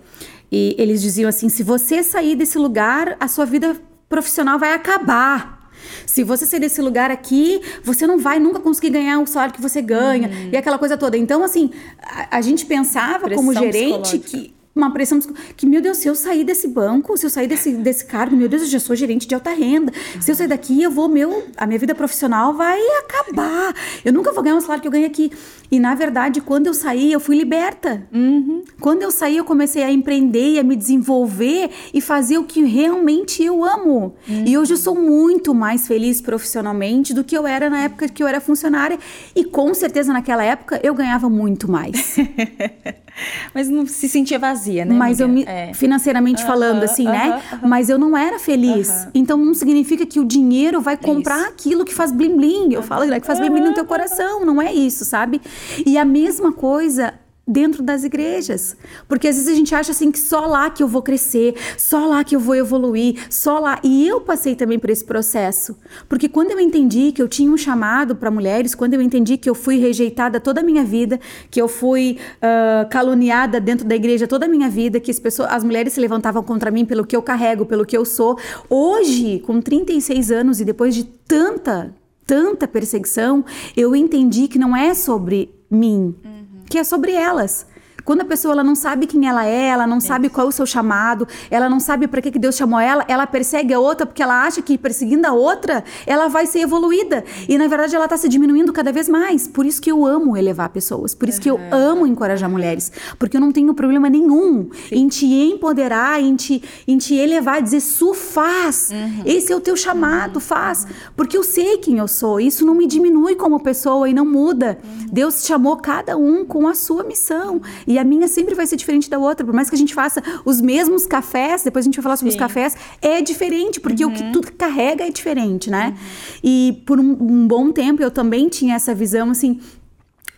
e 0.52 0.76
eles 0.78 1.02
diziam 1.02 1.30
assim: 1.30 1.50
se 1.50 1.64
você 1.64 2.04
sair 2.04 2.36
desse 2.36 2.58
lugar, 2.58 3.16
a 3.20 3.28
sua 3.28 3.46
vida 3.46 3.76
profissional 4.10 4.60
vai 4.60 4.74
acabar. 4.74 5.62
Se 6.06 6.24
você 6.24 6.46
sair 6.46 6.60
desse 6.60 6.82
lugar 6.82 7.10
aqui, 7.10 7.62
você 7.84 8.06
não 8.06 8.20
vai 8.20 8.40
nunca 8.40 8.60
conseguir 8.60 8.92
ganhar 8.92 9.20
o 9.20 9.26
salário 9.26 9.54
que 9.54 9.62
você 9.62 9.82
ganha 9.82 10.30
uhum. 10.30 10.50
e 10.52 10.58
aquela 10.58 10.78
coisa 10.78 10.96
toda. 10.98 11.18
Então, 11.18 11.44
assim, 11.44 11.72
a, 12.00 12.38
a 12.38 12.42
gente 12.42 12.66
pensava 12.66 13.26
Pressão 13.26 13.44
como 13.44 13.54
gerente 13.54 14.20
que 14.20 14.54
uma 14.74 14.92
pressão 14.92 15.20
que, 15.58 15.66
meu 15.66 15.82
Deus, 15.82 15.98
se 15.98 16.08
eu 16.08 16.16
sair 16.16 16.44
desse 16.46 16.68
banco, 16.68 17.18
se 17.18 17.26
eu 17.26 17.30
sair 17.30 17.48
desse, 17.48 17.74
desse 17.74 18.06
cargo, 18.06 18.36
meu 18.36 18.48
Deus, 18.48 18.62
eu 18.64 18.70
já 18.70 18.80
sou 18.80 18.96
gerente 18.96 19.28
de 19.28 19.36
alta 19.36 19.52
renda. 19.52 19.92
Se 20.20 20.32
eu 20.32 20.36
sair 20.36 20.48
daqui, 20.48 20.82
eu 20.82 20.90
vou, 20.90 21.10
meu, 21.10 21.44
a 21.58 21.68
minha 21.68 21.78
vida 21.78 21.94
profissional 21.94 22.54
vai 22.54 22.80
acabar. 23.00 23.76
Eu 24.06 24.14
nunca 24.14 24.32
vou 24.32 24.42
ganhar 24.42 24.56
o 24.56 24.62
salário 24.62 24.82
que 24.82 24.88
eu 24.88 24.92
ganho 24.92 25.06
aqui. 25.06 25.30
E, 25.70 25.80
na 25.80 25.94
verdade, 25.94 26.40
quando 26.40 26.68
eu 26.68 26.74
saí, 26.74 27.12
eu 27.12 27.20
fui 27.20 27.38
liberta. 27.38 28.08
Uhum. 28.14 28.64
Quando 28.80 29.04
eu 29.04 29.12
saí, 29.12 29.38
eu 29.38 29.44
comecei 29.44 29.84
a 29.84 29.92
empreender 29.92 30.54
e 30.54 30.60
a 30.60 30.64
me 30.64 30.76
desenvolver 30.76 31.70
e 31.94 32.00
fazer 32.00 32.38
o 32.38 32.44
que 32.44 32.64
realmente 32.64 33.44
eu 33.44 33.64
amo. 33.66 34.16
Uhum. 34.28 34.46
E 34.46 34.58
hoje 34.58 34.74
eu 34.74 34.78
sou 34.78 34.96
muito 34.96 35.54
mais 35.54 35.88
feliz 35.88 36.22
profissionalmente 36.22 37.14
do 37.14 37.24
que 37.24 37.38
eu 37.38 37.46
era 37.46 37.70
na 37.70 37.84
época 37.84 38.08
que 38.08 38.24
eu 38.24 38.28
era 38.28 38.40
funcionária. 38.40 38.98
E, 39.36 39.44
com 39.44 39.74
certeza, 39.74 40.14
naquela 40.14 40.44
época, 40.44 40.80
eu 40.82 40.94
ganhava 40.94 41.30
muito 41.30 41.70
mais. 41.70 42.16
Mas 43.54 43.68
não 43.68 43.86
se 43.86 44.08
sentia 44.08 44.40
vazia, 44.62 44.86
né? 44.86 44.96
Mas 44.96 45.20
amiga? 45.20 45.50
eu 45.50 45.54
me, 45.56 45.70
é. 45.70 45.74
financeiramente 45.74 46.42
uh 46.42 46.46
-huh, 46.46 46.48
falando, 46.48 46.84
assim, 46.84 47.08
uh 47.08 47.10
-huh, 47.10 47.14
né? 47.14 47.42
Uh 47.52 47.56
-huh. 47.58 47.68
Mas 47.68 47.90
eu 47.90 47.98
não 47.98 48.16
era 48.16 48.38
feliz. 48.40 49.08
Então 49.14 49.38
não 49.38 49.54
significa 49.54 50.06
que 50.06 50.20
o 50.20 50.26
dinheiro 50.26 50.80
vai 50.82 50.96
comprar 50.96 51.40
isso. 51.40 51.50
aquilo 51.50 51.86
que 51.86 51.94
faz 51.94 52.12
blim 52.12 52.36
blim. 52.36 52.74
Eu 52.74 52.84
falo, 52.84 53.06
que 53.20 53.28
faz 53.28 53.40
blim 53.40 53.50
blim 53.52 53.64
no 53.64 53.74
teu 53.74 53.86
coração. 53.86 54.46
Não 54.46 54.62
é 54.62 54.72
isso, 54.74 55.04
sabe? 55.04 55.42
E 55.86 55.98
a 55.98 56.06
mesma 56.06 56.52
coisa 56.52 57.14
dentro 57.48 57.82
das 57.82 58.04
igrejas. 58.04 58.78
Porque 59.08 59.28
às 59.28 59.36
vezes 59.36 59.52
a 59.52 59.56
gente 59.56 59.74
acha 59.74 59.92
assim 59.92 60.12
que 60.12 60.20
só 60.20 60.46
lá 60.46 60.70
que 60.70 60.82
eu 60.82 60.88
vou 60.88 61.02
crescer, 61.02 61.56
só 61.78 62.06
lá 62.06 62.24
que 62.24 62.36
eu 62.36 62.40
vou 62.40 62.56
evoluir, 62.56 63.26
só 63.30 63.60
lá. 63.60 63.80
E 63.84 64.08
eu 64.08 64.22
passei 64.22 64.56
também 64.56 64.80
por 64.80 64.90
esse 64.90 65.04
processo. 65.04 65.76
Porque 66.08 66.30
quando 66.30 66.52
eu 66.52 66.60
entendi 66.60 67.12
que 67.12 67.22
eu 67.22 67.28
tinha 67.28 67.52
um 67.52 67.58
chamado 67.58 68.16
para 68.16 68.32
mulheres, 68.32 68.76
quando 68.76 68.94
eu 68.94 69.02
entendi 69.02 69.38
que 69.38 69.50
eu 69.50 69.56
fui 69.56 69.78
rejeitada 69.78 70.40
toda 70.40 70.62
a 70.62 70.64
minha 70.64 70.84
vida, 70.84 71.20
que 71.50 71.62
eu 71.62 71.68
fui 71.68 72.18
uh, 72.38 72.90
caluniada 72.90 73.60
dentro 73.60 73.88
da 73.88 73.96
igreja 73.96 74.28
toda 74.28 74.46
a 74.46 74.50
minha 74.50 74.70
vida, 74.70 75.00
que 75.00 75.12
as, 75.12 75.20
pessoas, 75.20 75.50
as 75.52 75.64
mulheres 75.64 75.94
se 75.94 76.00
levantavam 76.00 76.44
contra 76.44 76.72
mim 76.72 76.86
pelo 76.86 77.06
que 77.06 77.16
eu 77.16 77.22
carrego, 77.22 77.66
pelo 77.66 77.86
que 77.86 77.98
eu 77.98 78.06
sou. 78.06 78.38
Hoje, 78.70 79.40
com 79.40 79.60
36 79.60 80.32
anos 80.32 80.62
e 80.62 80.66
depois 80.66 80.94
de 80.94 81.04
tanta, 81.04 81.94
tanta 82.26 82.68
perseguição, 82.68 83.44
eu 83.76 83.96
entendi 83.96 84.48
que 84.48 84.60
não 84.60 84.76
é 84.76 84.94
sobre 84.94 85.54
mim. 85.70 86.16
Hum 86.24 86.41
que 86.72 86.78
é 86.78 86.84
sobre 86.84 87.12
elas. 87.12 87.66
Quando 88.04 88.22
a 88.22 88.26
pessoa 88.26 88.54
ela 88.54 88.64
não 88.64 88.76
sabe 88.76 89.08
quem 89.08 89.28
ela 89.28 89.46
é, 89.46 89.68
ela 89.68 89.88
não 89.88 90.00
sabe 90.00 90.30
qual 90.30 90.48
é 90.48 90.50
o 90.50 90.52
seu 90.52 90.66
chamado, 90.66 91.28
ela 91.50 91.70
não 91.70 91.80
sabe 91.80 92.08
para 92.08 92.22
que, 92.22 92.32
que 92.32 92.40
Deus 92.40 92.56
chamou 92.56 92.80
ela, 92.80 93.06
ela 93.08 93.28
persegue 93.28 93.74
a 93.74 93.80
outra 93.80 94.06
porque 94.06 94.22
ela 94.22 94.46
acha 94.46 94.62
que 94.62 94.78
perseguindo 94.78 95.28
a 95.28 95.34
outra, 95.34 95.84
ela 96.06 96.28
vai 96.28 96.46
ser 96.46 96.60
evoluída. 96.60 97.24
E 97.48 97.58
na 97.58 97.68
verdade 97.68 97.96
ela 97.96 98.06
está 98.06 98.18
se 98.18 98.28
diminuindo 98.28 98.74
cada 98.74 98.92
vez 98.92 99.08
mais. 99.08 99.48
Por 99.48 99.66
isso 99.66 99.82
que 99.82 99.92
eu 99.92 100.06
amo 100.06 100.36
elevar 100.36 100.70
pessoas, 100.70 101.14
por 101.14 101.30
isso 101.30 101.38
uhum. 101.38 101.44
que 101.44 101.50
eu 101.50 101.60
amo 101.72 102.08
encorajar 102.08 102.50
mulheres, 102.50 102.92
porque 103.18 103.38
eu 103.38 103.42
não 103.42 103.52
tenho 103.52 103.74
problema 103.74 104.10
nenhum 104.10 104.70
Sim. 104.90 104.96
em 104.96 105.08
te 105.08 105.26
empoderar, 105.26 106.22
em 106.22 106.36
te, 106.36 106.64
em 106.88 106.98
te 106.98 107.16
elevar, 107.16 107.62
dizer, 107.62 107.82
Su, 107.82 108.14
faz. 108.14 108.90
Uhum. 108.92 109.24
Esse 109.26 109.52
é 109.52 109.56
o 109.56 109.60
teu 109.60 109.76
chamado, 109.76 110.36
uhum. 110.36 110.42
faz. 110.42 110.88
Porque 111.16 111.38
eu 111.38 111.44
sei 111.44 111.78
quem 111.78 111.98
eu 111.98 112.08
sou. 112.08 112.40
Isso 112.40 112.66
não 112.66 112.76
me 112.76 112.88
diminui 112.88 113.36
como 113.36 113.60
pessoa 113.60 114.10
e 114.10 114.14
não 114.14 114.26
muda. 114.26 114.78
Uhum. 114.84 115.08
Deus 115.12 115.46
chamou 115.46 115.78
cada 115.78 116.18
um 116.18 116.46
com 116.46 116.68
a 116.68 116.74
sua 116.74 117.04
missão. 117.04 117.62
E 117.92 118.00
a 118.00 118.04
minha 118.04 118.28
sempre 118.28 118.56
vai 118.56 118.66
ser 118.66 118.78
diferente 118.78 119.10
da 119.10 119.20
outra. 119.20 119.46
Por 119.46 119.54
mais 119.54 119.70
que 119.70 119.76
a 119.76 119.78
gente 119.78 119.94
faça 119.94 120.24
os 120.46 120.62
mesmos 120.62 121.06
cafés, 121.06 121.64
depois 121.64 121.84
a 121.84 121.88
gente 121.88 121.96
vai 121.96 122.04
falar 122.04 122.18
sobre 122.18 122.32
Sim. 122.32 122.38
os 122.38 122.40
cafés, 122.40 122.76
é 123.02 123.22
diferente, 123.22 123.80
porque 123.80 124.06
uhum. 124.06 124.12
o 124.12 124.14
que 124.14 124.24
uhum. 124.24 124.32
tu 124.32 124.54
carrega 124.54 125.06
é 125.06 125.10
diferente, 125.10 125.70
né? 125.70 125.90
Uhum. 125.90 125.96
E 126.44 126.84
por 126.86 127.00
um, 127.00 127.18
um 127.20 127.48
bom 127.48 127.72
tempo 127.72 128.02
eu 128.02 128.10
também 128.10 128.48
tinha 128.48 128.76
essa 128.76 128.96
visão 128.96 129.32
assim. 129.32 129.60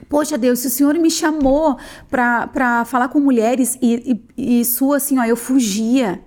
Poxa 0.10 0.38
Deus, 0.38 0.60
se 0.60 0.68
o 0.68 0.70
Senhor 0.70 0.93
me 0.95 1.10
chamou 1.10 1.78
para 2.10 2.86
falar 2.86 3.08
com 3.10 3.20
mulheres 3.20 3.78
e, 3.82 4.22
e, 4.38 4.43
e 4.58 4.62
isso 4.62 4.91
assim, 4.93 5.18
ó, 5.20 5.24
eu 5.24 5.36
fugia. 5.36 6.22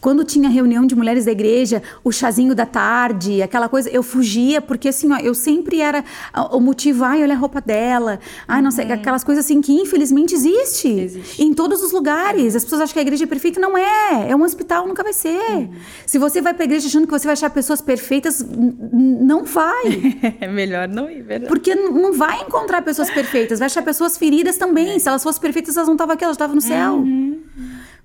Quando 0.00 0.24
tinha 0.24 0.48
reunião 0.48 0.86
de 0.86 0.94
mulheres 0.94 1.24
da 1.24 1.32
igreja, 1.32 1.82
o 2.02 2.12
chazinho 2.12 2.54
da 2.54 2.66
tarde, 2.66 3.42
aquela 3.42 3.68
coisa, 3.68 3.88
eu 3.90 4.02
fugia, 4.02 4.60
porque 4.60 4.88
assim, 4.88 5.12
ó, 5.12 5.18
eu 5.18 5.34
sempre 5.34 5.80
era 5.80 6.04
o 6.50 6.60
motivo, 6.60 7.04
ai, 7.04 7.22
olha 7.22 7.34
a 7.34 7.36
roupa 7.36 7.60
dela, 7.60 8.18
ai, 8.46 8.62
não 8.62 8.70
sei, 8.70 8.86
uhum. 8.86 8.92
aquelas 8.92 9.24
coisas 9.24 9.44
assim 9.44 9.60
que 9.60 9.72
infelizmente 9.72 10.34
existe, 10.34 10.88
existe, 10.88 11.42
em 11.42 11.52
todos 11.54 11.82
os 11.82 11.92
lugares. 11.92 12.56
As 12.56 12.64
pessoas 12.64 12.82
acham 12.82 12.94
que 12.94 12.98
a 12.98 13.02
igreja 13.02 13.24
é 13.24 13.26
perfeita, 13.26 13.60
não 13.60 13.76
é. 13.76 14.30
É 14.30 14.36
um 14.36 14.42
hospital, 14.42 14.86
nunca 14.86 15.02
vai 15.02 15.12
ser. 15.12 15.40
Uhum. 15.50 15.70
Se 16.06 16.18
você 16.18 16.40
vai 16.40 16.54
pra 16.54 16.64
igreja 16.64 16.88
achando 16.88 17.06
que 17.06 17.12
você 17.12 17.24
vai 17.24 17.32
achar 17.32 17.50
pessoas 17.50 17.80
perfeitas, 17.80 18.44
não 18.92 19.44
vai. 19.44 20.36
é 20.40 20.48
melhor 20.48 20.88
não 20.88 21.10
ir, 21.10 21.22
verdade. 21.22 21.48
Porque 21.48 21.74
não 21.74 22.12
vai 22.12 22.42
encontrar 22.42 22.82
pessoas 22.82 23.10
perfeitas, 23.10 23.58
vai 23.58 23.66
achar 23.66 23.82
pessoas 23.82 24.16
feridas 24.16 24.56
também. 24.56 24.96
É. 24.96 24.98
Se 24.98 25.08
elas 25.08 25.22
fossem 25.22 25.40
perfeitas, 25.40 25.76
elas 25.76 25.88
não 25.88 25.94
estavam 25.94 26.14
aqui, 26.14 26.24
elas 26.24 26.34
estavam 26.34 26.54
no 26.54 26.60
céu. 26.60 26.94
Uhum 26.94 27.31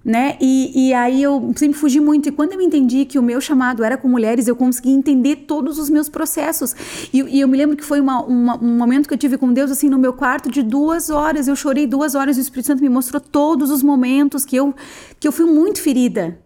né? 0.07 0.37
E, 0.39 0.87
e 0.87 0.93
aí 0.93 1.21
eu 1.21 1.51
sempre 1.57 1.77
fugi 1.77 1.99
muito. 1.99 2.29
E 2.29 2.31
quando 2.31 2.53
eu 2.53 2.61
entendi 2.61 3.03
que 3.03 3.19
o 3.19 3.21
meu 3.21 3.41
chamado 3.41 3.83
era 3.83 3.97
com 3.97 4.07
mulheres, 4.07 4.47
eu 4.47 4.55
consegui 4.55 4.91
entender 4.91 5.35
todos 5.47 5.77
os 5.77 5.89
meus 5.89 6.07
processos. 6.07 6.73
E, 7.13 7.21
e 7.23 7.41
eu 7.41 7.47
me 7.49 7.57
lembro 7.57 7.75
que 7.75 7.83
foi 7.83 7.99
uma, 7.99 8.23
uma, 8.23 8.57
um 8.57 8.77
momento 8.77 9.05
que 9.05 9.13
eu 9.13 9.17
tive 9.17 9.37
com 9.37 9.51
Deus, 9.51 9.69
assim, 9.69 9.89
no 9.89 9.99
meu 9.99 10.13
quarto, 10.13 10.49
de 10.49 10.63
duas 10.63 11.09
horas. 11.09 11.49
Eu 11.49 11.57
chorei 11.57 11.85
duas 11.85 12.15
horas 12.15 12.37
e 12.37 12.39
o 12.39 12.41
Espírito 12.41 12.67
Santo 12.67 12.81
me 12.81 12.87
mostrou 12.87 13.19
todos 13.19 13.69
os 13.69 13.83
momentos 13.83 14.45
que 14.45 14.55
eu, 14.55 14.73
que 15.19 15.27
eu 15.27 15.31
fui 15.33 15.45
muito 15.45 15.81
ferida 15.81 16.39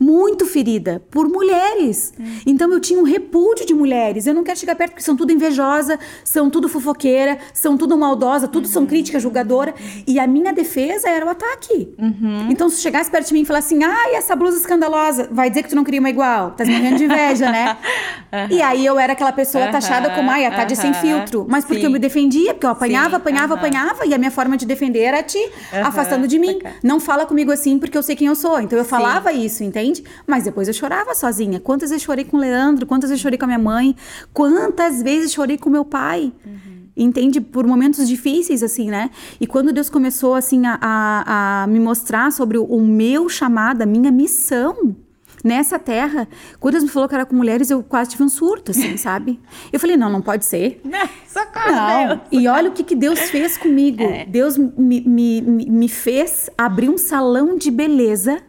muito 0.00 0.46
ferida 0.46 1.02
por 1.10 1.28
mulheres. 1.28 2.14
Hum. 2.18 2.24
Então 2.46 2.72
eu 2.72 2.80
tinha 2.80 2.98
um 2.98 3.02
repúdio 3.02 3.66
de 3.66 3.74
mulheres. 3.74 4.26
Eu 4.26 4.32
não 4.32 4.42
quero 4.42 4.58
chegar 4.58 4.74
perto 4.74 4.92
porque 4.92 5.02
são 5.02 5.14
tudo 5.14 5.30
invejosa, 5.30 5.98
são 6.24 6.48
tudo 6.48 6.70
fofoqueira, 6.70 7.38
são 7.52 7.76
tudo 7.76 7.98
maldosa, 7.98 8.48
tudo 8.48 8.64
uhum. 8.64 8.72
são 8.72 8.86
crítica 8.86 9.20
julgadora. 9.20 9.74
E 10.06 10.18
a 10.18 10.26
minha 10.26 10.54
defesa 10.54 11.06
era 11.08 11.26
o 11.26 11.28
ataque. 11.28 11.92
Uhum. 11.98 12.48
Então 12.50 12.70
se 12.70 12.80
chegasse 12.80 13.10
perto 13.10 13.28
de 13.28 13.34
mim 13.34 13.42
e 13.42 13.44
falasse 13.44 13.74
assim, 13.74 13.84
ai, 13.84 14.14
essa 14.14 14.34
blusa 14.34 14.56
escandalosa, 14.56 15.28
vai 15.30 15.50
dizer 15.50 15.64
que 15.64 15.68
tu 15.68 15.76
não 15.76 15.84
queria 15.84 16.00
uma 16.00 16.08
igual. 16.08 16.52
Tá 16.52 16.64
morrendo 16.64 16.96
de 16.96 17.04
inveja, 17.04 17.50
né? 17.50 17.76
uhum. 18.32 18.56
E 18.56 18.62
aí 18.62 18.86
eu 18.86 18.98
era 18.98 19.12
aquela 19.12 19.32
pessoa 19.32 19.68
taxada 19.68 20.10
como, 20.10 20.30
ai, 20.30 20.46
a 20.46 20.50
Tade 20.50 20.76
sem 20.76 20.94
filtro. 20.94 21.44
Mas 21.46 21.66
porque 21.66 21.80
Sim. 21.80 21.86
eu 21.86 21.90
me 21.90 21.98
defendia, 21.98 22.54
porque 22.54 22.64
eu 22.64 22.70
apanhava, 22.70 23.10
Sim. 23.10 23.16
apanhava, 23.16 23.54
apanhava. 23.54 24.06
E 24.06 24.14
a 24.14 24.18
minha 24.18 24.30
forma 24.30 24.56
de 24.56 24.64
defender 24.64 25.00
era 25.00 25.22
te 25.22 25.38
afastando 25.84 26.26
de 26.26 26.38
mim. 26.38 26.58
Não 26.82 26.98
fala 26.98 27.26
comigo 27.26 27.52
assim 27.52 27.78
porque 27.78 27.98
eu 27.98 28.02
sei 28.02 28.16
quem 28.16 28.28
eu 28.28 28.34
sou. 28.34 28.58
Então 28.60 28.78
eu 28.78 28.84
falava 28.84 29.30
Sim. 29.30 29.44
isso, 29.44 29.62
entende? 29.62 29.89
Entende? 29.90 30.04
Mas 30.26 30.44
depois 30.44 30.68
eu 30.68 30.74
chorava 30.74 31.14
sozinha. 31.14 31.60
Quantas 31.60 31.90
vezes 31.90 32.04
chorei 32.04 32.24
com 32.24 32.36
o 32.36 32.40
Leandro, 32.40 32.86
quantas 32.86 33.10
vezes 33.10 33.20
chorei 33.20 33.38
com 33.38 33.44
a 33.44 33.48
minha 33.48 33.58
mãe, 33.58 33.96
quantas 34.32 35.02
vezes 35.02 35.32
chorei 35.32 35.58
com 35.58 35.68
meu 35.68 35.84
pai. 35.84 36.32
Uhum. 36.44 36.80
Entende? 36.96 37.40
Por 37.40 37.66
momentos 37.66 38.06
difíceis, 38.08 38.62
assim, 38.62 38.90
né? 38.90 39.10
E 39.40 39.46
quando 39.46 39.72
Deus 39.72 39.88
começou, 39.88 40.34
assim, 40.34 40.66
a, 40.66 40.78
a, 40.80 41.62
a 41.62 41.66
me 41.66 41.80
mostrar 41.80 42.30
sobre 42.32 42.58
o, 42.58 42.64
o 42.64 42.82
meu 42.82 43.28
chamado, 43.28 43.82
a 43.82 43.86
minha 43.86 44.10
missão, 44.10 44.94
nessa 45.42 45.78
terra, 45.78 46.28
quando 46.58 46.72
Deus 46.72 46.84
me 46.84 46.90
falou 46.90 47.08
que 47.08 47.14
era 47.14 47.24
com 47.24 47.34
mulheres, 47.34 47.70
eu 47.70 47.82
quase 47.82 48.10
tive 48.10 48.22
um 48.22 48.28
surto, 48.28 48.72
assim, 48.72 48.96
sabe? 48.98 49.40
Eu 49.72 49.80
falei, 49.80 49.96
não, 49.96 50.10
não 50.10 50.20
pode 50.20 50.44
ser. 50.44 50.80
Não, 50.84 51.08
socorro, 51.26 51.70
não. 51.70 52.08
Deus. 52.08 52.20
E 52.32 52.48
olha 52.48 52.68
o 52.68 52.72
que, 52.72 52.82
que 52.82 52.96
Deus 52.96 53.18
fez 53.30 53.56
comigo. 53.56 54.02
É. 54.02 54.26
Deus 54.26 54.58
me, 54.58 55.00
me, 55.00 55.40
me 55.40 55.88
fez 55.88 56.50
abrir 56.58 56.88
um 56.88 56.98
salão 56.98 57.56
de 57.56 57.70
beleza 57.70 58.42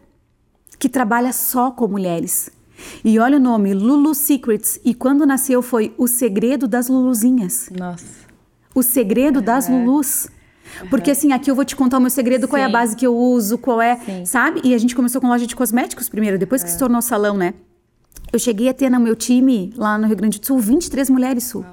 que 0.82 0.88
trabalha 0.88 1.32
só 1.32 1.70
com 1.70 1.86
mulheres. 1.86 2.50
E 3.04 3.16
olha 3.16 3.36
o 3.36 3.40
nome, 3.40 3.72
Lulu 3.72 4.16
Secrets. 4.16 4.80
E 4.84 4.92
quando 4.92 5.24
nasceu 5.24 5.62
foi 5.62 5.94
O 5.96 6.08
Segredo 6.08 6.66
das 6.66 6.88
Luluzinhas. 6.88 7.70
Nossa. 7.70 8.04
O 8.74 8.82
Segredo 8.82 9.38
uhum. 9.38 9.44
das 9.44 9.68
Lulus. 9.68 10.26
Porque 10.90 11.12
assim, 11.12 11.32
aqui 11.32 11.48
eu 11.48 11.54
vou 11.54 11.64
te 11.64 11.76
contar 11.76 11.98
o 11.98 12.00
meu 12.00 12.10
segredo, 12.10 12.46
Sim. 12.46 12.50
qual 12.50 12.60
é 12.60 12.64
a 12.64 12.68
base 12.68 12.96
que 12.96 13.06
eu 13.06 13.16
uso, 13.16 13.58
qual 13.58 13.80
é, 13.80 13.96
Sim. 13.96 14.24
sabe? 14.24 14.60
E 14.64 14.74
a 14.74 14.78
gente 14.78 14.96
começou 14.96 15.20
com 15.20 15.28
loja 15.28 15.46
de 15.46 15.54
cosméticos 15.54 16.08
primeiro, 16.08 16.36
depois 16.36 16.64
que 16.64 16.68
é. 16.68 16.72
se 16.72 16.78
tornou 16.78 17.00
salão, 17.00 17.36
né? 17.36 17.54
Eu 18.32 18.40
cheguei 18.40 18.68
a 18.68 18.74
ter 18.74 18.90
no 18.90 18.98
meu 18.98 19.14
time, 19.14 19.72
lá 19.76 19.96
no 19.96 20.08
Rio 20.08 20.16
Grande 20.16 20.40
do 20.40 20.46
Sul, 20.46 20.58
23 20.58 21.10
mulheres, 21.10 21.44
Sul. 21.44 21.64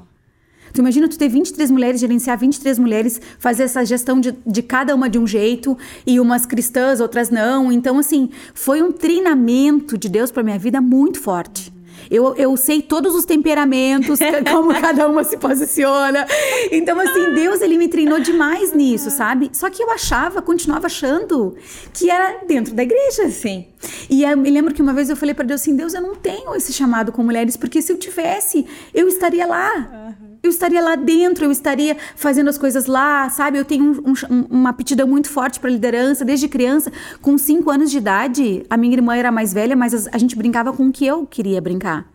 Tu 0.74 0.80
imagina 0.82 1.08
tu 1.08 1.18
ter 1.18 1.30
23 1.30 1.72
mulheres, 1.72 2.00
gerenciar 2.00 2.38
23 2.38 2.80
mulheres, 2.80 3.22
fazer 3.38 3.64
essa 3.64 3.86
gestão 3.86 4.20
de, 4.20 4.36
de 4.46 4.62
cada 4.62 4.96
uma 4.96 5.10
de 5.10 5.18
um 5.18 5.28
jeito, 5.28 5.78
e 6.06 6.20
umas 6.20 6.46
cristãs, 6.46 7.00
outras 7.00 7.30
não. 7.30 7.72
Então, 7.72 8.00
assim, 8.00 8.30
foi 8.54 8.82
um 8.82 8.92
treinamento 8.92 9.98
de 9.98 10.10
Deus 10.10 10.32
para 10.32 10.44
minha 10.44 10.60
vida 10.60 10.82
muito 10.82 11.20
forte. 11.20 11.72
Eu, 12.10 12.36
eu 12.36 12.56
sei 12.58 12.82
todos 12.82 13.14
os 13.14 13.26
temperamentos, 13.26 14.20
como 14.52 14.74
cada 14.80 15.08
uma 15.08 15.24
se 15.24 15.38
posiciona. 15.38 16.26
Então, 16.72 17.00
assim, 17.00 17.34
Deus, 17.34 17.62
ele 17.62 17.78
me 17.78 17.88
treinou 17.88 18.20
demais 18.20 18.74
nisso, 18.74 19.10
sabe? 19.12 19.50
Só 19.54 19.70
que 19.70 19.82
eu 19.82 19.92
achava, 19.92 20.42
continuava 20.42 20.88
achando 20.88 21.56
que 21.94 22.10
era 22.10 22.44
dentro 22.46 22.74
da 22.74 22.84
igreja. 22.84 23.30
Sim. 23.30 23.68
E 24.10 24.24
eu 24.24 24.38
me 24.38 24.50
lembro 24.50 24.74
que 24.74 24.82
uma 24.82 24.94
vez 24.94 25.10
eu 25.10 25.16
falei 25.16 25.36
para 25.36 25.46
Deus 25.46 25.62
assim: 25.62 25.76
Deus, 25.76 25.94
eu 25.94 26.02
não 26.02 26.16
tenho 26.16 26.56
esse 26.56 26.74
chamado 26.74 27.12
com 27.12 27.24
mulheres, 27.24 27.56
porque 27.56 27.82
se 27.82 27.92
eu 27.92 27.98
tivesse, 27.98 28.66
eu 28.94 29.08
estaria 29.08 29.46
lá. 29.46 30.16
Uhum 30.22 30.29
eu 30.42 30.50
estaria 30.50 30.82
lá 30.82 30.96
dentro, 30.96 31.46
eu 31.46 31.52
estaria 31.52 31.98
fazendo 32.16 32.50
as 32.50 32.58
coisas 32.58 32.86
lá, 32.86 33.30
sabe? 33.30 33.58
Eu 33.58 33.66
tenho 33.66 33.84
um, 33.84 34.14
um, 34.30 34.42
uma 34.50 34.70
aptidão 34.70 35.08
muito 35.08 35.30
forte 35.30 35.60
para 35.60 35.70
liderança 35.70 36.24
desde 36.24 36.48
criança. 36.48 36.92
Com 37.22 37.38
cinco 37.38 37.70
anos 37.70 37.92
de 37.92 37.98
idade, 37.98 38.66
a 38.70 38.78
minha 38.78 38.96
irmã 38.96 39.16
era 39.16 39.32
mais 39.32 39.54
velha, 39.54 39.76
mas 39.76 40.08
a 40.08 40.18
gente 40.18 40.36
brincava 40.36 40.72
com 40.72 40.88
o 40.88 40.92
que 40.92 41.06
eu 41.06 41.26
queria 41.26 41.60
brincar. 41.60 42.08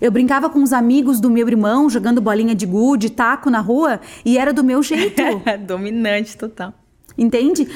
Eu 0.00 0.10
brincava 0.10 0.50
com 0.50 0.62
os 0.62 0.72
amigos 0.72 1.20
do 1.20 1.30
meu 1.30 1.46
irmão, 1.48 1.88
jogando 1.88 2.20
bolinha 2.20 2.54
de 2.54 2.66
gude, 2.66 3.10
taco 3.10 3.48
na 3.50 3.60
rua, 3.60 4.00
e 4.24 4.38
era 4.38 4.52
do 4.52 4.64
meu 4.64 4.82
jeito. 4.82 5.22
Dominante 5.66 6.36
total. 6.36 6.74
Entende? 7.16 7.68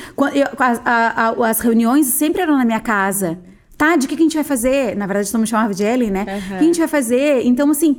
As, 0.59 0.81
a, 0.85 1.29
a, 1.29 1.49
as 1.49 1.61
reuniões 1.61 2.07
sempre 2.07 2.43
eram 2.43 2.57
na 2.57 2.65
minha 2.65 2.81
casa. 2.81 3.39
Tá, 3.77 3.95
de 3.95 4.09
que, 4.09 4.17
que 4.17 4.23
a 4.23 4.25
gente 4.25 4.35
vai 4.35 4.43
fazer? 4.43 4.97
Na 4.97 5.07
verdade, 5.07 5.31
todo 5.31 5.39
mundo 5.39 5.49
chamava 5.49 5.73
de 5.73 5.85
Ellen, 5.85 6.11
né? 6.11 6.27
Uhum. 6.29 6.37
O 6.37 6.49
que 6.49 6.55
a 6.55 6.63
gente 6.63 6.79
vai 6.81 6.89
fazer? 6.89 7.47
Então, 7.47 7.71
assim, 7.71 7.99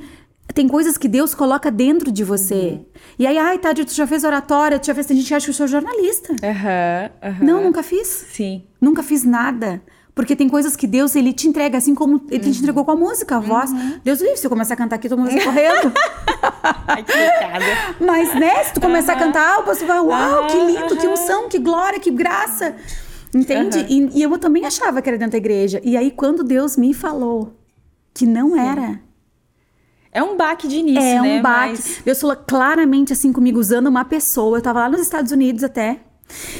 tem 0.53 0.67
coisas 0.67 0.97
que 0.97 1.07
Deus 1.07 1.35
coloca 1.35 1.69
dentro 1.69 2.11
de 2.11 2.23
você. 2.23 2.53
Uhum. 2.53 2.85
E 3.19 3.27
aí, 3.27 3.37
ai, 3.37 3.57
Tade, 3.57 3.85
tu 3.85 3.93
já 3.93 4.07
fez 4.07 4.23
oratória, 4.23 4.79
tu 4.79 4.87
já 4.87 4.95
fez. 4.95 5.05
Tem 5.05 5.15
gente 5.17 5.27
que 5.27 5.33
acha 5.33 5.45
que 5.45 5.51
eu 5.51 5.55
sou 5.55 5.67
jornalista. 5.67 6.33
Uhum, 6.33 7.29
uhum. 7.29 7.45
Não, 7.45 7.63
nunca 7.63 7.83
fiz. 7.83 8.25
Sim. 8.31 8.63
Nunca 8.81 9.03
fiz 9.03 9.23
nada. 9.23 9.81
Porque 10.15 10.35
tem 10.35 10.49
coisas 10.49 10.75
que 10.75 10.85
Deus, 10.85 11.15
ele 11.15 11.31
te 11.31 11.47
entrega, 11.47 11.77
assim 11.77 11.95
como 11.95 12.21
ele 12.29 12.51
te 12.51 12.59
entregou 12.59 12.83
com 12.83 12.91
a 12.91 12.95
música, 12.95 13.37
a 13.37 13.39
voz. 13.39 13.71
Uhum. 13.71 13.99
Deus 14.03 14.19
livre, 14.19 14.35
se 14.35 14.45
eu 14.45 14.49
começar 14.49 14.73
a 14.73 14.77
cantar 14.77 14.97
aqui, 14.97 15.07
todo 15.07 15.19
mundo 15.19 15.31
vai 15.31 15.41
correndo. 15.41 15.93
Ai, 16.87 17.03
que 17.03 18.03
Mas, 18.03 18.37
né, 18.37 18.63
se 18.65 18.73
tu 18.73 18.81
começar 18.81 19.13
a 19.13 19.15
cantar, 19.15 19.63
você 19.63 19.85
vai, 19.85 19.99
uau, 19.99 20.47
que 20.47 20.57
lindo, 20.57 20.97
que 20.97 21.07
unção, 21.07 21.47
que 21.47 21.57
glória, 21.57 21.99
que 21.99 22.11
graça. 22.11 22.75
Entende? 23.33 23.85
E, 23.87 24.19
e 24.19 24.21
eu 24.21 24.37
também 24.37 24.65
achava 24.65 25.01
que 25.01 25.07
era 25.07 25.17
dentro 25.17 25.33
da 25.33 25.37
igreja. 25.37 25.79
E 25.85 25.95
aí, 25.95 26.11
quando 26.11 26.43
Deus 26.43 26.75
me 26.75 26.93
falou 26.93 27.53
que 28.13 28.25
não 28.25 28.55
Sim. 28.55 28.59
era 28.59 29.08
é 30.11 30.23
um 30.23 30.35
baque 30.35 30.67
de 30.67 30.77
início, 30.77 31.01
é 31.01 31.21
né? 31.21 31.35
É 31.35 31.39
um 31.39 31.41
baque. 31.41 31.71
Mas... 31.71 32.01
Deus 32.03 32.19
falou 32.21 32.35
claramente 32.35 33.13
assim 33.13 33.31
comigo, 33.31 33.59
usando 33.59 33.87
uma 33.87 34.05
pessoa. 34.05 34.57
Eu 34.57 34.61
tava 34.61 34.79
lá 34.79 34.89
nos 34.89 35.01
Estados 35.01 35.31
Unidos 35.31 35.63
até. 35.63 35.99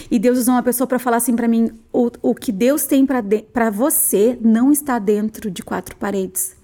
E 0.09 0.17
Deus 0.17 0.39
usou 0.39 0.55
uma 0.55 0.63
pessoa 0.63 0.87
para 0.87 0.99
falar 0.99 1.17
assim 1.17 1.35
para 1.35 1.47
mim: 1.47 1.71
o, 1.91 2.09
o 2.21 2.35
que 2.35 2.51
Deus 2.51 2.85
tem 2.85 3.05
para 3.05 3.69
você 3.69 4.37
não 4.41 4.71
está 4.71 4.99
dentro 4.99 5.49
de 5.49 5.63
quatro 5.63 5.95
paredes. 5.95 6.55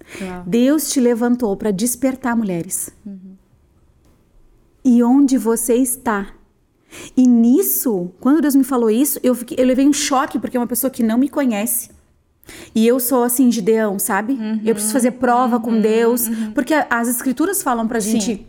Deus 0.46 0.90
te 0.90 1.00
levantou 1.00 1.56
para 1.56 1.70
despertar 1.70 2.36
mulheres. 2.36 2.90
Uhum. 3.04 3.36
E 4.84 5.02
onde 5.02 5.36
você 5.36 5.74
está? 5.74 6.28
E 7.16 7.26
nisso, 7.26 8.12
quando 8.20 8.40
Deus 8.40 8.54
me 8.54 8.62
falou 8.62 8.88
isso, 8.88 9.18
eu, 9.22 9.34
fiquei, 9.34 9.56
eu 9.58 9.66
levei 9.66 9.86
um 9.86 9.92
choque, 9.92 10.38
porque 10.38 10.56
é 10.56 10.60
uma 10.60 10.66
pessoa 10.66 10.90
que 10.90 11.02
não 11.02 11.18
me 11.18 11.28
conhece. 11.28 11.90
E 12.74 12.86
eu 12.86 13.00
sou 13.00 13.24
assim, 13.24 13.50
Gideão, 13.50 13.98
sabe? 13.98 14.34
Uhum, 14.34 14.60
eu 14.64 14.74
preciso 14.74 14.92
fazer 14.92 15.12
prova 15.12 15.56
uhum, 15.56 15.62
com 15.62 15.80
Deus. 15.80 16.28
Uhum. 16.28 16.52
Porque 16.52 16.74
as 16.88 17.08
escrituras 17.08 17.62
falam 17.62 17.86
pra 17.86 18.00
gente. 18.00 18.24
Sim. 18.24 18.46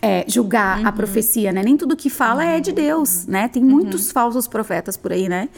é, 0.00 0.24
julgar 0.28 0.86
a 0.86 0.92
profecia, 0.92 1.52
né? 1.52 1.62
Nem 1.62 1.76
tudo 1.76 1.96
que 1.96 2.08
fala 2.08 2.44
é 2.44 2.60
de 2.60 2.72
Deus, 2.72 3.26
né? 3.26 3.48
Tem 3.48 3.62
muitos 3.62 4.12
falsos 4.12 4.46
profetas 4.46 4.96
por 4.96 5.12
aí, 5.12 5.28
né? 5.28 5.48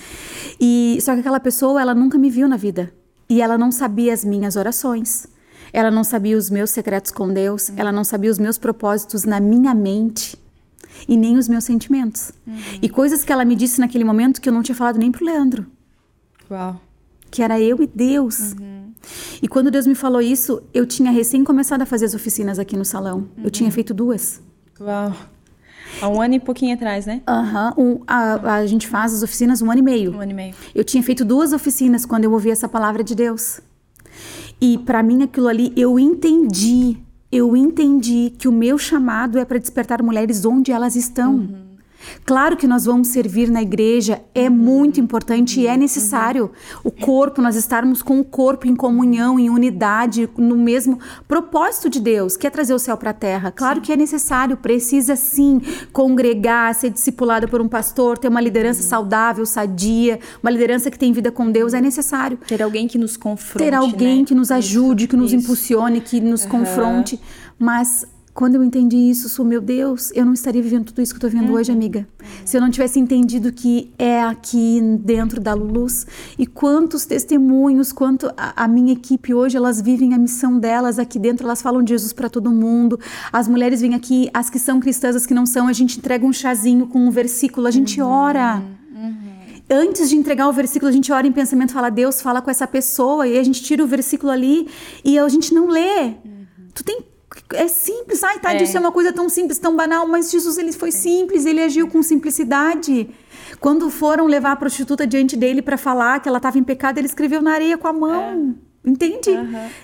E 0.59 0.99
só 1.03 1.13
que 1.15 1.21
aquela 1.21 1.41
pessoa, 1.41 1.81
ela 1.81 1.95
nunca 1.95 2.17
me 2.17 2.31
viu 2.31 2.49
na 2.49 2.57
vida 2.57 2.91
e 3.29 3.43
ela 3.43 3.59
não 3.59 3.71
sabia 3.71 4.13
as 4.15 4.25
minhas 4.25 4.57
orações. 4.57 5.27
Ela 5.73 5.91
não 5.91 6.03
sabia 6.03 6.37
os 6.37 6.51
meus 6.51 6.71
secretos 6.71 7.13
com 7.13 7.33
Deus, 7.33 7.71
ela 7.77 7.93
não 7.93 8.03
sabia 8.03 8.31
os 8.31 8.39
meus 8.39 8.59
propósitos 8.59 9.25
na 9.25 9.39
minha 9.39 9.75
mente 9.75 10.37
e 11.07 11.17
nem 11.17 11.37
os 11.37 11.47
meus 11.47 11.65
sentimentos. 11.65 12.33
E 12.83 12.89
coisas 12.89 13.23
que 13.23 13.33
ela 13.33 13.45
me 13.45 13.55
disse 13.55 13.79
naquele 13.79 14.05
momento 14.05 14.41
que 14.41 14.49
eu 14.49 14.53
não 14.53 14.63
tinha 14.63 14.75
falado 14.75 14.99
nem 14.99 15.13
pro 15.13 15.25
Leandro 15.25 15.67
Uau. 16.51 16.81
Que 17.31 17.43
era 17.43 17.61
eu 17.61 17.83
e 17.83 17.87
Deus. 17.87 18.55
E 19.43 19.49
quando 19.49 19.71
Deus 19.71 19.87
me 19.87 19.95
falou 19.95 20.21
isso, 20.21 20.63
eu 20.75 20.85
tinha 20.87 21.11
recém 21.11 21.43
começado 21.43 21.83
a 21.83 21.87
fazer 21.87 22.05
as 22.05 22.15
oficinas 22.15 22.59
aqui 22.59 22.77
no 22.77 22.85
salão. 22.85 23.29
Eu 23.43 23.51
tinha 23.51 23.71
feito 23.71 23.95
duas. 23.95 24.41
Uau. 24.81 25.15
Há 26.01 26.09
um 26.09 26.21
ano 26.21 26.35
e 26.35 26.41
pouquinho 26.41 26.75
atrás, 26.75 27.07
né? 27.07 27.23
Aham. 27.27 27.75
Um, 27.77 28.01
a, 28.07 28.55
a 28.57 28.67
gente 28.67 28.87
faz 28.87 29.13
as 29.13 29.23
oficinas 29.23 29.61
um 29.61 29.71
ano 29.71 29.81
e 29.81 29.83
meio. 29.83 30.15
Um 30.15 30.21
ano 30.21 30.31
e 30.31 30.35
meio. 30.35 30.55
Eu 30.75 30.85
tinha 30.85 31.03
feito 31.03 31.25
duas 31.25 31.53
oficinas 31.53 32.07
quando 32.07 32.25
eu 32.25 32.33
ouvi 32.33 32.51
essa 32.51 32.69
palavra 32.69 33.03
de 33.03 33.15
Deus. 33.15 33.61
E 34.61 34.79
para 34.79 35.03
mim 35.03 35.23
aquilo 35.23 35.49
ali 35.49 35.73
eu 35.77 35.99
entendi, 35.99 36.99
eu 37.33 37.57
entendi 37.57 38.33
que 38.39 38.47
o 38.47 38.53
meu 38.53 38.77
chamado 38.79 39.39
é 39.39 39.45
para 39.45 39.59
despertar 39.59 40.03
mulheres 40.03 40.45
onde 40.45 40.71
elas 40.71 40.97
estão. 40.97 41.70
Claro 42.25 42.57
que 42.57 42.67
nós 42.67 42.85
vamos 42.85 43.09
servir 43.09 43.51
na 43.51 43.63
igreja, 43.63 44.23
é 44.35 44.49
muito 44.49 45.01
importante 45.01 45.61
e 45.61 45.67
é 45.67 45.77
necessário 45.77 46.51
o 46.85 46.91
corpo, 46.91 47.43
nós 47.43 47.57
estarmos 47.57 48.03
com 48.03 48.21
o 48.21 48.25
corpo 48.25 48.67
em 48.67 48.75
comunhão, 48.75 49.39
em 49.39 49.51
unidade, 49.51 50.29
no 50.37 50.57
mesmo 50.57 50.99
propósito 51.27 51.89
de 51.89 52.01
Deus, 52.01 52.37
que 52.37 52.47
é 52.47 52.51
trazer 52.51 52.75
o 52.75 52.79
céu 52.79 52.97
para 52.97 53.11
a 53.11 53.15
terra. 53.15 53.51
Claro 53.51 53.81
que 53.81 53.93
é 53.93 53.97
necessário, 53.97 54.57
precisa 54.57 55.17
sim 55.17 55.61
congregar, 55.93 56.75
ser 56.75 56.91
discipulada 56.91 57.47
por 57.49 57.61
um 57.61 57.69
pastor, 57.69 58.19
ter 58.19 58.29
uma 58.29 58.41
liderança 58.41 58.83
saudável, 58.83 59.45
sadia, 59.45 60.19
uma 60.43 60.51
liderança 60.51 60.91
que 60.91 60.99
tem 60.99 61.13
vida 61.13 61.31
com 61.31 61.51
Deus, 61.51 61.75
é 61.75 61.81
necessário. 61.81 62.39
Ter 62.47 62.63
alguém 62.63 62.87
que 62.87 62.99
nos 62.99 63.17
confronte. 63.17 63.65
Ter 63.65 63.75
alguém 63.75 64.21
né? 64.21 64.25
que 64.25 64.35
nos 64.35 64.51
ajude, 64.51 65.07
que 65.07 65.17
nos 65.17 65.33
isso. 65.33 65.45
impulsione, 65.45 66.01
que 66.01 66.21
nos 66.21 66.45
confronte. 66.47 67.21
Mas 67.59 68.07
quando 68.41 68.55
eu 68.55 68.65
entendi 68.65 68.97
isso, 68.97 69.29
sou 69.29 69.45
meu 69.45 69.61
Deus, 69.61 70.11
eu 70.15 70.25
não 70.25 70.33
estaria 70.33 70.63
vivendo 70.63 70.87
tudo 70.87 71.03
isso 71.03 71.13
que 71.13 71.19
eu 71.19 71.21
tô 71.21 71.29
vivendo 71.29 71.53
hoje, 71.53 71.71
amiga. 71.71 72.09
Se 72.43 72.57
eu 72.57 72.61
não 72.63 72.71
tivesse 72.71 72.99
entendido 72.99 73.53
que 73.53 73.93
é 73.99 74.23
aqui 74.23 74.81
dentro 74.99 75.39
da 75.39 75.53
Luluz 75.53 76.07
e 76.39 76.47
quantos 76.47 77.05
testemunhos, 77.05 77.93
quanto 77.93 78.33
a, 78.39 78.65
a 78.65 78.67
minha 78.67 78.95
equipe 78.95 79.35
hoje, 79.35 79.59
elas 79.59 79.83
vivem 79.83 80.15
a 80.15 80.19
missão 80.19 80.59
delas 80.59 80.99
aqui 80.99 81.19
dentro, 81.19 81.45
elas 81.45 81.61
falam 81.61 81.83
de 81.83 81.91
Jesus 81.91 82.15
para 82.15 82.31
todo 82.31 82.51
mundo. 82.51 82.99
As 83.31 83.47
mulheres 83.47 83.83
vêm 83.83 83.95
aqui, 83.95 84.31
as 84.33 84.49
que 84.49 84.59
são 84.59 84.81
cristãs, 84.81 85.15
as 85.15 85.27
que 85.27 85.35
não 85.35 85.45
são, 85.45 85.69
a 85.69 85.75
gente 85.75 85.99
entrega 85.99 86.25
um 86.25 86.33
chazinho 86.33 86.87
com 86.87 86.99
um 86.99 87.11
versículo, 87.11 87.67
a 87.67 87.71
gente 87.71 88.01
ora. 88.01 88.63
Antes 89.69 90.09
de 90.09 90.17
entregar 90.17 90.49
o 90.49 90.53
versículo, 90.55 90.89
a 90.89 90.93
gente 90.93 91.13
ora 91.13 91.27
em 91.27 91.33
pensamento, 91.33 91.75
fala, 91.75 91.91
Deus, 91.91 92.23
fala 92.23 92.41
com 92.41 92.51
essa 92.51 92.67
pessoa, 92.67 93.29
e 93.29 93.39
a 93.39 93.43
gente 93.43 93.63
tira 93.63 93.85
o 93.85 93.87
versículo 93.87 94.33
ali 94.33 94.67
e 95.05 95.19
a 95.19 95.29
gente 95.29 95.53
não 95.53 95.69
lê. 95.69 96.15
Tu 96.73 96.83
tem. 96.83 97.10
É 97.53 97.69
simples, 97.69 98.23
ai, 98.25 98.39
tá, 98.41 98.53
É. 98.55 98.63
isso 98.63 98.77
é 98.77 98.81
uma 98.81 98.91
coisa 98.93 99.13
tão 99.13 99.29
simples, 99.29 99.59
tão 99.59 99.77
banal, 99.77 100.07
mas 100.07 100.31
Jesus 100.31 100.59
ele 100.59 100.73
foi 100.73 100.91
simples, 100.91 101.47
ele 101.47 101.63
agiu 101.63 101.87
com 101.89 102.03
simplicidade. 102.03 103.09
Quando 103.61 103.89
foram 103.91 104.27
levar 104.27 104.53
a 104.53 104.57
prostituta 104.57 105.07
diante 105.07 105.37
dele 105.37 105.63
para 105.63 105.77
falar 105.77 106.21
que 106.21 106.29
ela 106.29 106.39
estava 106.39 106.59
em 106.59 106.65
pecado, 106.65 106.99
ele 106.99 107.07
escreveu 107.07 107.41
na 107.43 107.53
areia 107.53 107.79
com 107.79 107.87
a 107.87 107.93
mão. 107.93 108.57
Entende? 108.83 109.31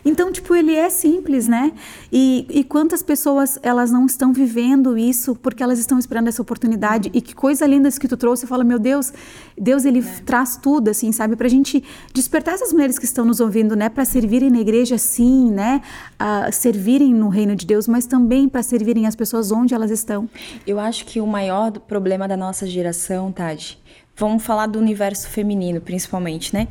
Então, 0.03 0.33
tipo, 0.33 0.55
ele 0.55 0.75
é 0.75 0.89
simples, 0.89 1.47
né? 1.47 1.73
E, 2.11 2.47
e 2.49 2.65
quantas 2.65 3.03
pessoas 3.03 3.59
elas 3.63 3.91
não 3.91 4.07
estão 4.07 4.33
vivendo 4.33 4.97
isso 4.97 5.35
porque 5.35 5.63
elas 5.63 5.79
estão 5.79 5.99
esperando 5.99 6.29
essa 6.29 6.41
oportunidade. 6.41 7.11
E 7.13 7.21
que 7.21 7.35
coisa 7.35 7.67
linda 7.67 7.91
isso 7.91 8.01
que 8.01 8.09
tu 8.09 8.17
trouxe. 8.17 8.45
Eu 8.45 8.49
falo, 8.49 8.65
meu 8.65 8.79
Deus, 8.79 9.13
Deus 9.57 9.85
ele 9.85 10.03
traz 10.25 10.57
tudo, 10.57 10.89
assim, 10.89 11.13
sabe? 11.13 11.37
Pra 11.37 11.47
gente 11.47 11.85
despertar 12.15 12.55
essas 12.55 12.73
mulheres 12.73 12.99
que 12.99 13.05
estão 13.05 13.27
nos 13.27 13.39
ouvindo, 13.39 13.77
né? 13.77 13.91
Pra 13.91 14.07
servirem 14.07 14.49
na 14.49 14.61
igreja, 14.61 14.97
sim, 14.97 15.51
né? 15.51 15.83
Ah, 16.19 16.51
servirem 16.51 17.13
no 17.13 17.29
reino 17.29 17.55
de 17.55 17.67
Deus, 17.67 17.87
mas 17.87 18.07
também 18.07 18.49
para 18.49 18.63
servirem 18.63 19.07
as 19.07 19.15
pessoas 19.15 19.53
onde 19.53 19.75
elas 19.75 19.91
estão. 19.91 20.27
Eu 20.67 20.81
acho 20.81 21.05
que 21.05 21.21
o 21.21 21.27
maior 21.27 21.71
problema 21.81 22.27
da 22.27 22.37
nossa 22.37 22.67
geração, 22.67 23.31
Tati, 23.31 23.79
vamos 24.17 24.43
falar 24.43 24.67
do 24.69 24.79
universo 24.79 25.29
feminino, 25.29 25.83
principalmente, 25.83 26.55
né? 26.55 26.67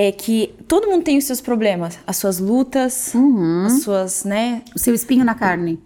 É 0.00 0.12
que 0.12 0.54
todo 0.68 0.86
mundo 0.86 1.02
tem 1.02 1.18
os 1.18 1.24
seus 1.24 1.40
problemas, 1.40 1.98
as 2.06 2.16
suas 2.18 2.38
lutas, 2.38 3.12
as 3.66 3.82
suas, 3.82 4.22
né? 4.22 4.62
O 4.72 4.78
seu 4.78 4.94
espinho 4.94 5.24
na 5.24 5.34
carne. 5.34 5.80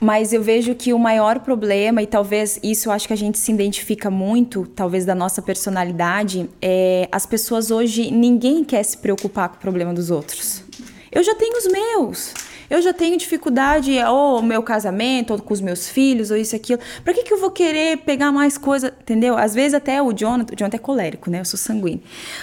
Mas 0.00 0.32
eu 0.32 0.40
vejo 0.40 0.76
que 0.76 0.92
o 0.92 0.98
maior 0.98 1.40
problema, 1.40 2.00
e 2.00 2.06
talvez 2.06 2.60
isso 2.62 2.88
eu 2.88 2.92
acho 2.92 3.08
que 3.08 3.12
a 3.12 3.16
gente 3.16 3.36
se 3.36 3.50
identifica 3.50 4.08
muito, 4.10 4.64
talvez 4.76 5.04
da 5.04 5.12
nossa 5.12 5.42
personalidade, 5.42 6.48
é 6.62 7.08
as 7.10 7.26
pessoas 7.26 7.72
hoje, 7.72 8.12
ninguém 8.12 8.62
quer 8.62 8.84
se 8.84 8.96
preocupar 8.96 9.48
com 9.48 9.56
o 9.56 9.58
problema 9.58 9.92
dos 9.92 10.08
outros. 10.08 10.62
Eu 11.10 11.24
já 11.24 11.34
tenho 11.34 11.58
os 11.58 11.66
meus. 11.66 12.32
Eu 12.68 12.82
já 12.82 12.92
tenho 12.92 13.16
dificuldade, 13.16 13.92
ou 14.04 14.42
meu 14.42 14.62
casamento, 14.62 15.32
ou 15.32 15.40
com 15.40 15.54
os 15.54 15.60
meus 15.60 15.88
filhos, 15.88 16.30
ou 16.30 16.36
isso, 16.36 16.56
aquilo. 16.56 16.80
Pra 17.04 17.14
que, 17.14 17.22
que 17.22 17.32
eu 17.32 17.38
vou 17.38 17.50
querer 17.50 17.98
pegar 17.98 18.32
mais 18.32 18.58
coisa, 18.58 18.92
entendeu? 19.00 19.36
Às 19.36 19.54
vezes 19.54 19.74
até 19.74 20.02
o 20.02 20.12
Jonathan, 20.12 20.54
o 20.54 20.56
Jonathan 20.56 20.76
é 20.76 20.80
colérico, 20.80 21.30
né? 21.30 21.40
Eu 21.40 21.44
sou 21.44 21.58
sanguíneo. 21.58 22.02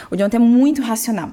O 0.10 0.16
Jonathan 0.16 0.38
é 0.38 0.40
muito 0.40 0.82
racional. 0.82 1.32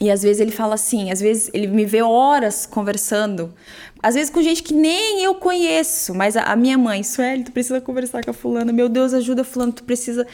E 0.00 0.10
às 0.10 0.22
vezes 0.22 0.40
ele 0.40 0.50
fala 0.50 0.74
assim, 0.74 1.10
às 1.10 1.20
vezes 1.20 1.50
ele 1.54 1.66
me 1.66 1.84
vê 1.84 2.02
horas 2.02 2.66
conversando, 2.66 3.54
às 4.02 4.14
vezes 4.14 4.28
com 4.28 4.42
gente 4.42 4.62
que 4.62 4.74
nem 4.74 5.22
eu 5.22 5.36
conheço, 5.36 6.14
mas 6.14 6.36
a, 6.36 6.42
a 6.42 6.56
minha 6.56 6.76
mãe, 6.76 7.02
Sueli, 7.02 7.44
tu 7.44 7.52
precisa 7.52 7.80
conversar 7.80 8.24
com 8.24 8.30
a 8.30 8.34
fulana, 8.34 8.72
meu 8.72 8.88
Deus, 8.88 9.14
ajuda 9.14 9.44
fulano, 9.44 9.72
tu 9.72 9.84
precisa... 9.84 10.26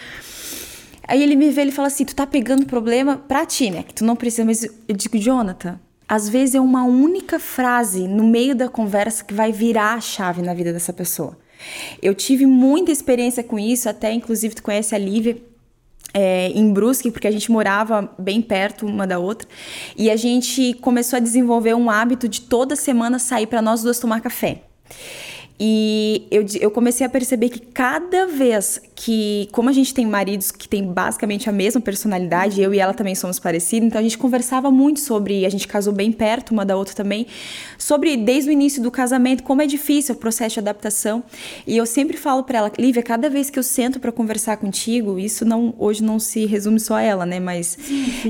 Aí 1.07 1.23
ele 1.23 1.37
me 1.37 1.51
vê, 1.51 1.63
ele 1.63 1.73
fala 1.73 1.89
assim, 1.89 2.05
tu 2.05 2.15
tá 2.15 2.27
pegando 2.27 2.65
problema 2.65 3.17
pra 3.17 3.45
ti, 3.45 3.71
né, 3.71 3.83
que 3.83 3.93
tu 3.93 4.05
não 4.05 4.17
precisa, 4.17 4.45
mas 4.45 4.65
eu 4.65 4.97
digo, 4.97 5.19
Jonathan, 5.19 5.79
às 6.11 6.29
vezes 6.29 6.57
é 6.57 6.61
uma 6.61 6.83
única 6.83 7.39
frase 7.39 8.09
no 8.09 8.25
meio 8.25 8.53
da 8.53 8.69
conversa 8.69 9.23
que 9.23 9.33
vai 9.33 9.53
virar 9.53 9.95
a 9.95 10.01
chave 10.01 10.43
na 10.43 10.53
vida 10.53 10.73
dessa 10.73 10.93
pessoa. 10.93 11.39
Eu 12.03 12.17
tive 12.17 12.47
muita 12.47 12.91
experiência 12.91 13.45
com 13.45 13.57
isso, 13.57 13.89
até 13.89 14.13
inclusive 14.13 14.57
tu 14.57 14.63
conhece 14.65 14.93
a 14.93 14.99
Lívia, 14.99 15.41
é, 16.13 16.49
em 16.49 16.73
Brusque, 16.73 17.13
porque 17.13 17.29
a 17.29 17.31
gente 17.31 17.53
morava 17.53 18.13
bem 18.19 18.43
perto 18.43 18.87
uma 18.87 19.07
da 19.07 19.21
outra, 19.21 19.47
e 19.97 20.11
a 20.11 20.17
gente 20.17 20.75
começou 20.81 21.17
a 21.17 21.21
desenvolver 21.21 21.75
um 21.75 21.89
hábito 21.89 22.29
de 22.29 22.41
toda 22.41 22.75
semana 22.75 23.21
sair 23.21 23.47
para 23.47 23.63
nós 23.63 23.81
duas 23.81 24.01
tomar 24.01 24.21
café. 24.21 24.63
E 25.63 26.27
eu, 26.31 26.47
eu 26.59 26.71
comecei 26.71 27.07
a 27.07 27.11
perceber 27.11 27.51
que 27.51 27.61
cada 27.61 28.27
vez 28.27 28.81
que, 28.95 29.47
como 29.53 29.69
a 29.69 29.73
gente 29.75 29.93
tem 29.93 30.07
maridos 30.07 30.51
que 30.51 30.67
têm 30.67 30.83
basicamente 30.91 31.51
a 31.51 31.53
mesma 31.53 31.83
personalidade, 31.83 32.63
eu 32.63 32.73
e 32.73 32.79
ela 32.79 32.95
também 32.95 33.15
somos 33.15 33.39
parecidos, 33.39 33.87
então 33.87 33.99
a 33.99 34.03
gente 34.03 34.17
conversava 34.17 34.71
muito 34.71 35.01
sobre, 35.01 35.45
a 35.45 35.51
gente 35.51 35.69
casou 35.69 35.93
bem 35.93 36.13
perto 36.13 36.53
uma 36.53 36.65
da 36.65 36.75
outra 36.79 36.95
também, 36.95 37.27
sobre 37.77 38.17
desde 38.17 38.49
o 38.49 38.53
início 38.53 38.83
do 38.83 38.91
casamento, 38.91 39.43
como 39.43 39.61
é 39.61 39.67
difícil 39.67 40.15
o 40.15 40.19
processo 40.19 40.55
de 40.55 40.61
adaptação. 40.61 41.23
E 41.67 41.77
eu 41.77 41.85
sempre 41.85 42.17
falo 42.17 42.43
para 42.43 42.59
ela, 42.59 42.73
Lívia, 42.79 43.03
cada 43.03 43.29
vez 43.29 43.51
que 43.51 43.59
eu 43.59 43.63
sento 43.63 44.01
para 44.01 44.11
conversar 44.11 44.57
contigo, 44.57 45.19
isso 45.19 45.45
não 45.45 45.75
hoje 45.79 46.03
não 46.03 46.19
se 46.19 46.47
resume 46.47 46.81
só 46.81 46.95
a 46.95 47.03
ela, 47.03 47.27
né? 47.27 47.39
Mas 47.39 47.77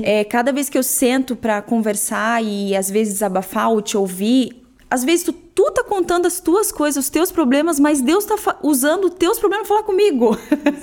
é, 0.03 0.25
cada 0.25 0.51
vez 0.51 0.67
que 0.67 0.77
eu 0.77 0.83
sento 0.83 1.37
para 1.37 1.61
conversar 1.61 2.43
e 2.43 2.75
às 2.75 2.91
vezes 2.91 3.13
desabafar 3.13 3.71
ou 3.71 3.81
te 3.81 3.95
ouvir, 3.95 4.60
às 4.91 5.05
vezes 5.05 5.23
tu, 5.23 5.31
tu 5.31 5.71
tá 5.71 5.85
contando 5.85 6.25
as 6.25 6.41
tuas 6.41 6.69
coisas, 6.69 7.05
os 7.05 7.09
teus 7.09 7.31
problemas, 7.31 7.79
mas 7.79 8.01
Deus 8.01 8.25
tá 8.25 8.35
usando 8.61 9.05
os 9.05 9.13
teus 9.13 9.39
problemas 9.39 9.65
pra 9.65 9.77
falar 9.77 9.87
comigo. 9.87 10.37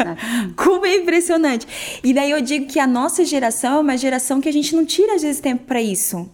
Como 0.57 0.87
é 0.87 0.97
impressionante. 0.97 1.69
E 2.03 2.15
daí 2.15 2.31
eu 2.31 2.41
digo 2.41 2.65
que 2.65 2.81
a 2.81 2.87
nossa 2.87 3.23
geração 3.23 3.77
é 3.77 3.81
uma 3.81 3.99
geração 3.99 4.41
que 4.41 4.49
a 4.49 4.53
gente 4.53 4.75
não 4.75 4.87
tira 4.87 5.15
às 5.15 5.21
vezes 5.21 5.43
tempo 5.43 5.65
pra 5.67 5.83
isso. 5.83 6.27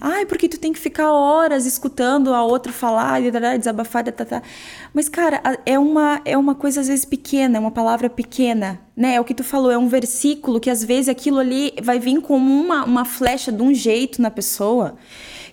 Ai, 0.00 0.26
porque 0.26 0.48
tu 0.48 0.58
tem 0.58 0.72
que 0.72 0.78
ficar 0.78 1.12
horas 1.12 1.66
escutando 1.66 2.34
a 2.34 2.44
outra 2.44 2.72
falar, 2.72 3.20
desabafar, 3.56 4.04
tá, 4.04 4.24
tá. 4.24 4.42
Mas, 4.92 5.08
cara, 5.08 5.40
é 5.64 5.78
uma, 5.78 6.20
é 6.24 6.36
uma 6.36 6.56
coisa 6.56 6.80
às 6.80 6.88
vezes 6.88 7.04
pequena, 7.04 7.58
é 7.58 7.60
uma 7.60 7.70
palavra 7.70 8.10
pequena, 8.10 8.80
né? 8.96 9.14
É 9.14 9.20
o 9.20 9.24
que 9.24 9.32
tu 9.32 9.44
falou, 9.44 9.70
é 9.70 9.78
um 9.78 9.86
versículo 9.86 10.58
que 10.58 10.68
às 10.68 10.82
vezes 10.82 11.08
aquilo 11.08 11.38
ali 11.38 11.72
vai 11.80 12.00
vir 12.00 12.20
como 12.20 12.52
uma, 12.52 12.84
uma 12.84 13.04
flecha 13.04 13.52
de 13.52 13.62
um 13.62 13.72
jeito 13.72 14.20
na 14.20 14.32
pessoa 14.32 14.96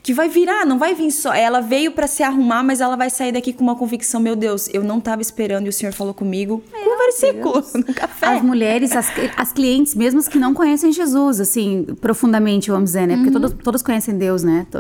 que 0.04 0.14
vai 0.14 0.28
virar, 0.30 0.66
não 0.66 0.80
vai 0.80 0.96
vir 0.96 1.12
só. 1.12 1.34
Ela 1.34 1.62
veio 1.62 1.92
pra 1.92 2.08
se 2.08 2.24
arrumar, 2.24 2.64
mas 2.64 2.82
ela 2.82 2.96
vai 2.96 3.10
sair 3.10 3.32
daqui 3.32 3.54
com 3.54 3.64
uma 3.64 3.76
convicção: 3.76 4.20
meu 4.20 4.36
Deus, 4.36 4.68
eu 4.74 4.84
não 4.84 5.00
tava 5.00 5.22
esperando 5.22 5.66
e 5.68 5.70
o 5.70 5.74
Senhor 5.74 5.92
falou 5.94 6.14
comigo 6.14 6.64
com 6.72 6.96
um 6.96 6.98
versículo 6.98 7.64
no 7.88 7.94
café. 7.94 8.28
As 8.28 8.42
mulheres, 8.42 8.96
as, 8.96 9.08
as 9.38 9.52
clientes, 9.54 9.94
mesmo 9.96 10.20
as 10.20 10.28
que 10.28 10.38
não 10.40 10.54
conhecem 10.54 10.92
Jesus, 10.92 11.40
assim, 11.40 11.86
profundamente, 12.00 12.70
vamos 12.72 12.92
dizer, 12.92 13.08
né? 13.08 13.16
Porque 13.18 13.32
todas, 13.32 13.54
todas 13.64 13.82
conhecem 13.82 14.18
Deus, 14.18 14.44
né? 14.44 14.66
To- 14.72 14.80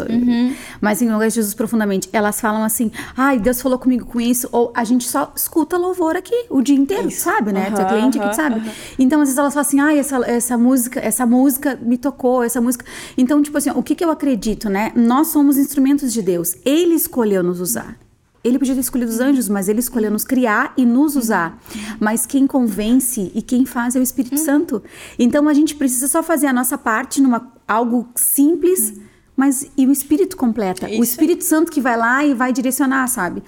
Mas 0.80 0.98
assim, 0.98 1.06
não 1.08 1.18
conhecem 1.18 1.42
Jesus 1.42 1.54
profundamente. 1.54 2.10
Elas 2.12 2.40
falam 2.42 2.64
assim, 2.64 2.92
ai, 3.16 3.40
Deus 3.40 3.62
falou 3.62 3.78
comigo 3.78 4.06
com 4.06 4.20
isso, 4.20 4.48
ou 4.52 4.72
a 4.76 4.84
gente 4.84 5.08
só 5.08 5.32
escuta 5.36 5.78
louvor 5.78 6.16
aqui 6.16 6.46
o 6.50 6.62
dia 6.62 6.76
inteiro, 6.76 7.10
sabe, 7.12 7.52
né? 7.52 7.72
Tu 7.76 7.80
é 7.82 7.84
Aham, 7.84 7.94
cliente 7.98 8.20
aqui, 8.20 8.36
sabe? 8.36 8.62
Então, 8.98 9.22
às 9.22 9.28
vezes 9.30 9.38
elas 9.38 9.54
falam 9.54 9.68
assim, 9.68 9.80
ai, 9.80 10.00
essa, 10.00 10.18
essa 10.30 10.58
música, 10.58 11.00
essa 11.00 11.26
música 11.26 11.78
me 11.82 11.98
tocou, 11.98 12.44
essa 12.44 12.60
música. 12.60 12.86
Então, 13.18 13.42
tipo 13.42 13.58
assim, 13.58 13.70
o 13.72 13.84
que, 13.84 13.94
que 13.96 14.04
eu 14.04 14.10
acredito, 14.12 14.70
né? 14.70 14.92
Nós 15.12 15.28
somos 15.28 15.58
instrumentos 15.58 16.14
de 16.14 16.22
Deus. 16.22 16.56
Ele 16.64 16.96
escolheu 16.96 17.44
nos 17.44 17.60
usar. 17.60 18.00
Ele 18.42 18.58
podia 18.58 18.74
ter 18.74 18.80
escolhido 18.80 19.12
os 19.12 19.20
anjos, 19.20 19.50
mas 19.50 19.68
ele 19.68 19.82
escolheu 19.82 20.10
nos 20.10 20.24
criar 20.24 20.74
e 20.78 20.86
nos 20.86 21.18
usar. 21.18 21.62
Mas 22.00 22.26
quem 22.26 22.48
convence 22.48 23.30
e 23.36 23.42
quem 23.42 23.66
faz 23.66 23.94
é 23.94 24.00
o 24.00 24.02
Espírito 24.02 24.38
Santo. 24.38 24.82
Então 25.20 25.50
a 25.50 25.54
gente 25.54 25.76
precisa 25.76 26.08
só 26.08 26.24
fazer 26.24 26.48
a 26.48 26.54
nossa 26.54 26.78
parte 26.78 27.20
numa 27.20 27.52
algo 27.68 28.08
simples 28.16 28.94
mas 29.42 29.66
e 29.76 29.88
o 29.88 29.92
Espírito 29.92 30.38
completa. 30.38 30.88
Isso 30.88 31.02
o 31.02 31.04
Espírito 31.04 31.44
Santo 31.44 31.72
que 31.72 31.82
vai 31.82 31.98
lá 31.98 32.24
e 32.24 32.32
vai 32.32 32.54
direcionar, 32.54 33.08
sabe? 33.08 33.42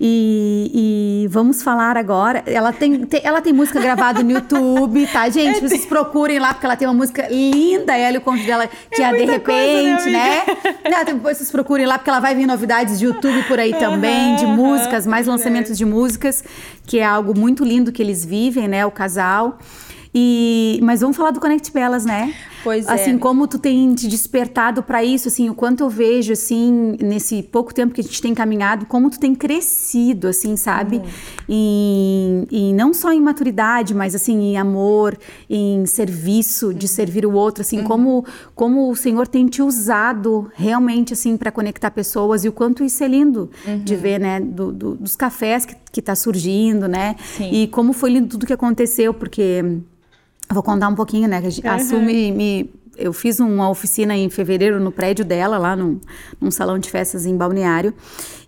E, 0.00 0.70
e 1.22 1.28
vamos 1.28 1.62
falar 1.62 1.98
agora. 1.98 2.42
Ela 2.46 2.72
tem, 2.72 3.04
tem, 3.04 3.20
ela 3.22 3.42
tem 3.42 3.52
música 3.52 3.78
gravada 3.78 4.22
no 4.22 4.30
YouTube, 4.30 5.06
tá, 5.08 5.28
gente? 5.28 5.58
É, 5.58 5.68
vocês 5.68 5.84
procurem 5.84 6.38
lá, 6.38 6.54
porque 6.54 6.64
ela 6.64 6.76
tem 6.76 6.88
uma 6.88 6.94
música 6.94 7.28
linda, 7.28 7.94
ela 7.94 8.14
e 8.14 8.18
o 8.18 8.22
conto 8.22 8.42
dela, 8.42 8.66
que 8.90 9.02
é, 9.02 9.04
é 9.04 9.12
De 9.12 9.24
Repente, 9.26 10.04
coisa, 10.04 10.10
né? 10.10 10.44
né? 10.82 11.04
Depois 11.04 11.36
vocês 11.36 11.50
procurem 11.50 11.84
lá, 11.84 11.98
porque 11.98 12.08
ela 12.08 12.20
vai 12.20 12.34
vir 12.34 12.46
novidades 12.46 12.98
de 12.98 13.04
YouTube 13.04 13.42
por 13.42 13.58
aí 13.58 13.74
também, 13.74 14.36
de 14.36 14.46
músicas, 14.46 15.06
mais 15.06 15.26
lançamentos 15.26 15.76
de 15.76 15.84
músicas, 15.84 16.42
que 16.86 17.00
é 17.00 17.04
algo 17.04 17.38
muito 17.38 17.62
lindo 17.66 17.92
que 17.92 18.00
eles 18.00 18.24
vivem, 18.24 18.66
né? 18.66 18.86
O 18.86 18.90
casal. 18.90 19.58
E, 20.14 20.80
mas 20.82 21.02
vamos 21.02 21.14
falar 21.14 21.32
do 21.32 21.40
Connect 21.40 21.70
Belas, 21.70 22.06
né? 22.06 22.32
Pois 22.64 22.88
assim, 22.88 22.92
é. 22.92 23.02
Assim, 23.02 23.18
como 23.18 23.46
tu 23.46 23.58
tem 23.58 23.94
te 23.94 24.08
despertado 24.08 24.82
para 24.82 25.04
isso, 25.04 25.28
assim, 25.28 25.50
o 25.50 25.54
quanto 25.54 25.82
eu 25.82 25.90
vejo, 25.90 26.32
assim, 26.32 26.96
nesse 26.98 27.42
pouco 27.42 27.74
tempo 27.74 27.92
que 27.92 28.00
a 28.00 28.04
gente 28.04 28.22
tem 28.22 28.34
caminhado, 28.34 28.86
como 28.86 29.10
tu 29.10 29.20
tem 29.20 29.34
crescido, 29.34 30.28
assim, 30.28 30.56
sabe? 30.56 30.96
Uhum. 30.96 31.04
Em, 31.46 32.46
em, 32.50 32.74
não 32.74 32.94
só 32.94 33.12
em 33.12 33.20
maturidade, 33.20 33.94
mas, 33.94 34.14
assim, 34.14 34.40
em 34.40 34.56
amor, 34.56 35.16
em 35.48 35.84
serviço, 35.84 36.68
uhum. 36.68 36.72
de 36.72 36.88
servir 36.88 37.26
o 37.26 37.32
outro, 37.34 37.60
assim, 37.60 37.80
uhum. 37.80 37.84
como, 37.84 38.26
como 38.54 38.90
o 38.90 38.96
Senhor 38.96 39.28
tem 39.28 39.46
te 39.46 39.60
usado 39.60 40.50
realmente, 40.54 41.12
assim, 41.12 41.36
para 41.36 41.52
conectar 41.52 41.90
pessoas 41.90 42.44
e 42.44 42.48
o 42.48 42.52
quanto 42.52 42.82
isso 42.82 43.04
é 43.04 43.08
lindo 43.08 43.50
de 43.84 43.94
uhum. 43.94 44.00
ver, 44.00 44.18
né? 44.18 44.40
Do, 44.40 44.72
do, 44.72 44.94
dos 44.94 45.14
cafés 45.14 45.66
que, 45.66 45.76
que 45.92 46.00
tá 46.00 46.14
surgindo, 46.14 46.88
né? 46.88 47.14
Sim. 47.36 47.50
E 47.52 47.66
como 47.68 47.92
foi 47.92 48.10
lindo 48.10 48.28
tudo 48.28 48.46
que 48.46 48.52
aconteceu, 48.54 49.12
porque 49.12 49.62
Vou 50.50 50.62
contar 50.62 50.88
um 50.88 50.94
pouquinho, 50.94 51.28
né? 51.28 51.38
A, 51.64 51.94
uhum. 51.96 52.04
Me, 52.04 52.70
eu 52.96 53.12
fiz 53.12 53.40
uma 53.40 53.68
oficina 53.68 54.16
em 54.16 54.28
fevereiro 54.28 54.80
no 54.80 54.92
prédio 54.92 55.24
dela, 55.24 55.58
lá 55.58 55.74
num, 55.74 56.00
num 56.40 56.50
salão 56.50 56.78
de 56.78 56.90
festas 56.90 57.26
em 57.26 57.36
Balneário. 57.36 57.94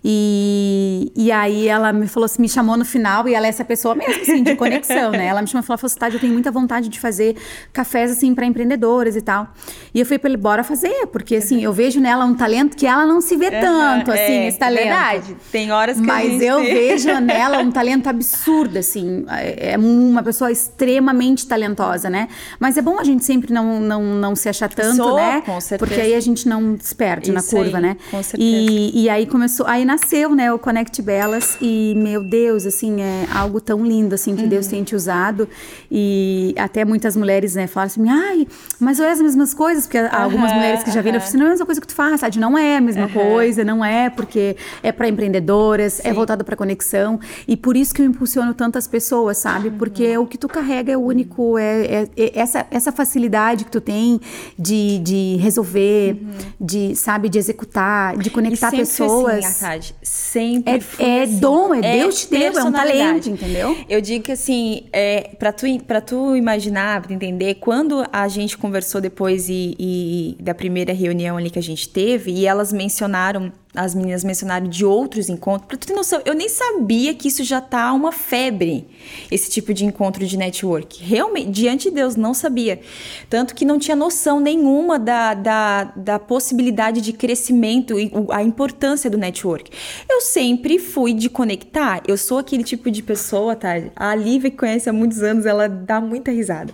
E, 0.09 1.11
e 1.17 1.33
aí 1.33 1.67
ela 1.67 1.93
me 1.93 2.07
falou 2.07 2.27
assim, 2.27 2.41
me 2.41 2.49
chamou 2.49 2.77
no 2.77 2.85
final, 2.85 3.27
e 3.27 3.35
ela 3.35 3.45
é 3.45 3.49
essa 3.49 3.65
pessoa 3.65 3.93
mesmo, 3.93 4.23
assim, 4.23 4.41
de 4.41 4.55
conexão, 4.55 5.11
né? 5.11 5.27
Ela 5.27 5.43
me 5.43 5.49
chamou 5.49 5.65
e 5.65 5.67
falou, 5.67 5.81
assim, 5.83 6.15
eu 6.15 6.21
tenho 6.21 6.33
muita 6.33 6.49
vontade 6.53 6.89
de 6.89 7.01
fazer 7.01 7.35
cafés, 7.73 8.13
assim, 8.13 8.33
para 8.33 8.47
empreendedoras 8.47 9.17
e 9.17 9.21
tal. 9.21 9.49
E 9.93 9.99
eu 9.99 10.07
falei 10.07 10.21
pra 10.21 10.31
ele, 10.31 10.37
bora 10.37 10.63
fazer, 10.63 11.09
porque, 11.09 11.35
assim, 11.35 11.61
eu 11.65 11.73
vejo 11.73 11.99
nela 11.99 12.25
um 12.25 12.37
talento 12.37 12.77
que 12.77 12.87
ela 12.87 13.05
não 13.05 13.21
se 13.21 13.37
vê 13.37 13.51
tanto, 13.51 14.13
assim, 14.13 14.21
é, 14.21 14.47
esse 14.47 14.59
talento. 14.61 14.85
verdade, 14.85 15.37
tem 15.51 15.73
horas 15.73 15.99
que 15.99 16.07
Mas 16.07 16.41
eu 16.41 16.63
vejo 16.63 17.13
nela 17.19 17.59
um 17.59 17.73
talento 17.73 18.09
absurdo, 18.09 18.79
assim, 18.79 19.25
é, 19.29 19.73
é 19.73 19.77
uma 19.77 20.23
pessoa 20.23 20.53
extremamente 20.53 21.49
talentosa, 21.49 22.09
né? 22.09 22.29
Mas 22.61 22.77
é 22.77 22.83
bom 22.83 23.01
a 23.01 23.05
gente 23.05 23.25
sempre 23.25 23.53
não, 23.53 23.81
não, 23.81 24.05
não 24.05 24.37
se 24.37 24.49
achar 24.49 24.69
tanto, 24.69 24.99
Sou, 24.99 25.17
né? 25.17 25.43
Com 25.45 25.61
certeza. 25.61 25.79
Porque 25.79 26.01
aí 26.01 26.15
a 26.15 26.21
gente 26.21 26.49
não 26.49 26.79
se 26.81 26.95
perde 26.95 27.33
Isso 27.33 27.33
na 27.33 27.43
curva, 27.43 27.79
aí, 27.79 27.83
né? 27.83 27.97
Com 28.09 28.23
certeza. 28.23 28.49
E, 28.49 29.03
e 29.03 29.11
aí 29.11 29.27
começou, 29.27 29.67
aí 29.67 29.85
na 29.85 29.96
nasceu, 29.97 30.35
né, 30.35 30.53
o 30.53 30.59
Connect 30.59 31.01
Belas 31.01 31.57
e, 31.61 31.95
meu 31.97 32.23
Deus, 32.23 32.67
assim, 32.67 33.01
é 33.01 33.27
algo 33.35 33.61
tão 33.61 33.85
lindo, 33.85 34.15
assim, 34.15 34.37
que 34.37 34.43
uhum. 34.43 34.49
Deus 34.49 34.67
tem 34.67 34.85
te 34.85 34.95
usado 34.95 35.49
e 35.91 36.55
até 36.59 36.85
muitas 36.85 37.17
mulheres, 37.17 37.55
né, 37.55 37.67
falaram 37.67 37.91
assim, 37.91 38.09
ai, 38.09 38.47
mas 38.79 39.01
é 39.01 39.11
as 39.11 39.21
mesmas 39.21 39.55
coisas, 39.55 39.87
porque 39.87 39.99
uhum, 39.99 40.09
algumas 40.13 40.53
mulheres 40.53 40.85
que 40.85 40.91
já 40.91 41.01
viram, 41.01 41.17
assim, 41.17 41.39
não 41.39 41.45
é 41.45 41.49
a 41.49 41.51
mesma 41.51 41.65
coisa 41.65 41.81
que 41.81 41.87
tu 41.87 41.95
faz, 41.95 42.21
sabe? 42.21 42.39
Não 42.39 42.59
é 42.59 42.77
a 42.77 42.81
mesma 42.81 43.09
coisa, 43.09 43.65
não 43.65 43.83
é, 43.83 44.11
porque 44.11 44.57
é 44.83 44.93
para 44.93 45.09
empreendedoras, 45.09 46.01
é 46.01 46.03
Sim. 46.03 46.09
é 46.09 46.13
voltado 46.13 46.45
para 46.45 46.55
conexão 46.55 47.19
e 47.49 47.57
por 47.57 47.77
isso 47.77 47.95
que 47.95 48.03
eu 48.03 48.07
impulsiono 48.07 48.53
tantas 48.53 48.87
pessoas, 48.87 49.39
sabe? 49.39 49.71
Porque 49.71 50.17
o 50.19 50.27
que 50.27 50.37
tu 50.37 50.49
carrega 50.49 50.93
é 50.93 50.97
único, 50.97 51.57
é, 51.57 51.85
é, 51.85 52.09
é, 52.17 52.39
essa, 52.39 52.67
essa 52.71 52.93
facilidade 52.93 53.65
que 53.65 53.71
tu 53.71 53.81
tem 53.81 54.21
de, 54.59 54.99
de 54.99 55.37
resolver, 55.37 56.19
uhum. 56.21 56.29
de, 56.61 56.95
sabe, 56.95 57.29
de 57.29 57.39
executar, 57.39 58.17
de 58.19 58.29
conectar 58.29 58.71
pessoas. 58.71 59.45
Assim, 59.45 59.86
sempre 60.03 60.75
é, 60.75 60.81
fui 60.81 61.05
é 61.05 61.23
assim. 61.23 61.39
dom, 61.39 61.75
é, 61.75 61.79
é 61.79 61.99
Deus 61.99 62.21
te 62.21 62.31
deu, 62.31 62.59
é 62.59 62.65
um 62.65 62.73
talento, 62.73 63.29
entendeu? 63.29 63.77
Eu 63.89 64.01
digo 64.01 64.25
que 64.25 64.33
assim, 64.33 64.85
é, 64.93 65.31
para 65.39 65.53
tu, 65.53 65.67
pra 65.87 66.01
tu 66.01 66.37
imaginar, 66.37 67.03
pra 67.03 67.13
entender, 67.13 67.57
quando 67.57 68.05
a 68.13 68.29
gente 68.29 68.57
conversou 68.57 69.01
depois 69.01 69.49
e, 69.49 69.77
e 69.79 70.37
da 70.41 70.55
primeira 70.55 70.93
reunião 70.93 71.37
ali 71.37 71.51
que 71.51 71.59
a 71.59 71.63
gente 71.63 71.89
teve, 71.89 72.31
e 72.31 72.47
elas 72.47 72.73
mencionaram 72.73 73.53
as 73.77 73.95
meninas 73.95 74.25
mencionaram 74.25 74.67
de 74.67 74.85
outros 74.85 75.29
encontros. 75.29 75.69
Pra 75.69 75.77
tu 75.77 75.87
ter 75.87 75.95
noção, 75.95 76.21
eu 76.25 76.35
nem 76.35 76.49
sabia 76.49 77.15
que 77.15 77.29
isso 77.29 77.45
já 77.45 77.61
tá 77.61 77.93
uma 77.93 78.11
febre, 78.11 78.87
esse 79.31 79.51
tipo 79.51 79.73
de 79.75 79.85
encontro 79.85 80.27
de 80.27 80.37
network. 80.37 81.03
Realmente, 81.03 81.51
diante 81.51 81.89
de 81.91 81.95
Deus, 81.95 82.17
não 82.17 82.35
sabia. 82.35 82.81
Tanto 83.29 83.55
que 83.55 83.65
não 83.65 83.79
tinha 83.79 83.97
noção 83.97 84.41
nenhuma 84.41 84.99
da, 84.99 85.35
da, 85.35 85.85
da 85.97 86.19
possibilidade 86.19 87.01
de 87.01 87.13
crescimento 87.13 87.99
e 87.99 88.11
a 88.31 88.43
importância 88.43 89.11
do 89.11 89.19
network. 89.19 89.71
Eu 90.09 90.21
sempre 90.21 90.79
fui 90.79 91.13
de 91.13 91.29
conectar. 91.29 92.03
Eu 92.09 92.17
sou 92.17 92.39
aquele 92.39 92.65
tipo 92.65 92.91
de 92.91 93.03
pessoa, 93.03 93.55
tá? 93.55 93.75
A 93.95 94.15
Lívia, 94.15 94.51
que 94.51 94.57
conhece 94.57 94.89
há 94.89 94.93
muitos 94.93 95.23
anos, 95.23 95.47
ela 95.47 95.69
dá 95.69 96.01
muita 96.01 96.31
risada 96.31 96.73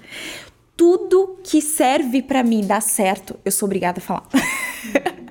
tudo 0.77 1.39
que 1.43 1.61
serve 1.61 2.23
para 2.23 2.43
mim 2.43 2.67
dar 2.67 2.81
certo, 2.81 3.39
eu 3.45 3.53
sou 3.53 3.67
obrigada 3.67 3.99
a 3.99 4.03
falar. 4.03 4.29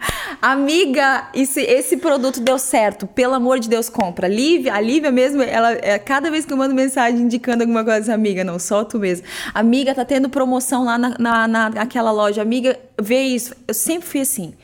Amiga, 0.41 1.29
esse, 1.35 1.61
esse 1.61 1.97
produto 1.97 2.39
deu 2.39 2.57
certo, 2.57 3.05
pelo 3.05 3.35
amor 3.35 3.59
de 3.59 3.69
Deus, 3.69 3.89
compra. 3.89 4.27
Lívia, 4.27 4.73
a 4.73 4.81
Lívia 4.81 5.11
mesmo, 5.11 5.43
ela, 5.43 5.73
é, 5.73 5.99
cada 5.99 6.31
vez 6.31 6.45
que 6.45 6.51
eu 6.51 6.57
mando 6.57 6.73
mensagem 6.73 7.21
indicando 7.21 7.61
alguma 7.61 7.83
coisa, 7.83 8.11
amiga, 8.11 8.43
não, 8.43 8.57
só 8.57 8.83
tu 8.83 8.97
mesmo. 8.97 9.27
Amiga, 9.53 9.93
tá 9.93 10.03
tendo 10.03 10.29
promoção 10.29 10.85
lá 10.85 10.97
na, 10.97 11.15
na, 11.19 11.47
na, 11.47 11.69
naquela 11.69 12.11
loja. 12.11 12.41
Amiga, 12.41 12.75
vê 12.99 13.21
isso. 13.21 13.53
Eu 13.67 13.73
sempre 13.75 14.07
fui 14.07 14.21
assim. 14.21 14.55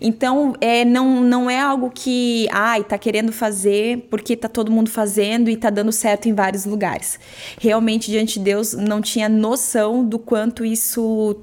Então, 0.00 0.54
é, 0.60 0.84
não, 0.84 1.20
não 1.22 1.50
é 1.50 1.60
algo 1.60 1.90
que, 1.90 2.46
ai, 2.52 2.84
tá 2.84 2.96
querendo 2.96 3.32
fazer 3.32 4.06
porque 4.08 4.36
tá 4.36 4.48
todo 4.48 4.70
mundo 4.70 4.90
fazendo 4.90 5.50
e 5.50 5.56
tá 5.56 5.70
dando 5.70 5.90
certo 5.90 6.28
em 6.28 6.34
vários 6.34 6.64
lugares. 6.64 7.18
Realmente, 7.60 8.12
diante 8.12 8.38
de 8.38 8.44
Deus, 8.44 8.74
não 8.74 9.00
tinha 9.00 9.28
noção 9.28 10.04
do 10.04 10.15
quanto 10.18 10.64
isso 10.64 11.36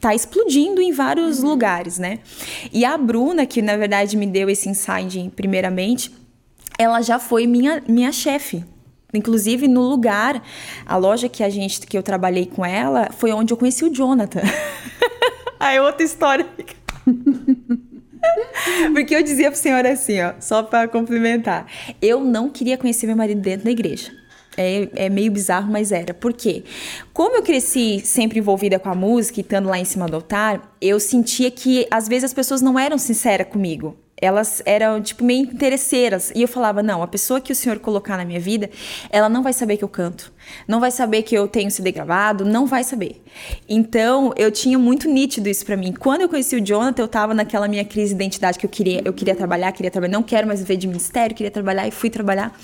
tá 0.00 0.14
explodindo 0.14 0.80
em 0.80 0.92
vários 0.92 1.42
uhum. 1.42 1.50
lugares, 1.50 1.98
né? 1.98 2.20
E 2.72 2.84
a 2.84 2.96
Bruna, 2.96 3.44
que 3.46 3.60
na 3.60 3.76
verdade 3.76 4.16
me 4.16 4.26
deu 4.26 4.48
esse 4.48 4.68
insight 4.68 5.30
primeiramente, 5.36 6.10
ela 6.78 7.02
já 7.02 7.18
foi 7.18 7.46
minha, 7.46 7.82
minha 7.86 8.10
chefe. 8.10 8.64
Inclusive 9.12 9.66
no 9.66 9.82
lugar, 9.82 10.42
a 10.86 10.96
loja 10.96 11.28
que 11.28 11.42
a 11.42 11.50
gente 11.50 11.80
que 11.80 11.98
eu 11.98 12.02
trabalhei 12.02 12.46
com 12.46 12.64
ela 12.64 13.10
foi 13.12 13.32
onde 13.32 13.52
eu 13.52 13.56
conheci 13.56 13.84
o 13.84 13.92
Jonathan. 13.92 14.42
Aí 15.58 15.78
outra 15.80 16.04
história. 16.04 16.46
Porque 18.94 19.14
eu 19.14 19.22
dizia 19.22 19.50
pro 19.50 19.58
senhor 19.58 19.84
assim, 19.86 20.20
ó, 20.20 20.34
só 20.40 20.62
para 20.62 20.86
complementar. 20.88 21.66
Eu 22.00 22.22
não 22.22 22.48
queria 22.48 22.78
conhecer 22.78 23.06
meu 23.06 23.16
marido 23.16 23.40
dentro 23.40 23.64
da 23.64 23.70
igreja. 23.70 24.12
É, 24.60 25.06
é, 25.06 25.08
meio 25.08 25.30
bizarro, 25.30 25.70
mas 25.70 25.92
era. 25.92 26.12
Por 26.12 26.32
quê? 26.32 26.64
Como 27.12 27.36
eu 27.36 27.42
cresci 27.42 28.00
sempre 28.00 28.38
envolvida 28.38 28.78
com 28.78 28.88
a 28.88 28.94
música 28.94 29.40
e 29.40 29.42
estando 29.42 29.68
lá 29.68 29.78
em 29.78 29.84
cima 29.84 30.06
do 30.06 30.16
altar, 30.16 30.74
eu 30.80 31.00
sentia 31.00 31.50
que 31.50 31.86
às 31.90 32.08
vezes 32.08 32.24
as 32.24 32.34
pessoas 32.34 32.60
não 32.60 32.78
eram 32.78 32.98
sinceras 32.98 33.48
comigo 33.48 33.96
elas 34.20 34.62
eram, 34.64 35.00
tipo, 35.00 35.24
meio 35.24 35.44
interesseiras. 35.44 36.32
E 36.34 36.42
eu 36.42 36.48
falava: 36.48 36.82
não, 36.82 37.02
a 37.02 37.06
pessoa 37.06 37.40
que 37.40 37.52
o 37.52 37.54
senhor 37.54 37.78
colocar 37.78 38.16
na 38.16 38.24
minha 38.24 38.40
vida, 38.40 38.70
ela 39.10 39.28
não 39.28 39.42
vai 39.42 39.52
saber 39.52 39.76
que 39.76 39.84
eu 39.84 39.88
canto, 39.88 40.32
não 40.66 40.80
vai 40.80 40.90
saber 40.90 41.22
que 41.22 41.34
eu 41.34 41.48
tenho 41.48 41.70
CD 41.70 41.92
gravado, 41.92 42.44
não 42.44 42.66
vai 42.66 42.84
saber. 42.84 43.22
Então, 43.68 44.32
eu 44.36 44.50
tinha 44.50 44.78
muito 44.78 45.08
nítido 45.08 45.48
isso 45.48 45.64
para 45.64 45.76
mim. 45.76 45.92
Quando 45.92 46.22
eu 46.22 46.28
conheci 46.28 46.56
o 46.56 46.60
Jonathan, 46.60 47.02
eu 47.02 47.08
tava 47.08 47.34
naquela 47.34 47.68
minha 47.68 47.84
crise 47.84 48.08
de 48.08 48.14
identidade 48.14 48.58
que 48.58 48.66
eu 48.66 48.70
queria, 48.70 49.02
eu 49.04 49.12
queria 49.12 49.34
trabalhar, 49.34 49.72
queria 49.72 49.90
trabalhar, 49.90 50.12
não 50.12 50.22
quero 50.22 50.46
mais 50.46 50.60
viver 50.60 50.76
de 50.76 50.86
ministério, 50.86 51.34
queria 51.34 51.50
trabalhar 51.50 51.86
e 51.86 51.90
fui 51.90 52.10
trabalhar. 52.10 52.58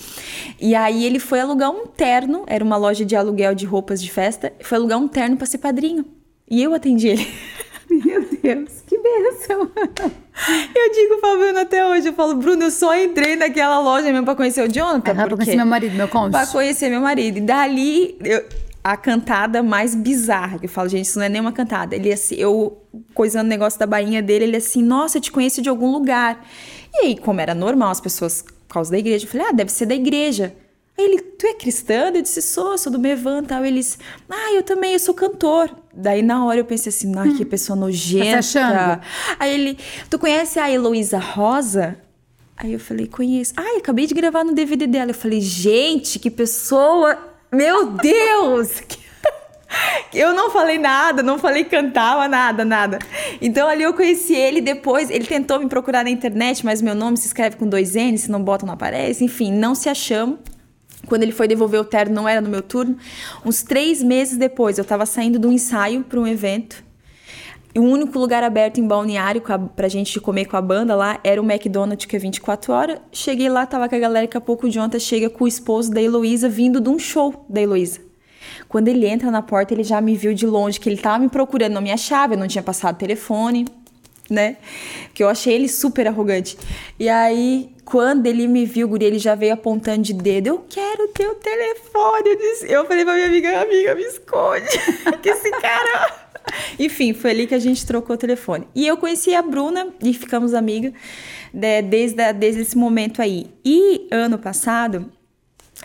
E 0.60 0.74
aí 0.74 1.04
ele 1.04 1.18
foi 1.18 1.40
alugar 1.40 1.70
um 1.70 1.86
terno, 1.86 2.44
era 2.46 2.62
uma 2.62 2.76
loja 2.76 3.04
de 3.04 3.16
aluguel 3.16 3.54
de 3.54 3.64
roupas 3.66 4.02
de 4.02 4.10
festa, 4.10 4.52
foi 4.60 4.78
alugar 4.78 4.98
um 4.98 5.08
terno 5.08 5.36
para 5.36 5.46
ser 5.46 5.58
padrinho. 5.58 6.04
E 6.48 6.62
eu 6.62 6.74
atendi 6.74 7.08
ele. 7.08 7.26
Meu 8.04 8.20
Deus, 8.20 8.82
que 8.86 8.98
bênção! 8.98 9.70
Eu 10.74 10.92
digo, 10.92 11.18
Fabiana, 11.20 11.62
até 11.62 11.86
hoje, 11.86 12.08
eu 12.08 12.12
falo, 12.12 12.34
Bruno, 12.34 12.64
eu 12.64 12.70
só 12.70 12.94
entrei 12.94 13.36
naquela 13.36 13.80
loja 13.80 14.12
mesmo 14.12 14.24
pra 14.24 14.34
conhecer 14.34 14.62
o 14.62 14.70
Jonathan. 14.70 15.12
Ah, 15.12 15.26
pra 15.26 15.36
conhecer 15.36 15.56
meu 15.56 15.64
marido, 15.64 15.96
meu 15.96 16.08
cônjuge. 16.08 16.32
Pra 16.32 16.46
conhecer 16.46 16.90
meu 16.90 17.00
marido. 17.00 17.38
E 17.38 17.40
dali, 17.40 18.18
eu, 18.22 18.44
a 18.84 18.96
cantada 18.96 19.62
mais 19.62 19.94
bizarra, 19.94 20.58
que 20.58 20.66
eu 20.66 20.70
falo, 20.70 20.88
gente, 20.88 21.06
isso 21.06 21.18
não 21.18 21.26
é 21.26 21.28
nenhuma 21.28 21.52
cantada. 21.52 21.96
Ele 21.96 22.12
assim, 22.12 22.34
eu 22.36 22.78
coisando 23.14 23.46
o 23.46 23.48
negócio 23.48 23.80
da 23.80 23.86
bainha 23.86 24.22
dele, 24.22 24.44
ele 24.44 24.56
assim, 24.56 24.82
nossa, 24.82 25.16
eu 25.16 25.22
te 25.22 25.32
conheço 25.32 25.62
de 25.62 25.68
algum 25.68 25.90
lugar. 25.90 26.46
E 26.94 27.06
aí, 27.06 27.16
como 27.16 27.40
era 27.40 27.54
normal, 27.54 27.90
as 27.90 28.00
pessoas, 28.00 28.42
por 28.42 28.74
causa 28.74 28.90
da 28.90 28.98
igreja, 28.98 29.24
eu 29.24 29.30
falei, 29.30 29.46
ah, 29.48 29.52
deve 29.52 29.72
ser 29.72 29.86
da 29.86 29.94
igreja. 29.94 30.54
Aí 30.98 31.04
ele, 31.04 31.20
tu 31.20 31.46
é 31.46 31.54
cristã? 31.54 32.12
Eu 32.14 32.22
disse, 32.22 32.40
sou, 32.40 32.78
sou 32.78 32.92
do 32.92 32.98
Mevan 32.98 33.42
tal. 33.42 33.64
Eles, 33.64 33.98
ah, 34.30 34.52
eu 34.54 34.62
também, 34.62 34.92
eu 34.92 34.98
sou 34.98 35.14
cantor. 35.14 35.70
Daí 35.96 36.22
na 36.22 36.44
hora 36.44 36.58
eu 36.58 36.64
pensei 36.64 36.90
assim, 36.90 37.12
ah, 37.16 37.22
que 37.22 37.42
hum. 37.42 37.46
pessoa 37.46 37.74
nojenta. 37.74 38.32
Tá 38.32 38.38
achando? 38.38 39.00
Aí 39.38 39.54
ele, 39.54 39.78
tu 40.10 40.18
conhece 40.18 40.58
a 40.58 40.70
Heloísa 40.70 41.18
Rosa? 41.18 41.96
Aí 42.56 42.72
eu 42.72 42.80
falei, 42.80 43.06
conheço. 43.06 43.54
Ai, 43.56 43.78
acabei 43.78 44.06
de 44.06 44.14
gravar 44.14 44.44
no 44.44 44.54
DVD 44.54 44.86
dela. 44.86 45.10
Eu 45.10 45.14
falei, 45.14 45.40
gente, 45.40 46.18
que 46.18 46.30
pessoa! 46.30 47.18
Meu 47.50 47.90
Deus! 47.90 48.82
Eu 50.14 50.32
não 50.32 50.50
falei 50.50 50.78
nada, 50.78 51.22
não 51.22 51.38
falei 51.38 51.64
cantava 51.64 52.28
nada, 52.28 52.64
nada. 52.64 52.98
Então 53.42 53.68
ali 53.68 53.82
eu 53.82 53.92
conheci 53.92 54.34
ele 54.34 54.60
depois. 54.60 55.10
Ele 55.10 55.26
tentou 55.26 55.58
me 55.58 55.68
procurar 55.68 56.04
na 56.04 56.10
internet, 56.10 56.64
mas 56.64 56.80
meu 56.80 56.94
nome 56.94 57.16
se 57.16 57.26
escreve 57.26 57.56
com 57.56 57.66
dois 57.68 57.96
N, 57.96 58.16
se 58.16 58.30
não 58.30 58.42
bota 58.42 58.64
não 58.64 58.72
aparece. 58.72 59.24
Enfim, 59.24 59.52
não 59.52 59.74
se 59.74 59.88
achamos. 59.88 60.38
Quando 61.06 61.22
ele 61.22 61.32
foi 61.32 61.46
devolver 61.46 61.80
o 61.80 61.84
terno, 61.84 62.14
não 62.14 62.28
era 62.28 62.40
no 62.40 62.48
meu 62.48 62.62
turno. 62.62 62.96
Uns 63.44 63.62
três 63.62 64.02
meses 64.02 64.36
depois, 64.36 64.78
eu 64.78 64.82
estava 64.82 65.06
saindo 65.06 65.38
de 65.38 65.46
um 65.46 65.52
ensaio 65.52 66.02
para 66.02 66.18
um 66.18 66.26
evento. 66.26 66.84
E 67.74 67.78
o 67.78 67.84
único 67.84 68.18
lugar 68.18 68.42
aberto 68.42 68.80
em 68.80 68.86
Balneário 68.86 69.42
a, 69.48 69.58
pra 69.58 69.86
gente 69.86 70.18
comer 70.18 70.46
com 70.46 70.56
a 70.56 70.62
banda 70.62 70.94
lá 70.94 71.20
era 71.22 71.42
o 71.42 71.44
McDonald's, 71.44 72.06
que 72.06 72.16
é 72.16 72.18
24 72.18 72.72
horas. 72.72 72.98
Cheguei 73.12 73.50
lá, 73.50 73.66
tava 73.66 73.86
com 73.86 73.94
a 73.94 73.98
galera, 73.98 74.26
daqui 74.26 74.36
a 74.38 74.40
pouco 74.40 74.66
de 74.68 74.78
ontem 74.78 74.98
chega 74.98 75.28
com 75.28 75.44
o 75.44 75.46
esposo 75.46 75.90
da 75.90 76.00
Heloísa, 76.00 76.48
vindo 76.48 76.80
de 76.80 76.88
um 76.88 76.98
show 76.98 77.44
da 77.50 77.60
Heloísa. 77.60 78.00
Quando 78.66 78.88
ele 78.88 79.06
entra 79.06 79.30
na 79.30 79.42
porta, 79.42 79.74
ele 79.74 79.84
já 79.84 80.00
me 80.00 80.16
viu 80.16 80.32
de 80.32 80.46
longe, 80.46 80.80
que 80.80 80.88
ele 80.88 80.96
tava 80.96 81.18
me 81.18 81.28
procurando, 81.28 81.74
não 81.74 81.82
me 81.82 81.92
achava, 81.92 82.32
eu 82.32 82.38
não 82.38 82.48
tinha 82.48 82.62
passado 82.62 82.96
telefone, 82.96 83.66
né? 84.30 84.56
Que 85.14 85.22
eu 85.22 85.28
achei 85.28 85.54
ele 85.54 85.68
super 85.68 86.06
arrogante. 86.06 86.56
E 86.98 87.08
aí, 87.08 87.70
quando 87.84 88.26
ele 88.26 88.46
me 88.46 88.64
viu, 88.66 88.88
guri, 88.88 89.04
ele 89.04 89.18
já 89.18 89.34
veio 89.34 89.54
apontando 89.54 90.02
de 90.02 90.12
dedo, 90.12 90.48
eu 90.48 90.64
quero 90.68 91.08
teu 91.08 91.34
telefone. 91.34 92.30
Eu, 92.30 92.36
disse, 92.36 92.72
eu 92.72 92.86
falei 92.86 93.04
pra 93.04 93.14
minha 93.14 93.26
amiga, 93.26 93.60
amiga, 93.60 93.94
me 93.94 94.02
esconde, 94.02 94.66
que 95.22 95.28
esse 95.28 95.50
cara... 95.50 96.26
Enfim, 96.78 97.12
foi 97.12 97.32
ali 97.32 97.46
que 97.46 97.54
a 97.56 97.58
gente 97.58 97.84
trocou 97.84 98.14
o 98.14 98.18
telefone. 98.18 98.68
E 98.72 98.86
eu 98.86 98.96
conheci 98.96 99.34
a 99.34 99.42
Bruna 99.42 99.88
e 100.00 100.14
ficamos 100.14 100.54
amigas 100.54 100.92
né, 101.52 101.82
desde, 101.82 102.32
desde 102.34 102.60
esse 102.60 102.78
momento 102.78 103.20
aí. 103.20 103.46
E 103.64 104.06
ano 104.12 104.38
passado, 104.38 105.10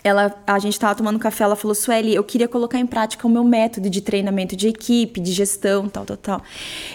ela, 0.04 0.42
a 0.46 0.58
gente 0.58 0.74
estava 0.74 0.94
tomando 0.94 1.18
café, 1.18 1.44
ela 1.44 1.56
falou, 1.56 1.74
Sueli, 1.74 2.14
eu 2.14 2.24
queria 2.24 2.48
colocar 2.48 2.78
em 2.78 2.86
prática 2.86 3.26
o 3.26 3.30
meu 3.30 3.44
método 3.44 3.90
de 3.90 4.00
treinamento 4.00 4.56
de 4.56 4.68
equipe, 4.68 5.20
de 5.20 5.32
gestão, 5.32 5.88
tal, 5.88 6.04
tal, 6.04 6.16
tal. 6.16 6.42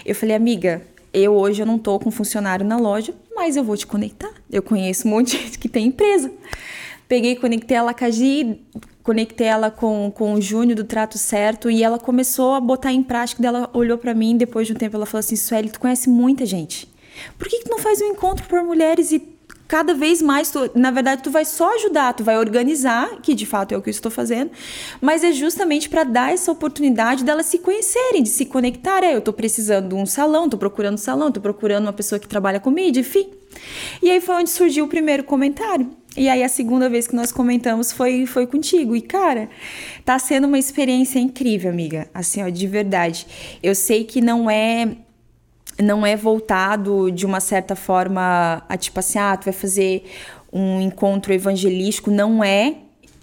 Eu 0.04 0.14
falei, 0.14 0.34
amiga, 0.34 0.82
eu 1.12 1.34
hoje 1.34 1.62
eu 1.62 1.66
não 1.66 1.78
tô 1.78 1.98
com 1.98 2.10
funcionário 2.10 2.64
na 2.64 2.76
loja, 2.76 3.14
mas 3.34 3.56
eu 3.56 3.64
vou 3.64 3.76
te 3.76 3.86
conectar. 3.86 4.30
Eu 4.50 4.62
conheço 4.62 5.06
um 5.06 5.10
monte 5.10 5.36
de 5.36 5.42
gente 5.42 5.58
que 5.58 5.68
tem 5.68 5.86
empresa. 5.86 6.30
Peguei, 7.06 7.36
conectei 7.36 7.76
ela 7.76 7.94
com 7.94 8.04
a 8.04 8.10
Gi, 8.10 8.60
conectei 9.02 9.46
ela 9.46 9.70
com, 9.70 10.12
com 10.14 10.34
o 10.34 10.40
Júnior 10.40 10.76
do 10.76 10.84
Trato 10.84 11.16
Certo 11.16 11.70
e 11.70 11.82
ela 11.82 11.98
começou 11.98 12.54
a 12.54 12.60
botar 12.60 12.92
em 12.92 13.02
prática. 13.02 13.46
Ela 13.46 13.70
olhou 13.72 13.96
para 13.96 14.12
mim 14.12 14.36
depois 14.36 14.66
de 14.66 14.74
um 14.74 14.76
tempo 14.76 14.96
ela 14.96 15.06
falou 15.06 15.20
assim: 15.20 15.36
Sueli, 15.36 15.70
tu 15.70 15.80
conhece 15.80 16.10
muita 16.10 16.44
gente. 16.44 16.88
Por 17.38 17.48
que, 17.48 17.58
que 17.58 17.64
tu 17.64 17.70
não 17.70 17.78
faz 17.78 18.00
um 18.00 18.06
encontro 18.06 18.46
por 18.46 18.62
mulheres 18.62 19.10
e 19.10 19.18
cada 19.68 19.92
vez 19.92 20.22
mais, 20.22 20.50
tu, 20.50 20.70
na 20.74 20.90
verdade, 20.90 21.22
tu 21.22 21.30
vai 21.30 21.44
só 21.44 21.74
ajudar, 21.76 22.14
tu 22.14 22.24
vai 22.24 22.38
organizar, 22.38 23.20
que 23.20 23.34
de 23.34 23.44
fato 23.44 23.72
é 23.72 23.76
o 23.76 23.82
que 23.82 23.90
eu 23.90 23.92
estou 23.92 24.10
fazendo, 24.10 24.50
mas 24.98 25.22
é 25.22 25.30
justamente 25.30 25.90
para 25.90 26.04
dar 26.04 26.32
essa 26.32 26.50
oportunidade 26.50 27.22
delas 27.22 27.46
se 27.46 27.58
conhecerem, 27.58 28.22
de 28.22 28.30
se 28.30 28.46
conectar. 28.46 29.04
É, 29.04 29.14
eu 29.14 29.18
estou 29.18 29.34
precisando 29.34 29.90
de 29.90 29.94
um 29.94 30.06
salão, 30.06 30.46
estou 30.46 30.58
procurando 30.58 30.94
um 30.94 30.98
salão, 30.98 31.28
estou 31.28 31.42
procurando 31.42 31.84
uma 31.84 31.92
pessoa 31.92 32.18
que 32.18 32.26
trabalha 32.26 32.58
com 32.58 32.70
mídia, 32.70 33.00
enfim. 33.00 33.28
E 34.02 34.10
aí 34.10 34.20
foi 34.20 34.36
onde 34.36 34.50
surgiu 34.50 34.86
o 34.86 34.88
primeiro 34.88 35.22
comentário. 35.22 35.90
E 36.16 36.28
aí 36.28 36.42
a 36.42 36.48
segunda 36.48 36.88
vez 36.88 37.06
que 37.06 37.14
nós 37.14 37.30
comentamos 37.30 37.92
foi, 37.92 38.24
foi 38.24 38.46
contigo. 38.46 38.96
E, 38.96 39.02
cara, 39.02 39.48
tá 40.04 40.18
sendo 40.18 40.46
uma 40.46 40.58
experiência 40.58 41.18
incrível, 41.18 41.70
amiga. 41.70 42.08
Assim, 42.14 42.42
ó, 42.42 42.48
de 42.48 42.66
verdade. 42.66 43.26
Eu 43.62 43.74
sei 43.74 44.04
que 44.04 44.20
não 44.20 44.50
é 44.50 44.96
não 45.82 46.04
é 46.04 46.16
voltado 46.16 47.10
de 47.10 47.24
uma 47.24 47.40
certa 47.40 47.76
forma 47.76 48.62
a 48.68 48.76
tipo 48.76 48.98
assim, 48.98 49.18
ah, 49.18 49.36
tu 49.36 49.44
vai 49.44 49.52
fazer 49.52 50.04
um 50.52 50.80
encontro 50.80 51.32
evangelístico, 51.32 52.10
não 52.10 52.42
é 52.42 52.76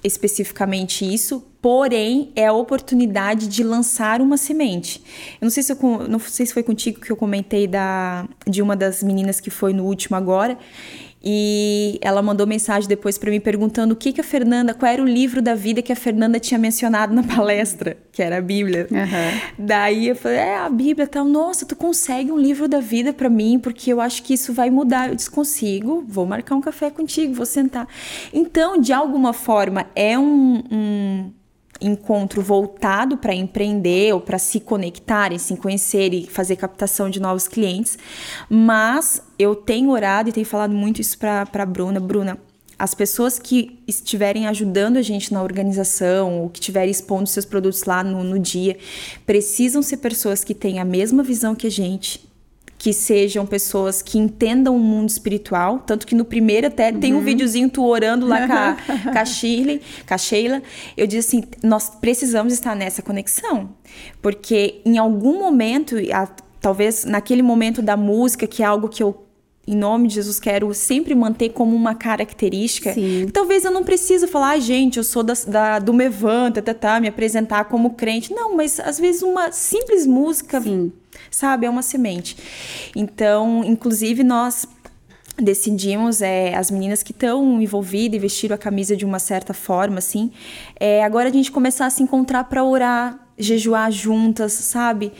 especificamente 0.04 1.04
isso, 1.04 1.44
porém 1.62 2.32
é 2.36 2.46
a 2.46 2.54
oportunidade 2.54 3.48
de 3.48 3.64
lançar 3.64 4.22
uma 4.22 4.38
semente. 4.38 5.04
Eu 5.42 5.46
não 5.46 5.50
sei 5.50 5.64
se 5.64 5.72
eu, 5.72 5.78
não 6.08 6.20
sei 6.20 6.46
se 6.46 6.54
foi 6.54 6.62
contigo 6.62 7.02
que 7.02 7.12
eu 7.12 7.16
comentei 7.16 7.68
da 7.68 8.28
de 8.46 8.62
uma 8.62 8.76
das 8.76 9.02
meninas 9.02 9.40
que 9.40 9.50
foi 9.50 9.74
no 9.74 9.84
último 9.84 10.16
agora, 10.16 10.58
e 11.26 11.98
ela 12.02 12.22
mandou 12.22 12.46
mensagem 12.46 12.88
depois 12.88 13.18
para 13.18 13.32
mim 13.32 13.40
perguntando 13.40 13.94
o 13.94 13.98
que 13.98 14.14
que 14.14 14.22
a 14.22 14.24
Fernanda, 14.24 14.76
qual 14.76 14.92
era 14.92 15.02
o 15.02 15.06
livro 15.06 15.42
da 15.42 15.56
vida 15.56 15.82
que 15.82 15.92
a 15.92 15.96
Fernanda 15.96 16.40
tinha 16.40 16.60
mencionado 16.60 17.16
na 17.16 17.24
palestra, 17.36 17.98
que 18.12 18.22
era 18.22 18.38
a 18.38 18.42
Bíblia. 18.42 18.88
Uhum. 18.92 19.66
Daí 19.66 20.10
eu 20.10 20.16
falei, 20.16 20.38
é 20.38 20.58
a 20.58 20.70
Bíblia 20.70 21.08
tal. 21.08 21.26
Nossa, 21.26 21.66
tu 21.66 21.76
consegue 21.76 22.32
um 22.32 22.38
livro 22.38 22.68
da 22.68 22.80
vida 22.80 23.12
para 23.12 23.30
mim 23.30 23.58
porque 23.58 23.92
eu 23.92 24.00
acho 24.00 24.22
que 24.22 24.36
isso 24.36 24.54
vai 24.54 24.70
mudar. 24.70 25.10
Eu 25.10 25.16
disse 25.16 25.32
consigo, 25.32 26.06
vou 26.08 26.28
marcar 26.28 26.56
um 26.56 26.62
café 26.62 26.92
contigo, 26.92 27.34
vou 27.34 27.46
sentar. 27.46 27.88
Então, 28.32 28.80
de 28.80 28.94
alguma 28.94 29.34
forma, 29.34 29.88
é 29.96 30.20
um, 30.20 30.64
um 30.72 31.32
encontro 31.82 32.42
voltado 32.42 33.18
para 33.18 33.34
empreender 33.34 34.14
ou 34.14 34.22
para 34.22 34.38
se 34.38 34.60
conectarem, 34.60 35.38
se 35.38 35.56
conhecer 35.58 36.14
e 36.14 36.28
fazer 36.28 36.56
captação 36.56 37.10
de 37.10 37.20
novos 37.20 37.48
clientes, 37.48 37.98
mas 38.50 39.22
eu 39.38 39.56
tenho 39.56 39.90
orado 39.90 40.30
e 40.30 40.34
tenho 40.34 40.46
falado 40.46 40.74
muito 40.74 41.02
isso 41.02 41.18
para 41.18 41.48
a 41.54 41.66
Bruna. 41.66 42.00
Bruna, 42.00 42.38
as 42.78 42.94
pessoas 42.94 43.40
que 43.40 43.80
estiverem 43.88 44.48
ajudando 44.48 44.98
a 44.98 45.02
gente 45.02 45.34
na 45.34 45.42
organização 45.42 46.42
ou 46.42 46.50
que 46.50 46.60
estiverem 46.60 46.92
expondo 46.92 47.28
seus 47.28 47.46
produtos 47.46 47.84
lá 47.84 48.04
no, 48.04 48.24
no 48.24 48.38
dia, 48.38 48.78
precisam 49.26 49.82
ser 49.82 49.98
pessoas 49.98 50.44
que 50.44 50.54
têm 50.54 50.80
a 50.80 50.86
mesma 50.86 51.24
visão 51.24 51.56
que 51.56 51.68
a 51.68 51.72
gente, 51.72 52.25
que 52.86 52.94
sejam 52.94 53.48
pessoas 53.48 54.04
que 54.04 54.20
entendam 54.20 54.76
o 54.76 54.80
mundo 54.80 55.10
espiritual. 55.10 55.80
Tanto 55.80 56.06
que 56.06 56.14
no 56.14 56.24
primeiro 56.24 56.68
até 56.68 56.92
uhum. 56.92 57.00
tem 57.00 57.14
um 57.14 57.18
uhum. 57.18 57.24
videozinho 57.24 57.68
tu 57.68 57.84
orando 57.84 58.28
lá 58.28 58.46
com 58.46 58.54
a, 58.54 58.78
com 59.12 59.18
a 59.18 59.26
Shirley, 59.26 59.82
com 60.08 60.14
a 60.14 60.18
Sheila. 60.20 60.62
Eu 60.96 61.08
disse 61.08 61.36
assim: 61.36 61.48
nós 61.64 61.90
precisamos 61.90 62.54
estar 62.54 62.76
nessa 62.76 63.02
conexão. 63.02 63.72
Porque 64.22 64.82
em 64.86 65.00
algum 65.00 65.40
momento, 65.40 65.96
a, 66.14 66.28
talvez 66.62 67.06
naquele 67.06 67.42
momento 67.42 67.82
da 67.82 67.98
música, 67.98 68.46
que 68.46 68.62
é 68.62 68.68
algo 68.68 68.88
que 68.88 69.02
eu 69.02 69.26
em 69.68 69.76
nome 69.76 70.08
de 70.08 70.14
Jesus, 70.14 70.40
quero 70.40 70.72
sempre 70.76 71.16
manter 71.16 71.50
como 71.50 71.76
uma 71.76 71.96
característica. 71.96 72.94
Sim. 72.94 73.28
Talvez 73.34 73.66
eu 73.66 73.72
não 73.72 73.84
precise 73.84 74.28
falar, 74.28 74.52
ah, 74.52 74.60
gente, 74.60 74.98
eu 74.98 75.04
sou 75.04 75.24
da, 75.24 75.34
da, 75.48 75.80
do 75.80 75.92
Mevan, 75.92 76.52
tá, 76.52 76.62
tá, 76.62 76.74
tá, 76.76 77.00
me 77.00 77.08
apresentar 77.08 77.66
como 77.66 77.96
crente. 77.96 78.32
Não, 78.32 78.56
mas 78.56 78.80
às 78.80 79.00
vezes 79.00 79.24
uma 79.24 79.52
simples 79.52 80.06
música, 80.06 80.62
Sim. 80.62 80.92
Sabe, 81.30 81.66
é 81.66 81.70
uma 81.70 81.82
semente. 81.82 82.38
Então, 82.96 83.64
inclusive, 83.64 84.24
nós 84.24 84.68
decidimos, 85.38 86.22
é, 86.22 86.56
as 86.56 86.72
meninas 86.72 87.04
que 87.04 87.12
estão 87.12 87.62
envolvidas 87.62 88.18
e 88.18 88.20
vestiram 88.20 88.56
a 88.56 88.58
camisa 88.58 88.96
de 88.96 89.06
uma 89.06 89.20
certa 89.20 89.54
forma, 89.54 89.98
assim, 89.98 90.32
é, 90.80 91.04
agora 91.04 91.30
a 91.30 91.32
gente 91.32 91.52
começar 91.52 91.86
a 91.86 91.90
se 91.90 92.02
encontrar 92.02 92.46
para 92.46 92.64
orar, 92.64 93.20
jejuar 93.38 93.92
juntas, 93.92 94.54
sabe? 94.54 95.12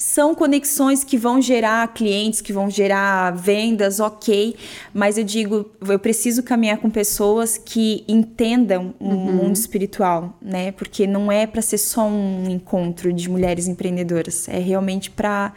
São 0.00 0.34
conexões 0.34 1.04
que 1.04 1.18
vão 1.18 1.42
gerar 1.42 1.92
clientes, 1.92 2.40
que 2.40 2.54
vão 2.54 2.70
gerar 2.70 3.32
vendas, 3.32 4.00
ok, 4.00 4.56
mas 4.94 5.18
eu 5.18 5.24
digo, 5.24 5.70
eu 5.86 5.98
preciso 5.98 6.42
caminhar 6.42 6.78
com 6.78 6.88
pessoas 6.88 7.58
que 7.58 8.02
entendam 8.08 8.94
o 8.98 9.04
uhum. 9.04 9.32
mundo 9.32 9.56
espiritual, 9.56 10.38
né? 10.40 10.72
Porque 10.72 11.06
não 11.06 11.30
é 11.30 11.46
para 11.46 11.60
ser 11.60 11.76
só 11.76 12.08
um 12.08 12.48
encontro 12.48 13.12
de 13.12 13.28
mulheres 13.28 13.68
empreendedoras, 13.68 14.48
é 14.48 14.58
realmente 14.58 15.10
para 15.10 15.52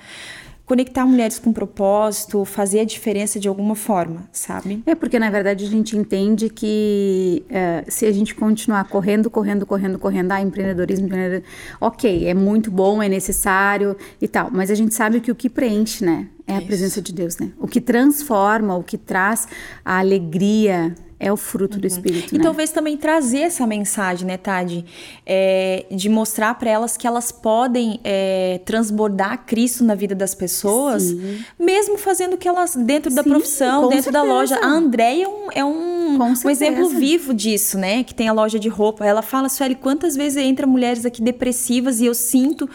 conectar 0.66 1.05
mulheres 1.05 1.38
com 1.39 1.51
propósito, 1.51 2.45
fazer 2.45 2.80
a 2.80 2.86
diferença 2.86 3.39
de 3.39 3.47
alguma 3.47 3.76
forma, 3.76 4.28
sabe? 4.32 4.82
É 4.86 4.95
porque 4.95 5.20
na 5.20 5.30
verdade 5.30 5.66
a 5.66 5.68
gente 5.68 5.97
entende 5.97 6.49
que 6.49 7.43
uh, 7.49 7.91
se 7.91 8.05
a 8.05 8.11
gente 8.11 8.34
continuar 8.34 8.86
correndo, 8.86 9.30
correndo, 9.30 9.66
correndo, 9.66 9.99
correndo, 9.99 10.32
ah, 10.32 10.41
empreendedorismo, 10.41 11.07
empreendedorismo, 11.07 11.45
ok, 11.82 12.28
é 12.28 12.34
muito 12.34 12.72
bom, 12.72 13.03
é 13.03 13.09
necessário 13.09 13.95
e 14.22 14.28
tal, 14.28 14.49
mas 14.51 14.72
a 14.72 14.76
gente 14.76 14.93
sabe 14.93 15.20
que 15.20 15.32
o 15.32 15.36
que 15.36 15.49
preenche, 15.49 16.05
né? 16.05 16.28
É 16.46 16.54
a 16.54 16.58
Isso. 16.58 16.68
presença 16.68 17.02
de 17.02 17.14
Deus, 17.14 17.38
né? 17.38 17.52
O 17.60 17.68
que 17.68 17.80
transforma, 17.80 18.76
o 18.76 18.84
que 18.84 18.98
traz 18.98 19.48
a 19.84 20.00
alegria 20.00 20.96
é 21.24 21.32
o 21.32 21.38
fruto 21.38 21.76
uhum. 21.76 21.82
do 21.82 21.88
Espírito. 21.88 22.36
E 22.36 22.38
né? 22.38 22.44
talvez 22.44 22.70
também 22.72 22.98
trazer 22.98 23.39
essa 23.39 23.66
mensagem, 23.66 24.28
né, 24.28 24.36
Tadi? 24.36 24.86
É, 25.26 25.86
de 25.89 26.10
mostrar 26.10 26.54
para 26.56 26.70
elas 26.70 26.98
que 26.98 27.08
elas 27.08 27.32
podem 27.32 28.02
é, 28.04 28.60
transbordar 28.66 29.46
Cristo 29.46 29.86
na 29.86 29.96
vida 29.96 30.14
das 30.14 30.36
pessoas, 30.36 31.04
Sim. 31.04 31.46
mesmo 31.58 31.98
fazendo 31.98 32.38
que 32.38 32.46
elas, 32.46 32.76
dentro 32.76 33.10
Sim, 33.10 33.16
da 33.16 33.24
profissão, 33.24 33.88
dentro 33.88 34.12
certeza. 34.12 34.12
da 34.12 34.24
loja. 34.24 34.60
A 34.62 34.68
Andréia 34.68 35.24
é 35.24 35.28
um, 35.28 35.52
é 35.54 35.66
um, 35.66 35.93
um 36.04 36.49
exemplo 36.49 36.89
vivo 36.89 37.34
disso, 37.34 37.78
né? 37.78 38.04
Que 38.04 38.14
tem 38.14 38.28
a 38.28 38.34
loja 38.34 38.60
de 38.60 38.70
roupa. 38.70 39.06
Ela 39.06 39.22
fala, 39.22 39.49
Sueli, 39.49 39.76
quantas 39.76 40.16
vezes 40.16 40.38
entra 40.38 40.68
mulheres 40.68 41.06
aqui 41.06 41.22
depressivas 41.22 41.99
e 41.99 42.06
eu 42.06 42.14
sinto 42.14 42.70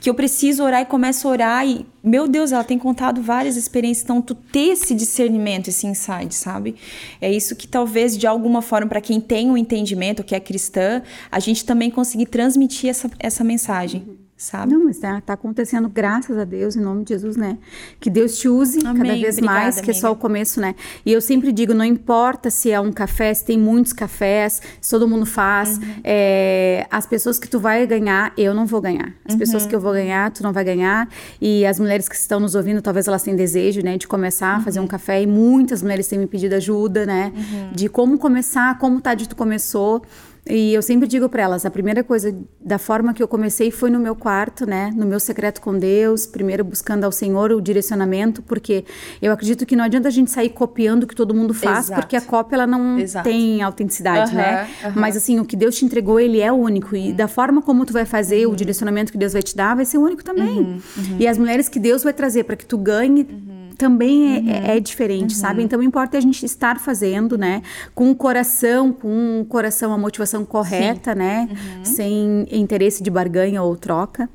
que 0.00 0.08
eu 0.08 0.14
preciso 0.14 0.62
orar 0.62 0.82
e 0.82 0.86
começo 0.86 1.28
a 1.28 1.30
orar 1.30 1.66
e 1.66 1.86
meu 2.02 2.26
Deus, 2.26 2.50
ela 2.50 2.64
tem 2.64 2.78
contado 2.78 3.20
várias 3.20 3.56
experiências, 3.56 4.04
então 4.04 4.22
tu 4.22 4.34
ter 4.34 4.70
esse 4.70 4.94
discernimento, 4.94 5.68
esse 5.68 5.86
insight, 5.86 6.34
sabe? 6.34 6.74
É 7.20 7.30
isso 7.30 7.54
que 7.54 7.68
talvez 7.68 8.16
de 8.16 8.26
alguma 8.26 8.62
forma 8.62 8.88
para 8.88 9.02
quem 9.02 9.20
tem 9.20 9.50
um 9.50 9.56
entendimento 9.56 10.24
que 10.24 10.34
é 10.34 10.40
cristã, 10.40 11.02
a 11.30 11.38
gente 11.38 11.64
também 11.64 11.90
conseguir 11.90 12.26
transmitir 12.26 12.88
essa, 12.88 13.10
essa 13.18 13.44
mensagem. 13.44 14.04
Uhum 14.08 14.29
sabe? 14.40 14.72
Não, 14.72 14.84
mas 14.84 14.98
tá, 14.98 15.20
tá 15.20 15.34
acontecendo, 15.34 15.86
graças 15.86 16.36
a 16.38 16.44
Deus, 16.44 16.74
em 16.74 16.80
nome 16.80 17.04
de 17.04 17.10
Jesus, 17.10 17.36
né? 17.36 17.58
Que 18.00 18.08
Deus 18.08 18.38
te 18.38 18.48
use 18.48 18.78
Amém. 18.80 19.02
cada 19.02 19.14
vez 19.14 19.36
Obrigada, 19.36 19.60
mais, 19.60 19.74
que 19.74 19.80
amiga. 19.82 19.98
é 19.98 20.00
só 20.00 20.12
o 20.12 20.16
começo, 20.16 20.60
né? 20.60 20.74
E 21.04 21.12
eu 21.12 21.20
sempre 21.20 21.52
digo, 21.52 21.74
não 21.74 21.84
importa 21.84 22.48
se 22.48 22.70
é 22.70 22.80
um 22.80 22.90
café, 22.90 23.34
se 23.34 23.44
tem 23.44 23.58
muitos 23.58 23.92
cafés, 23.92 24.62
se 24.80 24.90
todo 24.90 25.06
mundo 25.06 25.26
faz, 25.26 25.76
uhum. 25.76 25.84
é, 26.02 26.86
as 26.90 27.04
pessoas 27.04 27.38
que 27.38 27.46
tu 27.48 27.60
vai 27.60 27.86
ganhar, 27.86 28.32
eu 28.34 28.54
não 28.54 28.64
vou 28.64 28.80
ganhar. 28.80 29.12
As 29.26 29.34
uhum. 29.34 29.38
pessoas 29.38 29.66
que 29.66 29.74
eu 29.74 29.80
vou 29.80 29.92
ganhar, 29.92 30.30
tu 30.30 30.42
não 30.42 30.54
vai 30.54 30.64
ganhar. 30.64 31.06
E 31.38 31.66
as 31.66 31.78
mulheres 31.78 32.08
que 32.08 32.14
estão 32.14 32.40
nos 32.40 32.54
ouvindo, 32.54 32.80
talvez 32.80 33.06
elas 33.06 33.22
tenham 33.22 33.36
desejo, 33.36 33.82
né, 33.82 33.98
de 33.98 34.08
começar 34.08 34.54
uhum. 34.54 34.60
a 34.62 34.64
fazer 34.64 34.78
um 34.80 34.84
uhum. 34.84 34.88
café. 34.88 35.20
E 35.20 35.26
muitas 35.26 35.82
mulheres 35.82 36.08
têm 36.08 36.18
me 36.18 36.26
pedido 36.26 36.54
ajuda, 36.54 37.04
né? 37.04 37.30
Uhum. 37.36 37.72
De 37.72 37.90
como 37.90 38.16
começar, 38.16 38.78
como 38.78 39.02
tá 39.02 39.14
de 39.14 39.28
tu 39.28 39.36
começou. 39.36 40.02
E 40.48 40.72
eu 40.72 40.82
sempre 40.82 41.06
digo 41.06 41.28
para 41.28 41.42
elas, 41.42 41.66
a 41.66 41.70
primeira 41.70 42.02
coisa 42.02 42.34
da 42.60 42.78
forma 42.78 43.12
que 43.12 43.22
eu 43.22 43.28
comecei 43.28 43.70
foi 43.70 43.90
no 43.90 43.98
meu 43.98 44.16
quarto, 44.16 44.66
né, 44.66 44.90
no 44.96 45.06
meu 45.06 45.20
secreto 45.20 45.60
com 45.60 45.78
Deus, 45.78 46.26
primeiro 46.26 46.64
buscando 46.64 47.04
ao 47.04 47.12
Senhor 47.12 47.52
o 47.52 47.60
direcionamento, 47.60 48.42
porque 48.42 48.84
eu 49.20 49.32
acredito 49.32 49.66
que 49.66 49.76
não 49.76 49.84
adianta 49.84 50.08
a 50.08 50.10
gente 50.10 50.30
sair 50.30 50.48
copiando 50.50 51.04
o 51.04 51.06
que 51.06 51.14
todo 51.14 51.34
mundo 51.34 51.52
faz, 51.52 51.86
Exato. 51.86 52.00
porque 52.00 52.16
a 52.16 52.20
cópia 52.20 52.56
ela 52.56 52.66
não 52.66 52.98
Exato. 52.98 53.28
tem 53.28 53.62
autenticidade, 53.62 54.34
né? 54.34 54.68
Mas 54.94 55.16
assim, 55.16 55.38
o 55.38 55.44
que 55.44 55.56
Deus 55.56 55.76
te 55.76 55.84
entregou, 55.84 56.18
ele 56.18 56.40
é 56.40 56.50
único 56.50 56.96
e 56.96 57.12
da 57.12 57.28
forma 57.28 57.60
como 57.60 57.84
tu 57.84 57.92
vai 57.92 58.06
fazer, 58.06 58.46
uhum. 58.46 58.52
o 58.52 58.56
direcionamento 58.56 59.12
que 59.12 59.18
Deus 59.18 59.32
vai 59.32 59.42
te 59.42 59.54
dar, 59.54 59.76
vai 59.76 59.84
ser 59.84 59.98
único 59.98 60.24
também. 60.24 60.58
Uhum. 60.58 60.80
Uhum. 60.96 61.16
E 61.18 61.28
as 61.28 61.36
mulheres 61.36 61.68
que 61.68 61.78
Deus 61.78 62.02
vai 62.02 62.12
trazer 62.12 62.44
para 62.44 62.56
que 62.56 62.64
tu 62.64 62.78
ganhe 62.78 63.26
uhum 63.30 63.59
também 63.80 64.36
é, 64.36 64.40
uhum. 64.40 64.50
é, 64.50 64.76
é 64.76 64.80
diferente, 64.80 65.34
uhum. 65.34 65.40
sabe? 65.40 65.62
Então 65.62 65.82
importa 65.82 66.18
a 66.18 66.20
gente 66.20 66.44
estar 66.44 66.78
fazendo, 66.78 67.38
né? 67.38 67.62
Com 67.94 68.10
o 68.10 68.14
coração, 68.14 68.92
com 68.92 69.40
o 69.40 69.44
coração, 69.46 69.90
a 69.90 69.96
motivação 69.96 70.44
correta, 70.44 71.14
Sim. 71.14 71.18
né? 71.18 71.48
Uhum. 71.50 71.84
Sem 71.86 72.46
interesse 72.52 73.02
de 73.02 73.10
barganha 73.10 73.62
ou 73.62 73.74
troca. 73.74 74.28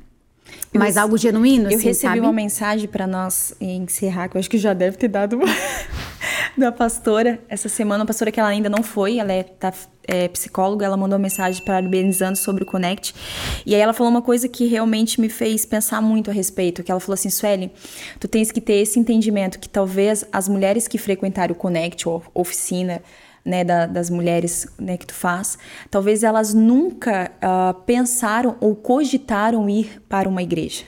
Eu 0.76 0.80
mas 0.80 0.96
algo 0.96 1.16
genuíno, 1.16 1.70
Eu 1.70 1.76
assim, 1.76 1.88
recebi 1.88 2.14
sabe? 2.14 2.20
uma 2.20 2.32
mensagem 2.32 2.88
para 2.88 3.06
nós 3.06 3.54
encerrar, 3.60 4.28
que 4.28 4.36
eu 4.36 4.38
acho 4.38 4.50
que 4.50 4.58
já 4.58 4.72
deve 4.72 4.96
ter 4.96 5.08
dado 5.08 5.38
da 6.56 6.72
pastora 6.72 7.40
essa 7.48 7.68
semana, 7.68 8.02
uma 8.02 8.06
pastora 8.06 8.30
que 8.30 8.40
ela 8.40 8.48
ainda 8.48 8.68
não 8.68 8.82
foi, 8.82 9.18
ela 9.18 9.32
é, 9.32 9.42
tá, 9.42 9.72
é 10.06 10.28
psicóloga, 10.28 10.86
ela 10.86 10.96
mandou 10.96 11.16
uma 11.16 11.22
mensagem 11.22 11.62
parabenizando 11.64 12.36
sobre 12.36 12.62
o 12.62 12.66
Connect. 12.66 13.14
E 13.64 13.74
aí 13.74 13.80
ela 13.80 13.92
falou 13.92 14.10
uma 14.10 14.22
coisa 14.22 14.48
que 14.48 14.66
realmente 14.66 15.20
me 15.20 15.28
fez 15.28 15.64
pensar 15.64 16.00
muito 16.00 16.30
a 16.30 16.32
respeito, 16.32 16.82
que 16.82 16.90
ela 16.90 17.00
falou 17.00 17.14
assim, 17.14 17.30
Sueli, 17.30 17.70
tu 18.18 18.28
tens 18.28 18.50
que 18.50 18.60
ter 18.60 18.74
esse 18.74 18.98
entendimento 18.98 19.58
que 19.58 19.68
talvez 19.68 20.24
as 20.32 20.48
mulheres 20.48 20.88
que 20.88 20.98
frequentaram 20.98 21.52
o 21.52 21.56
Connect 21.56 22.08
ou 22.08 22.22
oficina, 22.34 23.02
né, 23.46 23.62
da, 23.62 23.86
das 23.86 24.10
mulheres 24.10 24.66
né, 24.78 24.96
que 24.96 25.06
tu 25.06 25.14
faz, 25.14 25.56
talvez 25.88 26.24
elas 26.24 26.52
nunca 26.52 27.30
uh, 27.36 27.72
pensaram 27.82 28.56
ou 28.60 28.74
cogitaram 28.74 29.70
ir 29.70 30.02
para 30.08 30.28
uma 30.28 30.42
igreja. 30.42 30.84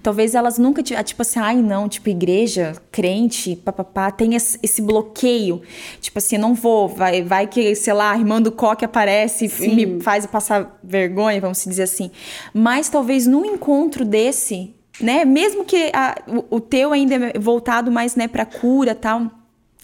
Talvez 0.00 0.34
elas 0.34 0.58
nunca, 0.58 0.82
tipo 0.82 1.22
assim, 1.22 1.40
ai 1.40 1.56
não, 1.56 1.88
tipo, 1.88 2.08
igreja, 2.08 2.74
crente, 2.90 3.56
papapá, 3.56 4.10
tem 4.10 4.34
esse 4.36 4.80
bloqueio. 4.80 5.60
Tipo 6.00 6.18
assim, 6.18 6.38
não 6.38 6.54
vou, 6.54 6.88
vai, 6.88 7.22
vai 7.22 7.46
que, 7.46 7.74
sei 7.74 7.92
lá, 7.92 8.12
a 8.12 8.16
irmã 8.16 8.40
do 8.40 8.52
coque 8.52 8.84
aparece 8.84 9.48
Sim. 9.48 9.64
e 9.64 9.86
me 9.86 10.00
faz 10.00 10.24
passar 10.24 10.78
vergonha, 10.82 11.40
vamos 11.40 11.62
dizer 11.64 11.82
assim. 11.82 12.10
Mas 12.54 12.88
talvez 12.88 13.26
num 13.26 13.44
encontro 13.44 14.04
desse, 14.04 14.72
né, 15.00 15.24
mesmo 15.24 15.64
que 15.64 15.90
a, 15.92 16.16
o, 16.28 16.56
o 16.56 16.60
teu 16.60 16.92
ainda 16.92 17.16
é 17.16 17.38
voltado 17.38 17.90
mais, 17.90 18.14
né, 18.14 18.28
pra 18.28 18.46
cura 18.46 18.94
tal 18.94 19.41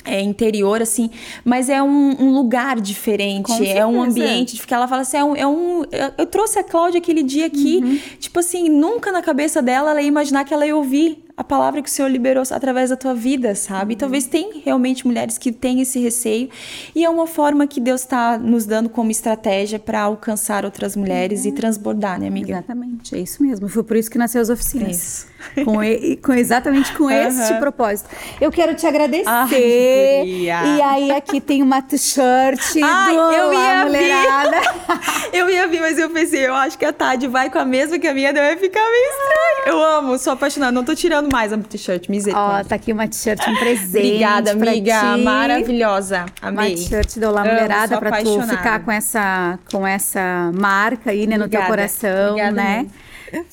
é, 0.09 0.21
interior, 0.21 0.81
assim, 0.83 1.11
mas 1.45 1.69
é 1.69 1.83
um, 1.83 2.17
um 2.21 2.35
lugar 2.35 2.81
diferente, 2.81 3.69
é 3.69 3.85
um 3.87 4.03
ambiente 4.03 4.67
que 4.67 4.75
ela 4.75 4.89
fala 4.89 5.03
assim, 5.03 5.17
é 5.17 5.25
um, 5.25 5.37
é 5.37 5.47
um, 5.47 5.85
eu 6.17 6.27
trouxe 6.27 6.59
a 6.59 6.65
Cláudia 6.65 6.99
aquele 6.99 7.23
dia 7.23 7.47
aqui, 7.47 7.81
uhum. 7.83 8.01
tipo 8.19 8.39
assim, 8.41 8.69
nunca 8.69 9.13
na 9.13 9.23
cabeça 9.23 9.61
dela 9.61 9.91
ela 9.91 10.03
ia 10.03 10.09
imaginar 10.09 10.45
que 10.45 10.53
ela 10.53 10.67
ia 10.67 10.77
ouvir 10.77 11.28
a 11.39 11.45
palavra 11.45 11.81
que 11.81 11.89
o 11.89 11.93
Senhor 11.93 12.09
liberou 12.09 12.43
através 12.51 12.91
da 12.91 12.97
tua 12.97 13.15
vida, 13.15 13.55
sabe? 13.55 13.95
Uhum. 13.95 13.99
Talvez 13.99 14.27
tem 14.27 14.61
realmente 14.65 15.07
mulheres 15.07 15.39
que 15.39 15.53
têm 15.53 15.81
esse 15.81 16.01
receio 16.01 16.51
e 16.97 17.05
é 17.05 17.09
uma 17.09 17.29
forma 17.29 17.65
que 17.65 17.81
Deus 17.81 18.01
está 18.01 18.37
nos 18.37 18.67
dando 18.67 18.89
como 18.89 19.13
estratégia 19.13 19.79
para 19.79 20.01
alcançar 20.01 20.65
outras 20.65 20.97
mulheres 20.97 21.45
uhum. 21.45 21.51
e 21.51 21.53
transbordar, 21.53 22.19
né, 22.19 22.27
amiga? 22.27 22.55
Exatamente, 22.55 23.15
é 23.15 23.21
isso 23.21 23.41
mesmo. 23.41 23.69
Foi 23.69 23.85
por 23.85 23.97
isso 23.97 24.11
que 24.11 24.19
nasceu 24.19 24.43
as 24.43 24.51
oficinas. 24.51 24.97
Isso. 24.97 25.29
Com, 25.65 25.83
e, 25.85 26.17
com 26.17 26.33
exatamente 26.35 26.93
com 26.95 27.05
uhum. 27.05 27.11
este 27.11 27.55
propósito. 27.55 28.11
Eu 28.41 28.51
quero 28.51 28.75
te 28.75 28.85
agradecer. 28.87 29.29
Ai, 29.29 29.51
e 29.53 30.51
aí 30.51 31.13
aqui 31.13 31.41
tem 31.41 31.63
uma 31.63 31.81
t-shirt 31.81 32.61
do 32.75 32.81
eu 32.81 33.53
ia 33.53 33.85
mulherada. 33.85 34.57
eu 35.33 35.49
ia 35.49 35.69
vir, 35.69 35.81
mas 35.81 35.97
eu 35.97 36.11
pensei, 36.11 36.45
eu 36.45 36.55
acho 36.55 36.77
que 36.77 36.85
a 36.85 36.93
Tade 36.93 37.29
vai 37.29 37.51
com 37.51 37.59
a 37.59 37.65
mesma 37.65 38.01
que 38.01 38.09
a 38.09 38.13
minha, 38.13 38.33
daí 38.33 38.55
vai 38.55 38.57
ficar 38.57 38.81
meio 38.81 39.11
estranho. 39.11 39.79
Eu 39.79 39.99
amo, 39.99 40.19
sou 40.19 40.33
apaixonada, 40.33 40.73
não 40.73 40.85
tô 40.85 40.95
tirando 40.95 41.28
mais 41.29 41.53
a 41.53 41.59
t-shirt, 41.59 42.09
misericórdia. 42.09 42.61
Ó, 42.61 42.65
tá 42.65 42.75
aqui 42.75 42.93
uma 42.93 43.07
t-shirt, 43.07 43.41
um 43.49 43.57
presente. 43.57 44.07
Obrigada, 44.07 44.51
amiga. 44.53 45.17
Ti. 45.17 45.23
Maravilhosa. 45.23 46.27
Amei. 46.41 46.71
Uma 46.71 46.77
t-shirt 46.77 47.19
do 47.19 47.29
Olá 47.29 47.45
Mulherada 47.45 47.99
pra 47.99 48.23
tu 48.23 48.43
ficar 48.43 48.81
com 48.81 48.91
essa, 48.91 49.59
com 49.71 49.87
essa 49.87 50.51
marca 50.55 51.11
aí, 51.11 51.27
né, 51.27 51.37
Obrigada. 51.37 51.45
no 51.45 51.49
teu 51.49 51.63
coração, 51.63 52.31
Obrigada, 52.31 52.53
né? 52.57 52.87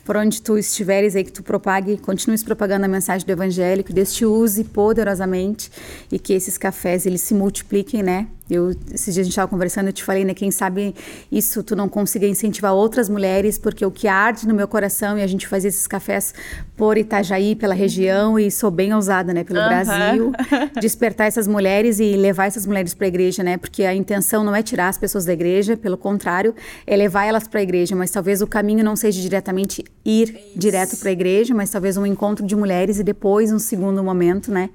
Por 0.04 0.18
onde 0.18 0.42
tu 0.42 0.58
estiveres 0.58 1.16
aí, 1.16 1.24
que 1.24 1.32
tu 1.32 1.44
propague, 1.44 1.98
continue 1.98 2.38
propagando 2.44 2.86
a 2.86 2.88
mensagem 2.88 3.26
do 3.26 3.32
Evangelho, 3.32 3.84
que 3.84 3.94
Deus 3.94 4.14
te 4.14 4.26
use 4.26 4.64
poderosamente 4.64 5.72
e 6.12 6.20
que 6.20 6.34
esses 6.34 6.58
cafés, 6.58 7.06
eles 7.06 7.22
se 7.22 7.34
multipliquem, 7.34 8.04
né? 8.04 8.28
Eu, 8.48 8.76
esses 8.94 9.12
dias 9.12 9.24
a 9.24 9.24
gente 9.24 9.32
estava 9.32 9.48
conversando, 9.48 9.88
eu 9.88 9.94
te 9.94 10.04
falei, 10.04 10.24
né? 10.24 10.36
Quem 10.36 10.52
sabe 10.52 10.94
isso 11.32 11.64
tu 11.64 11.76
não 11.76 11.90
consiga 11.90 12.28
incentivar 12.28 12.74
outras 12.74 13.10
mulheres, 13.10 13.58
porque 13.58 13.84
o 13.84 13.90
que 13.90 14.08
arde 14.08 14.48
no 14.48 14.54
meu 14.54 14.68
coração 14.68 15.18
e 15.18 15.24
a 15.24 15.28
gente 15.28 15.48
faz 15.48 15.66
esses 15.66 15.88
cafés 15.88 16.32
por 16.78 16.96
Itajaí, 16.96 17.56
pela 17.56 17.74
região, 17.74 18.38
e 18.38 18.52
sou 18.52 18.70
bem 18.70 18.94
ousada, 18.94 19.34
né? 19.34 19.44
Pelo 19.44 19.60
Brasil, 19.66 20.32
despertar 20.80 21.26
essas 21.26 21.48
mulheres 21.48 22.00
e 22.00 22.16
levar 22.16 22.46
essas 22.46 22.68
mulheres 22.68 22.94
para 22.94 23.08
a 23.08 23.08
igreja, 23.08 23.42
né? 23.42 23.58
Porque 23.58 23.84
a 23.84 23.96
intenção 23.96 24.44
não 24.44 24.56
é 24.56 24.62
tirar 24.62 24.90
as 24.90 24.98
pessoas 24.98 25.26
da 25.26 25.34
igreja, 25.34 25.76
pelo 25.76 25.98
contrário, 25.98 26.54
é 26.86 26.96
levar 26.96 27.26
elas 27.26 27.48
para 27.48 27.62
a 27.62 27.64
igreja, 27.64 27.96
mas 27.96 28.12
talvez 28.12 28.44
o 28.44 28.48
caminho 28.48 28.84
não 28.84 28.96
seja 28.96 29.20
diretamente 29.20 29.65
ir 30.06 30.30
isso. 30.30 30.60
direto 30.60 30.98
para 30.98 31.10
a 31.10 31.12
igreja, 31.12 31.54
mas 31.54 31.70
talvez 31.70 31.98
um 31.98 32.06
encontro 32.06 32.46
de 32.46 32.56
mulheres 32.56 33.00
e 33.00 33.04
depois 33.04 33.52
um 33.52 33.60
segundo 33.60 34.04
momento, 34.04 34.52
né? 34.52 34.70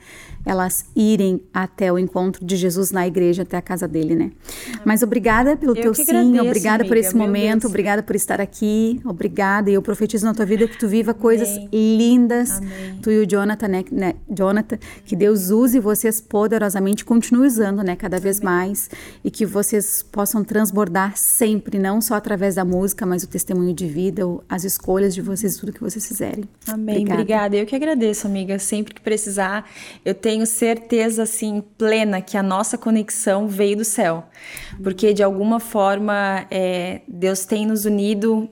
elas 0.45 0.87
irem 0.97 1.43
até 1.53 1.93
o 1.93 1.99
encontro 1.99 2.45
de 2.45 2.57
Jesus 2.57 2.91
na 2.91 3.07
igreja, 3.07 3.43
até 3.43 3.57
a 3.57 3.63
casa 3.63 3.87
dele, 3.87 4.15
né? 4.15 4.33
Mas 4.85 5.03
obrigada 5.03 5.57
pelo 5.57 5.77
eu 5.77 5.83
teu 5.83 5.95
sim, 5.95 6.03
agradeço, 6.03 6.41
obrigada 6.41 6.83
amiga, 6.83 6.89
por 6.89 6.97
esse 6.97 7.15
momento, 7.15 7.61
Deus. 7.61 7.71
obrigada 7.71 8.03
por 8.03 8.17
estar 8.17 8.41
aqui, 8.41 9.01
obrigada. 9.05 9.71
E 9.71 9.75
eu 9.75 9.83
profetizo 9.83 10.25
na 10.25 10.35
tua 10.35 10.47
vida 10.47 10.67
que 10.67 10.79
tu 10.79 10.89
viva 10.89 11.13
coisas 11.13 11.49
Amém. 11.49 11.69
lindas. 11.73 12.53
Amém. 12.59 12.99
Tu 13.03 13.11
e 13.11 13.19
o 13.21 13.27
Jonathan, 13.27 13.69
né, 13.69 13.85
né, 13.93 14.15
Jonathan, 14.29 14.79
que 15.05 15.15
Deus 15.15 15.51
use 15.51 15.79
vocês 15.79 16.21
poderosamente, 16.21 17.05
continue 17.05 17.47
usando, 17.47 17.83
né, 17.83 17.95
cada 17.95 18.19
vez 18.19 18.41
mais, 18.41 18.89
e 19.23 19.31
que 19.31 19.45
vocês 19.45 20.03
possam 20.03 20.43
transbordar 20.43 21.17
sempre, 21.17 21.79
não 21.79 22.01
só 22.01 22.15
através 22.15 22.55
da 22.55 22.65
música, 22.65 23.05
mas 23.05 23.23
o 23.23 23.29
testemunho 23.29 23.75
de 23.75 23.87
vida, 23.87 24.23
as 24.49 24.65
escolhas 24.65 24.80
de 25.15 25.21
vocês, 25.21 25.57
tudo 25.57 25.73
que 25.73 25.81
vocês 25.81 26.07
fizerem. 26.07 26.45
Amém. 26.67 26.97
Obrigada. 26.97 27.21
obrigada. 27.21 27.57
Eu 27.57 27.67
que 27.67 27.77
agradeço, 27.77 28.27
amiga. 28.27 28.59
Sempre 28.59 28.95
que 28.95 29.01
precisar, 29.01 29.69
eu 30.05 30.15
tenho 30.15 30.41
tenho 30.41 30.47
certeza 30.47 31.25
assim 31.25 31.63
plena 31.77 32.21
que 32.21 32.37
a 32.37 32.43
nossa 32.43 32.79
conexão 32.79 33.47
veio 33.47 33.77
do 33.77 33.85
céu, 33.85 34.25
porque 34.83 35.13
de 35.13 35.23
alguma 35.23 35.61
forma 35.61 36.47
é, 36.51 37.03
Deus 37.07 37.45
tem 37.45 37.67
nos 37.67 37.85
unido 37.85 38.49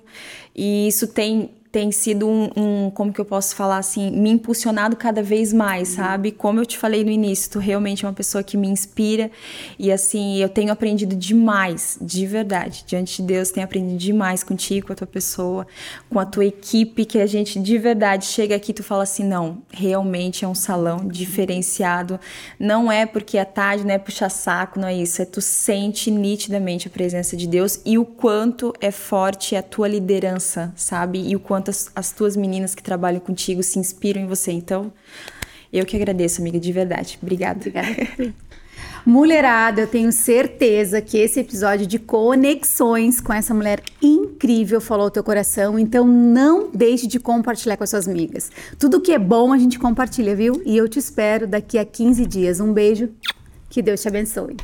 e 0.55 0.89
isso 0.89 1.07
tem 1.07 1.51
tem 1.71 1.93
sido 1.93 2.27
um, 2.27 2.51
um, 2.57 2.91
como 2.91 3.13
que 3.13 3.21
eu 3.21 3.25
posso 3.25 3.55
falar 3.55 3.79
assim, 3.79 4.11
me 4.11 4.31
impulsionado 4.31 4.97
cada 4.97 5.23
vez 5.23 5.53
mais, 5.53 5.91
uhum. 5.91 5.97
sabe? 5.97 6.33
Como 6.33 6.61
eu 6.61 6.67
te 6.67 6.79
falei 6.79 7.05
no 7.05 7.11
início, 7.11 7.51
tu 7.51 7.59
realmente 7.59 8.05
é 8.05 8.09
uma 8.09 8.15
pessoa 8.15 8.43
que 8.43 8.57
me 8.57 8.69
inspira 8.69 9.31
e 9.79 9.93
assim, 9.93 10.39
eu 10.39 10.49
tenho 10.49 10.73
aprendido 10.73 11.15
demais, 11.15 11.99
de 12.01 12.27
verdade, 12.27 12.85
diante 12.87 13.21
de 13.21 13.29
Deus, 13.29 13.51
tenho 13.51 13.65
aprendido 13.65 13.99
demais 13.99 14.43
contigo, 14.43 14.89
com 14.89 14.93
a 14.93 14.97
tua 14.97 15.07
pessoa, 15.07 15.67
com 16.09 16.19
a 16.19 16.25
tua 16.25 16.47
equipe, 16.47 17.05
que 17.05 17.19
a 17.19 17.27
gente 17.27 17.61
de 17.61 17.79
verdade 17.79 18.27
chega 18.27 18.57
aqui 18.57 18.71
e 18.71 18.75
tu 18.75 18.83
fala 18.83 19.03
assim, 19.03 19.25
não, 19.25 19.59
realmente 19.71 20.45
é 20.45 20.49
um 20.49 20.55
salão 20.55 21.07
diferenciado, 21.07 22.19
não 22.59 22.91
é 22.91 23.05
porque 23.05 23.37
é 23.37 23.45
tarde, 23.45 23.85
não 23.85 23.93
é 23.93 23.99
puxar 23.99 24.31
saco, 24.31 24.81
não 24.81 24.89
é 24.89 24.95
isso, 24.95 25.21
é 25.21 25.25
tu 25.25 25.41
sente 25.41 26.11
nitidamente 26.11 26.89
a 26.89 26.91
presença 26.91 27.37
de 27.37 27.47
Deus 27.47 27.81
e 27.85 27.99
o 27.99 28.05
quanto 28.05 28.73
é 28.81 28.91
forte 28.91 29.55
a 29.55 29.63
tua 29.63 29.89
liderança, 29.89 30.73
sabe? 30.75 31.21
E 31.29 31.37
o 31.37 31.41
quanto 31.41 31.58
quanto 31.59 31.71
as, 31.71 31.91
as 31.95 32.13
tuas 32.13 32.37
meninas 32.37 32.75
que 32.75 32.83
trabalham 32.83 33.21
contigo 33.21 33.63
se 33.63 33.79
inspiram 33.79 34.23
em 34.23 34.27
você. 34.27 34.53
Então, 34.53 34.93
eu 35.73 35.85
que 35.85 35.97
agradeço, 35.97 36.41
amiga, 36.41 36.59
de 36.59 36.73
verdade. 36.73 37.19
Obrigada. 37.21 37.59
Obrigada. 37.59 37.89
Mulherada, 39.05 39.81
eu 39.81 39.87
tenho 39.87 40.13
certeza 40.13 41.01
que 41.01 41.17
esse 41.19 41.41
episódio 41.41 41.87
de 41.87 41.99
conexões 41.99 43.21
com 43.21 43.33
essa 43.33 43.55
mulher 43.55 43.81
incrível 44.01 44.81
falou 44.81 45.07
o 45.07 45.11
teu 45.11 45.25
coração, 45.25 45.79
então 45.79 46.07
não 46.07 46.71
deixe 46.73 47.07
de 47.07 47.19
compartilhar 47.19 47.77
com 47.77 47.85
as 47.85 47.91
suas 47.91 48.07
amigas. 48.07 48.51
Tudo 48.79 49.01
que 49.01 49.13
é 49.13 49.19
bom 49.19 49.53
a 49.53 49.59
gente 49.59 49.79
compartilha, 49.79 50.37
viu? 50.37 50.63
E 50.65 50.77
eu 50.77 50.89
te 50.89 50.99
espero 50.99 51.47
daqui 51.47 51.79
a 51.79 51.85
15 51.85 52.27
dias. 52.27 52.61
Um 52.61 52.73
beijo, 52.73 53.09
que 53.71 53.83
Deus 53.83 54.01
te 54.01 54.09
abençoe. 54.09 54.57